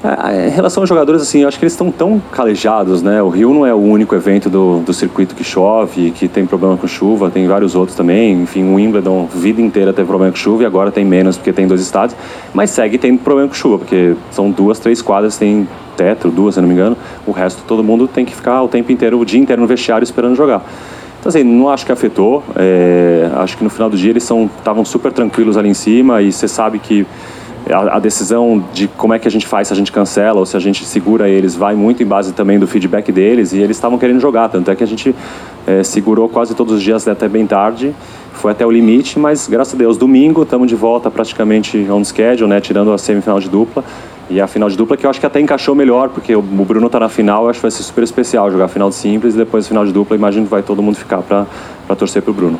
É, 0.04 0.48
em 0.48 0.50
relação 0.50 0.82
aos 0.82 0.88
jogadores, 0.88 1.22
assim, 1.22 1.40
eu 1.40 1.48
acho 1.48 1.58
que 1.58 1.64
eles 1.64 1.72
estão 1.72 1.90
tão 1.90 2.20
calejados, 2.30 3.02
né? 3.02 3.22
O 3.22 3.30
Rio 3.30 3.54
não 3.54 3.64
é 3.64 3.72
o 3.72 3.78
único 3.78 4.14
evento 4.14 4.50
do, 4.50 4.80
do 4.80 4.92
circuito 4.92 5.34
que 5.34 5.42
chove, 5.42 6.10
que 6.10 6.28
tem 6.28 6.44
problema 6.44 6.76
com 6.76 6.86
chuva, 6.86 7.30
tem 7.30 7.46
vários 7.46 7.74
outros 7.74 7.96
também. 7.96 8.42
Enfim, 8.42 8.64
o 8.64 8.74
Wimbledon, 8.74 9.26
vida 9.34 9.62
inteira 9.62 9.94
teve 9.94 10.06
problema 10.06 10.30
com 10.30 10.36
chuva 10.36 10.62
e 10.62 10.66
agora 10.66 10.92
tem 10.92 11.06
menos 11.06 11.38
porque 11.38 11.54
tem 11.54 11.66
dois 11.66 11.80
estados. 11.80 12.14
Mas 12.52 12.68
segue 12.68 12.98
tendo 12.98 13.20
problema 13.20 13.48
com 13.48 13.54
chuva, 13.54 13.78
porque 13.78 14.14
são 14.30 14.50
duas, 14.50 14.78
três 14.78 15.00
quadras, 15.00 15.38
tem 15.38 15.66
teto, 15.96 16.28
duas, 16.28 16.56
se 16.56 16.60
não 16.60 16.68
me 16.68 16.74
engano. 16.74 16.98
O 17.26 17.32
resto, 17.32 17.62
todo 17.66 17.82
mundo 17.82 18.06
tem 18.06 18.26
que 18.26 18.36
ficar 18.36 18.62
o 18.62 18.68
tempo 18.68 18.92
inteiro, 18.92 19.18
o 19.18 19.24
dia 19.24 19.40
inteiro 19.40 19.62
no 19.62 19.66
vestiário 19.66 20.04
esperando 20.04 20.36
jogar. 20.36 20.62
Então, 21.18 21.30
assim, 21.30 21.42
não 21.42 21.70
acho 21.70 21.86
que 21.86 21.92
afetou. 21.92 22.44
É, 22.56 23.30
acho 23.36 23.56
que 23.56 23.64
no 23.64 23.70
final 23.70 23.88
do 23.88 23.96
dia 23.96 24.10
eles 24.10 24.28
estavam 24.58 24.84
super 24.84 25.10
tranquilos 25.10 25.56
ali 25.56 25.70
em 25.70 25.74
cima 25.74 26.20
e 26.20 26.30
você 26.30 26.46
sabe 26.46 26.78
que 26.78 27.06
a, 27.72 27.98
decisão 27.98 28.62
de 28.72 28.88
como 28.88 29.14
é 29.14 29.18
que 29.18 29.26
a 29.26 29.30
gente 29.30 29.46
faz, 29.46 29.68
se 29.68 29.74
a 29.74 29.76
gente 29.76 29.90
cancela 29.90 30.38
ou 30.38 30.46
se 30.46 30.56
a 30.56 30.60
gente 30.60 30.84
segura 30.84 31.28
eles, 31.28 31.54
vai 31.54 31.74
muito 31.74 32.02
em 32.02 32.06
base 32.06 32.32
também 32.32 32.58
do 32.58 32.66
feedback 32.66 33.10
deles 33.10 33.52
e 33.52 33.58
eles 33.58 33.76
estavam 33.76 33.98
querendo 33.98 34.20
jogar, 34.20 34.48
tanto 34.48 34.70
é 34.70 34.76
que 34.76 34.84
a 34.84 34.86
gente 34.86 35.14
é, 35.66 35.82
segurou 35.82 36.28
quase 36.28 36.54
todos 36.54 36.74
os 36.74 36.82
dias 36.82 37.08
até 37.08 37.26
bem 37.26 37.46
tarde, 37.46 37.94
foi 38.34 38.52
até 38.52 38.66
o 38.66 38.70
limite, 38.70 39.18
mas 39.18 39.48
graças 39.48 39.74
a 39.74 39.76
Deus, 39.76 39.96
domingo 39.96 40.42
estamos 40.42 40.68
de 40.68 40.74
volta 40.74 41.10
praticamente 41.10 41.78
on 41.90 42.04
schedule, 42.04 42.48
né, 42.48 42.60
tirando 42.60 42.92
a 42.92 42.98
semifinal 42.98 43.40
de 43.40 43.48
dupla. 43.48 43.84
E 44.28 44.40
a 44.40 44.46
final 44.46 44.70
de 44.70 44.76
dupla 44.76 44.96
que 44.96 45.04
eu 45.04 45.10
acho 45.10 45.20
que 45.20 45.26
até 45.26 45.38
encaixou 45.38 45.74
melhor, 45.74 46.08
porque 46.08 46.34
o 46.34 46.40
Bruno 46.40 46.86
está 46.86 46.98
na 46.98 47.10
final, 47.10 47.44
eu 47.44 47.50
acho 47.50 47.58
que 47.58 47.62
vai 47.62 47.70
ser 47.70 47.82
super 47.82 48.02
especial 48.02 48.50
jogar 48.50 48.64
a 48.64 48.68
final 48.68 48.88
de 48.88 48.94
simples 48.94 49.34
e 49.34 49.36
depois 49.36 49.66
a 49.66 49.68
final 49.68 49.84
de 49.84 49.92
dupla, 49.92 50.16
imagino 50.16 50.46
que 50.46 50.50
vai 50.50 50.62
todo 50.62 50.82
mundo 50.82 50.96
ficar 50.96 51.18
para 51.18 51.46
torcer 51.94 52.22
para 52.22 52.30
o 52.30 52.34
Bruno. 52.34 52.58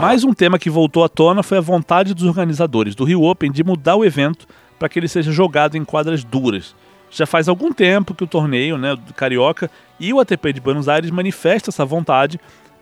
Mais 0.00 0.22
um 0.22 0.32
tema 0.32 0.60
que 0.60 0.70
voltou 0.70 1.02
à 1.02 1.08
tona 1.08 1.42
foi 1.42 1.58
a 1.58 1.60
vontade 1.60 2.14
dos 2.14 2.22
organizadores 2.22 2.94
do 2.94 3.02
Rio 3.02 3.24
Open 3.24 3.50
de 3.50 3.64
mudar 3.64 3.96
o 3.96 4.04
evento 4.04 4.46
para 4.78 4.88
que 4.88 4.96
ele 4.96 5.08
seja 5.08 5.32
jogado 5.32 5.76
em 5.76 5.84
quadras 5.84 6.22
duras. 6.22 6.72
Já 7.10 7.26
faz 7.26 7.48
algum 7.48 7.72
tempo 7.72 8.14
que 8.14 8.22
o 8.22 8.26
torneio 8.26 8.78
né, 8.78 8.94
do 8.94 9.12
Carioca 9.12 9.68
e 9.98 10.12
o 10.12 10.20
ATP 10.20 10.52
de 10.52 10.60
Buenos 10.60 10.88
Aires 10.88 11.10
manifestam 11.10 11.72
essa 11.72 11.84
vontade, 11.84 12.38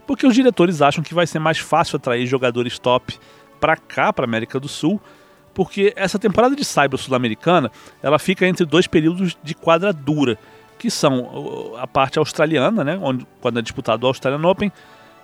porque 0.06 0.26
os 0.26 0.34
diretores 0.34 0.82
acham 0.82 1.02
que 1.02 1.14
vai 1.14 1.26
ser 1.26 1.38
mais 1.38 1.56
fácil 1.56 1.96
atrair 1.96 2.26
jogadores 2.26 2.78
top 2.78 3.14
para 3.58 3.78
cá, 3.78 4.12
para 4.12 4.26
América 4.26 4.60
do 4.60 4.68
Sul, 4.68 5.00
porque 5.54 5.94
essa 5.96 6.18
temporada 6.18 6.54
de 6.54 6.66
Cyber 6.66 6.98
Sul-Americana 6.98 7.72
ela 8.02 8.18
fica 8.18 8.46
entre 8.46 8.66
dois 8.66 8.86
períodos 8.86 9.38
de 9.42 9.54
quadra 9.54 9.90
dura, 9.90 10.38
que 10.78 10.90
são 10.90 11.72
a 11.78 11.86
parte 11.86 12.18
australiana, 12.18 12.84
né, 12.84 13.00
onde, 13.00 13.26
quando 13.40 13.58
é 13.58 13.62
disputado 13.62 14.04
o 14.04 14.06
Australian 14.06 14.46
Open, 14.46 14.70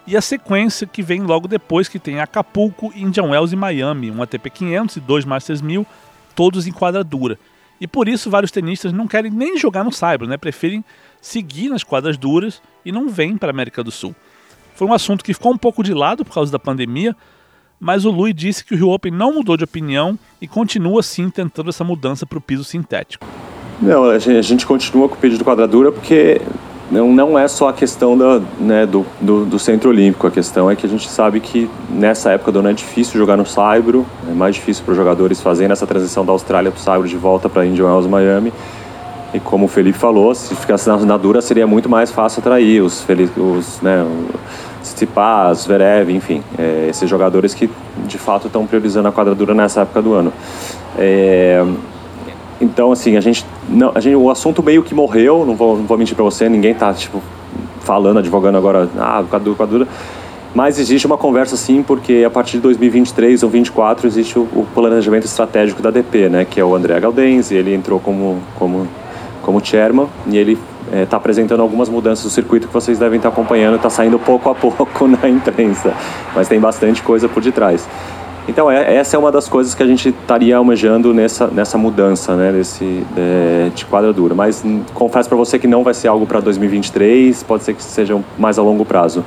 e 0.06 0.16
a 0.16 0.20
sequência 0.20 0.86
que 0.86 1.02
vem 1.02 1.22
logo 1.22 1.46
depois, 1.46 1.88
que 1.88 1.98
tem 1.98 2.20
Acapulco, 2.20 2.92
Indian 2.96 3.24
Wells 3.24 3.52
e 3.52 3.56
Miami, 3.56 4.10
um 4.10 4.22
ATP 4.22 4.50
500 4.50 4.96
e 4.96 5.00
dois 5.00 5.24
Masters 5.24 5.62
1000, 5.62 5.86
todos 6.34 6.66
em 6.66 6.72
quadra 6.72 7.04
dura. 7.04 7.38
E 7.80 7.86
por 7.86 8.08
isso 8.08 8.30
vários 8.30 8.50
tenistas 8.50 8.92
não 8.92 9.06
querem 9.06 9.30
nem 9.30 9.58
jogar 9.58 9.84
no 9.84 9.92
Saibro, 9.92 10.26
né? 10.26 10.36
preferem 10.36 10.84
seguir 11.20 11.68
nas 11.68 11.84
quadras 11.84 12.16
duras 12.16 12.60
e 12.84 12.92
não 12.92 13.08
vêm 13.08 13.36
para 13.36 13.48
a 13.48 13.52
América 13.54 13.82
do 13.82 13.90
Sul. 13.90 14.14
Foi 14.74 14.86
um 14.86 14.92
assunto 14.92 15.24
que 15.24 15.34
ficou 15.34 15.52
um 15.52 15.58
pouco 15.58 15.82
de 15.82 15.94
lado 15.94 16.24
por 16.24 16.34
causa 16.34 16.50
da 16.50 16.58
pandemia, 16.58 17.14
mas 17.78 18.04
o 18.04 18.10
Lui 18.10 18.32
disse 18.32 18.64
que 18.64 18.74
o 18.74 18.76
Rio 18.76 18.90
Open 18.90 19.12
não 19.12 19.32
mudou 19.32 19.56
de 19.56 19.64
opinião 19.64 20.18
e 20.40 20.48
continua 20.48 21.02
sim 21.02 21.30
tentando 21.30 21.70
essa 21.70 21.84
mudança 21.84 22.24
para 22.24 22.38
o 22.38 22.40
piso 22.40 22.64
sintético. 22.64 23.26
Não, 23.80 24.04
a 24.04 24.18
gente, 24.18 24.38
a 24.38 24.42
gente 24.42 24.66
continua 24.66 25.08
com 25.08 25.16
o 25.16 25.18
pedido 25.18 25.38
de 25.38 25.44
quadradura 25.44 25.90
porque 25.90 26.40
não, 26.92 27.10
não 27.10 27.38
é 27.38 27.48
só 27.48 27.70
a 27.70 27.72
questão 27.72 28.16
da, 28.18 28.40
né, 28.60 28.84
do, 28.84 29.06
do, 29.18 29.46
do, 29.46 29.58
Centro 29.58 29.88
Olímpico, 29.88 30.26
a 30.26 30.30
questão 30.30 30.70
é 30.70 30.76
que 30.76 30.84
a 30.84 30.88
gente 30.88 31.08
sabe 31.08 31.40
que 31.40 31.68
nessa 31.88 32.32
época 32.32 32.52
do 32.52 32.58
ano 32.58 32.68
é 32.68 32.72
difícil 32.74 33.18
jogar 33.18 33.34
no 33.34 33.46
Saibro, 33.46 34.04
é 34.28 34.34
mais 34.34 34.56
difícil 34.56 34.84
para 34.84 34.92
os 34.92 34.98
jogadores 34.98 35.40
fazerem 35.40 35.72
essa 35.72 35.86
transição 35.86 36.22
da 36.22 36.32
Austrália 36.32 36.70
para 36.70 36.78
o 36.78 36.82
Saibro 36.82 37.08
de 37.08 37.16
volta 37.16 37.48
para 37.48 37.64
Indian 37.64 37.86
Wells, 37.86 38.06
Miami. 38.06 38.52
E 39.32 39.40
como 39.40 39.64
o 39.64 39.68
Felipe 39.68 39.98
falou, 39.98 40.34
se 40.34 40.54
ficasse 40.54 40.86
na, 40.86 40.98
na 40.98 41.16
dura 41.16 41.40
seria 41.40 41.66
muito 41.66 41.88
mais 41.88 42.10
fácil 42.10 42.40
atrair 42.40 42.82
os, 42.82 43.02
os 43.38 43.80
né, 43.80 44.06
Tsitsipas, 44.82 45.60
Zverev, 45.60 46.10
enfim, 46.10 46.42
é, 46.58 46.88
esses 46.90 47.08
jogadores 47.08 47.54
que 47.54 47.70
de 48.06 48.18
fato 48.18 48.48
estão 48.48 48.66
priorizando 48.66 49.08
a 49.08 49.12
quadradura 49.12 49.54
nessa 49.54 49.80
época 49.80 50.02
do 50.02 50.12
ano. 50.12 50.32
É, 50.98 51.64
então, 52.62 52.92
assim, 52.92 53.16
a 53.16 53.20
gente, 53.20 53.44
não, 53.68 53.90
a 53.92 53.98
gente, 53.98 54.14
o 54.14 54.30
assunto 54.30 54.62
meio 54.62 54.84
que 54.84 54.94
morreu, 54.94 55.44
não 55.44 55.56
vou, 55.56 55.76
não 55.76 55.84
vou 55.84 55.98
mentir 55.98 56.14
para 56.14 56.24
você, 56.24 56.48
ninguém 56.48 56.72
tá, 56.72 56.94
tipo, 56.94 57.20
falando, 57.80 58.20
advogando 58.20 58.56
agora, 58.56 58.88
ah, 58.96 59.24
quadra, 59.28 59.52
quadra, 59.54 59.88
mas 60.54 60.78
existe 60.78 61.04
uma 61.04 61.18
conversa 61.18 61.56
sim, 61.56 61.82
porque 61.82 62.22
a 62.24 62.30
partir 62.30 62.58
de 62.58 62.62
2023 62.62 63.42
ou 63.42 63.48
2024 63.48 64.06
existe 64.06 64.38
o, 64.38 64.42
o 64.42 64.66
planejamento 64.72 65.24
estratégico 65.24 65.82
da 65.82 65.90
DP, 65.90 66.28
né, 66.28 66.46
que 66.48 66.60
é 66.60 66.64
o 66.64 66.74
André 66.74 67.00
Galdense, 67.00 67.52
ele 67.54 67.74
entrou 67.74 67.98
como, 67.98 68.38
como, 68.56 68.86
como 69.42 69.64
chairman 69.64 70.06
e 70.28 70.36
ele 70.36 70.52
está 70.86 70.96
é, 70.96 71.06
tá 71.06 71.16
apresentando 71.16 71.62
algumas 71.62 71.88
mudanças 71.88 72.22
do 72.22 72.30
circuito 72.30 72.68
que 72.68 72.74
vocês 72.74 72.98
devem 72.98 73.16
estar 73.16 73.30
acompanhando, 73.30 73.76
está 73.76 73.90
saindo 73.90 74.18
pouco 74.20 74.50
a 74.50 74.54
pouco 74.54 75.08
na 75.08 75.28
imprensa, 75.28 75.94
mas 76.32 76.46
tem 76.46 76.60
bastante 76.60 77.02
coisa 77.02 77.28
por 77.28 77.42
detrás. 77.42 77.88
Então, 78.48 78.70
é, 78.70 78.96
essa 78.96 79.16
é 79.16 79.18
uma 79.18 79.30
das 79.30 79.48
coisas 79.48 79.74
que 79.74 79.82
a 79.82 79.86
gente 79.86 80.08
estaria 80.08 80.56
almejando 80.56 81.14
nessa, 81.14 81.46
nessa 81.46 81.78
mudança 81.78 82.34
né, 82.34 82.50
desse, 82.50 82.84
de, 82.84 83.70
de 83.74 83.86
quadradura. 83.86 84.34
Mas 84.34 84.64
hum, 84.64 84.82
confesso 84.92 85.28
para 85.28 85.38
você 85.38 85.58
que 85.58 85.68
não 85.68 85.84
vai 85.84 85.94
ser 85.94 86.08
algo 86.08 86.26
para 86.26 86.40
2023, 86.40 87.42
pode 87.44 87.62
ser 87.62 87.74
que 87.74 87.82
seja 87.82 88.18
mais 88.38 88.58
a 88.58 88.62
longo 88.62 88.84
prazo. 88.84 89.24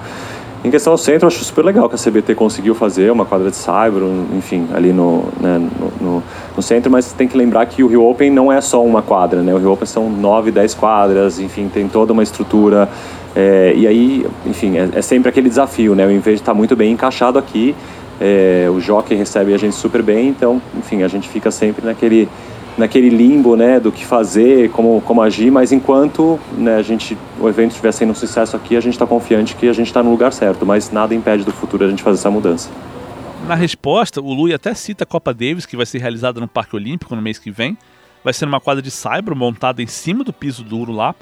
Em 0.66 0.72
questão 0.72 0.92
ao 0.94 0.98
centro, 0.98 1.26
eu 1.26 1.28
acho 1.28 1.44
super 1.44 1.64
legal 1.64 1.88
que 1.88 1.94
a 1.94 1.98
CBT 1.98 2.34
conseguiu 2.34 2.74
fazer 2.74 3.12
uma 3.12 3.24
quadra 3.24 3.52
de 3.52 3.56
cyber, 3.56 4.02
enfim, 4.36 4.68
ali 4.74 4.92
no, 4.92 5.26
né, 5.40 5.60
no, 5.60 5.92
no, 6.02 6.24
no, 6.56 6.64
centro, 6.64 6.90
mas 6.92 7.12
tem 7.12 7.28
que 7.28 7.38
lembrar 7.38 7.68
que 7.68 7.84
o 7.84 7.88
Rio 7.88 8.04
Open 8.04 8.32
não 8.32 8.52
é 8.52 8.60
só 8.62 8.84
uma 8.84 9.04
quadra, 9.04 9.44
né? 9.44 9.54
O 9.54 9.60
Rio 9.60 9.72
Open 9.72 9.86
são 9.86 10.10
9, 10.10 10.50
10 10.50 10.74
quadras, 10.74 11.40
enfim, 11.40 11.70
tem 11.72 11.88
toda 11.88 12.14
uma 12.14 12.24
estrutura. 12.24 12.90
É, 13.36 13.74
e 13.76 13.86
aí, 13.86 14.26
enfim, 14.44 14.76
é, 14.78 14.90
é 14.96 15.02
sempre 15.04 15.30
aquele 15.30 15.50
desafio, 15.50 15.94
né? 15.94 16.04
Ao 16.04 16.10
invés 16.10 16.38
de 16.38 16.42
estar 16.42 16.56
muito 16.56 16.76
bem 16.76 16.94
encaixado 16.94 17.38
aqui, 17.38 17.76
é, 18.20 18.68
o 18.70 18.80
jockey 18.80 19.16
recebe 19.16 19.54
a 19.54 19.58
gente 19.58 19.76
super 19.76 20.02
bem, 20.02 20.30
então, 20.30 20.62
enfim, 20.78 21.04
a 21.04 21.08
gente 21.08 21.28
fica 21.28 21.52
sempre 21.52 21.86
naquele, 21.86 22.30
naquele 22.78 23.10
limbo, 23.10 23.56
né, 23.56 23.80
do 23.80 23.92
que 23.92 24.06
fazer, 24.06 24.70
como, 24.72 25.02
como 25.02 25.22
agir, 25.22 25.52
mas 25.52 25.72
enquanto 25.72 26.40
né, 26.58 26.78
a 26.78 26.82
gente, 26.82 27.18
o 27.40 27.48
evento 27.50 27.72
estiver 27.72 27.92
sendo 27.92 28.12
um 28.12 28.16
sucesso 28.16 28.56
aqui, 28.56 28.76
a 28.76 28.80
gente 28.80 28.94
está 28.94 29.06
confiante 29.06 29.56
que 29.56 29.68
a 29.68 29.74
gente 29.74 29.88
está 29.88 30.02
no 30.02 30.12
lugar 30.12 30.32
certo, 30.32 30.66
mas 30.66 30.92
nada 30.92 31.14
impede 31.14 31.44
do 31.44 31.52
futuro 31.52 31.86
a 31.86 31.90
gente 31.90 32.04
fazer 32.04 32.20
essa 32.20 32.32
mudança. 32.32 32.70
Na 33.48 33.54
resposta, 33.54 34.22
o 34.22 34.34
Lui 34.34 34.54
até 34.54 34.74
cita 34.74 35.04
a 35.04 35.08
Copa 35.08 35.32
Davis, 35.32 35.68
que 35.68 35.78
vai 35.78 35.86
ser 35.86 36.00
realizada 36.00 36.40
no 36.40 36.48
Parque 36.48 36.76
Olímpico 36.76 37.16
no 37.16 37.22
mês 37.22 37.38
que 37.38 37.52
vem. 37.52 37.78
Vai 38.24 38.34
ser 38.34 38.46
uma 38.46 38.60
quadra 38.60 38.82
de 38.82 38.90
saibro 38.90 39.36
montada 39.36 39.84
em 39.84 39.88
cima 39.88 40.24
do 40.24 40.34
piso 40.34 40.64
duro 40.64 40.92
lá. 40.92 41.14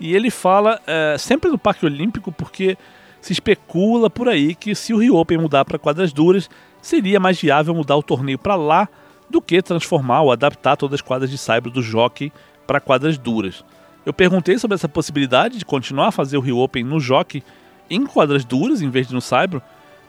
E 0.00 0.16
ele 0.16 0.30
fala 0.30 0.80
é, 0.86 1.16
sempre 1.18 1.50
do 1.50 1.58
Parque 1.58 1.84
Olímpico 1.84 2.32
porque 2.32 2.78
se 3.20 3.32
especula 3.32 4.08
por 4.08 4.28
aí 4.28 4.54
que 4.54 4.74
se 4.74 4.92
o 4.92 4.98
Rio 4.98 5.16
Open 5.16 5.38
mudar 5.38 5.64
para 5.64 5.78
quadras 5.78 6.12
duras, 6.12 6.48
seria 6.80 7.20
mais 7.20 7.40
viável 7.40 7.74
mudar 7.74 7.96
o 7.96 8.02
torneio 8.02 8.38
para 8.38 8.54
lá 8.54 8.88
do 9.28 9.40
que 9.40 9.62
transformar 9.62 10.22
ou 10.22 10.32
adaptar 10.32 10.76
todas 10.76 10.94
as 10.94 11.00
quadras 11.00 11.30
de 11.30 11.38
saibro 11.38 11.70
do 11.70 11.82
jockey 11.82 12.32
para 12.66 12.80
quadras 12.80 13.18
duras. 13.18 13.64
Eu 14.04 14.12
perguntei 14.12 14.58
sobre 14.58 14.74
essa 14.74 14.88
possibilidade 14.88 15.58
de 15.58 15.64
continuar 15.64 16.08
a 16.08 16.12
fazer 16.12 16.36
o 16.36 16.40
Rio 16.40 16.58
Open 16.58 16.82
no 16.82 16.98
jockey 16.98 17.42
em 17.88 18.06
quadras 18.06 18.44
duras 18.44 18.80
em 18.80 18.88
vez 18.88 19.08
de 19.08 19.14
no 19.14 19.20
saibro, 19.20 19.60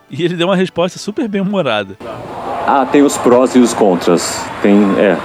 e 0.09 0.23
ele 0.23 0.35
deu 0.35 0.47
uma 0.47 0.55
resposta 0.55 0.99
super 0.99 1.27
bem 1.27 1.41
humorada. 1.41 1.97
Ah, 2.67 2.85
tem 2.89 3.01
os 3.01 3.17
prós 3.17 3.55
e 3.55 3.59
os 3.59 3.73
contras. 3.73 4.45
Tem, 4.61 4.75
é, 4.99 5.17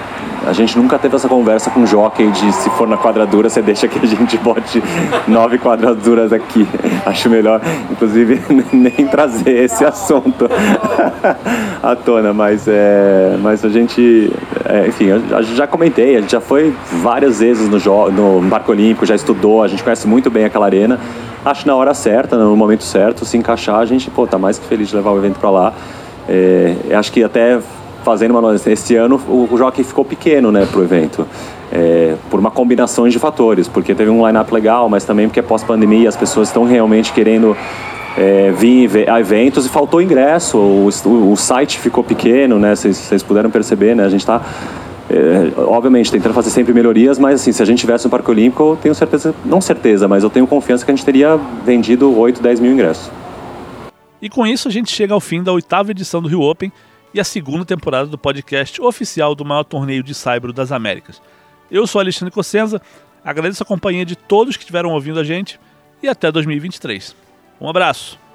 a 0.46 0.52
gente 0.52 0.78
nunca 0.78 0.96
teve 0.96 1.16
essa 1.16 1.28
conversa 1.28 1.70
com 1.70 1.82
o 1.82 1.86
jockey 1.86 2.30
de 2.30 2.52
se 2.52 2.70
for 2.70 2.86
na 2.86 2.96
quadradura, 2.96 3.50
você 3.50 3.60
deixa 3.60 3.88
que 3.88 3.98
a 3.98 4.06
gente 4.06 4.38
bote 4.38 4.80
nove 5.26 5.58
quadraduras 5.58 6.32
aqui. 6.32 6.66
Acho 7.04 7.28
melhor, 7.28 7.60
inclusive, 7.90 8.40
nem 8.72 9.08
trazer 9.08 9.64
esse 9.64 9.84
assunto 9.84 10.48
à 11.82 11.96
tona, 11.96 12.32
mas, 12.32 12.66
é, 12.68 13.36
mas 13.42 13.64
a 13.64 13.68
gente, 13.68 14.32
é, 14.64 14.86
enfim, 14.86 15.06
eu 15.06 15.42
já 15.42 15.66
comentei, 15.66 16.16
a 16.16 16.20
gente 16.20 16.30
já 16.30 16.40
foi 16.40 16.72
várias 17.02 17.40
vezes 17.40 17.68
no, 17.68 18.10
no 18.12 18.40
Barco 18.42 18.70
Olímpico, 18.70 19.04
já 19.04 19.16
estudou, 19.16 19.64
a 19.64 19.68
gente 19.68 19.82
conhece 19.82 20.06
muito 20.06 20.30
bem 20.30 20.44
aquela 20.44 20.66
arena. 20.66 21.00
Acho 21.44 21.66
na 21.66 21.74
hora 21.74 21.92
certa, 21.92 22.36
no 22.36 22.56
momento 22.56 22.84
certo, 22.84 23.24
se 23.24 23.36
encaixar, 23.36 23.80
a 23.80 23.84
gente, 23.84 24.10
pô, 24.10 24.26
tá 24.28 24.38
mais 24.38 24.58
que 24.58 24.66
feliz 24.66 24.88
de 24.88 24.96
levar 24.96 25.10
o 25.10 25.18
evento 25.18 25.40
para 25.40 25.50
lá. 25.50 25.72
É, 26.28 26.74
acho 26.92 27.12
que 27.12 27.22
até 27.22 27.60
fazendo 28.06 28.38
uma. 28.38 28.54
Esse 28.54 28.94
ano 28.94 29.20
o, 29.28 29.48
o 29.50 29.58
jockey 29.58 29.82
ficou 29.82 30.04
pequeno 30.04 30.52
né, 30.52 30.64
para 30.70 30.80
o 30.80 30.84
evento. 30.84 31.26
É, 31.72 32.14
por 32.30 32.38
uma 32.38 32.50
combinação 32.50 33.08
de 33.08 33.18
fatores, 33.18 33.66
porque 33.66 33.92
teve 33.92 34.08
um 34.08 34.24
line-up 34.24 34.54
legal, 34.54 34.88
mas 34.88 35.04
também 35.04 35.26
porque 35.26 35.42
pós-pandemia 35.42 36.08
as 36.08 36.16
pessoas 36.16 36.46
estão 36.46 36.62
realmente 36.62 37.12
querendo 37.12 37.56
é, 38.16 38.52
vir 38.52 39.10
a 39.10 39.18
eventos 39.18 39.66
e 39.66 39.68
faltou 39.68 40.00
ingresso, 40.00 40.56
o, 40.56 40.88
o, 41.04 41.32
o 41.32 41.36
site 41.36 41.80
ficou 41.80 42.04
pequeno, 42.04 42.56
né? 42.56 42.76
Vocês 42.76 43.20
puderam 43.24 43.50
perceber, 43.50 43.96
né? 43.96 44.04
A 44.04 44.08
gente 44.08 44.20
está 44.20 44.40
é, 45.10 45.52
obviamente 45.56 46.10
tentando 46.10 46.34
fazer 46.34 46.50
sempre 46.50 46.72
melhorias, 46.72 47.18
mas 47.18 47.40
assim, 47.40 47.50
se 47.50 47.60
a 47.60 47.66
gente 47.66 47.80
tivesse 47.80 48.06
um 48.06 48.10
Parque 48.10 48.30
Olímpico, 48.30 48.62
eu 48.62 48.76
tenho 48.76 48.94
certeza, 48.94 49.34
não 49.44 49.60
certeza, 49.60 50.06
mas 50.06 50.22
eu 50.22 50.30
tenho 50.30 50.46
confiança 50.46 50.84
que 50.84 50.90
a 50.90 50.94
gente 50.94 51.04
teria 51.04 51.36
vendido 51.64 52.16
8, 52.16 52.40
10 52.40 52.60
mil 52.60 52.72
ingressos. 52.72 53.10
E 54.20 54.28
com 54.28 54.46
isso 54.46 54.68
a 54.68 54.70
gente 54.70 54.90
chega 54.90 55.12
ao 55.12 55.20
fim 55.20 55.42
da 55.42 55.52
oitava 55.52 55.90
edição 55.90 56.22
do 56.22 56.28
Rio 56.28 56.40
Open, 56.40 56.72
e 57.16 57.20
a 57.20 57.24
segunda 57.24 57.64
temporada 57.64 58.06
do 58.06 58.18
podcast 58.18 58.78
oficial 58.82 59.34
do 59.34 59.42
maior 59.42 59.64
torneio 59.64 60.02
de 60.02 60.14
Saibro 60.14 60.52
das 60.52 60.70
Américas. 60.70 61.22
Eu 61.70 61.86
sou 61.86 61.98
Alexandre 61.98 62.30
Cossenza, 62.30 62.78
agradeço 63.24 63.62
a 63.62 63.66
companhia 63.66 64.04
de 64.04 64.14
todos 64.14 64.54
que 64.54 64.64
estiveram 64.64 64.90
ouvindo 64.90 65.18
a 65.18 65.24
gente 65.24 65.58
e 66.02 66.08
até 66.08 66.30
2023. 66.30 67.16
Um 67.58 67.70
abraço! 67.70 68.25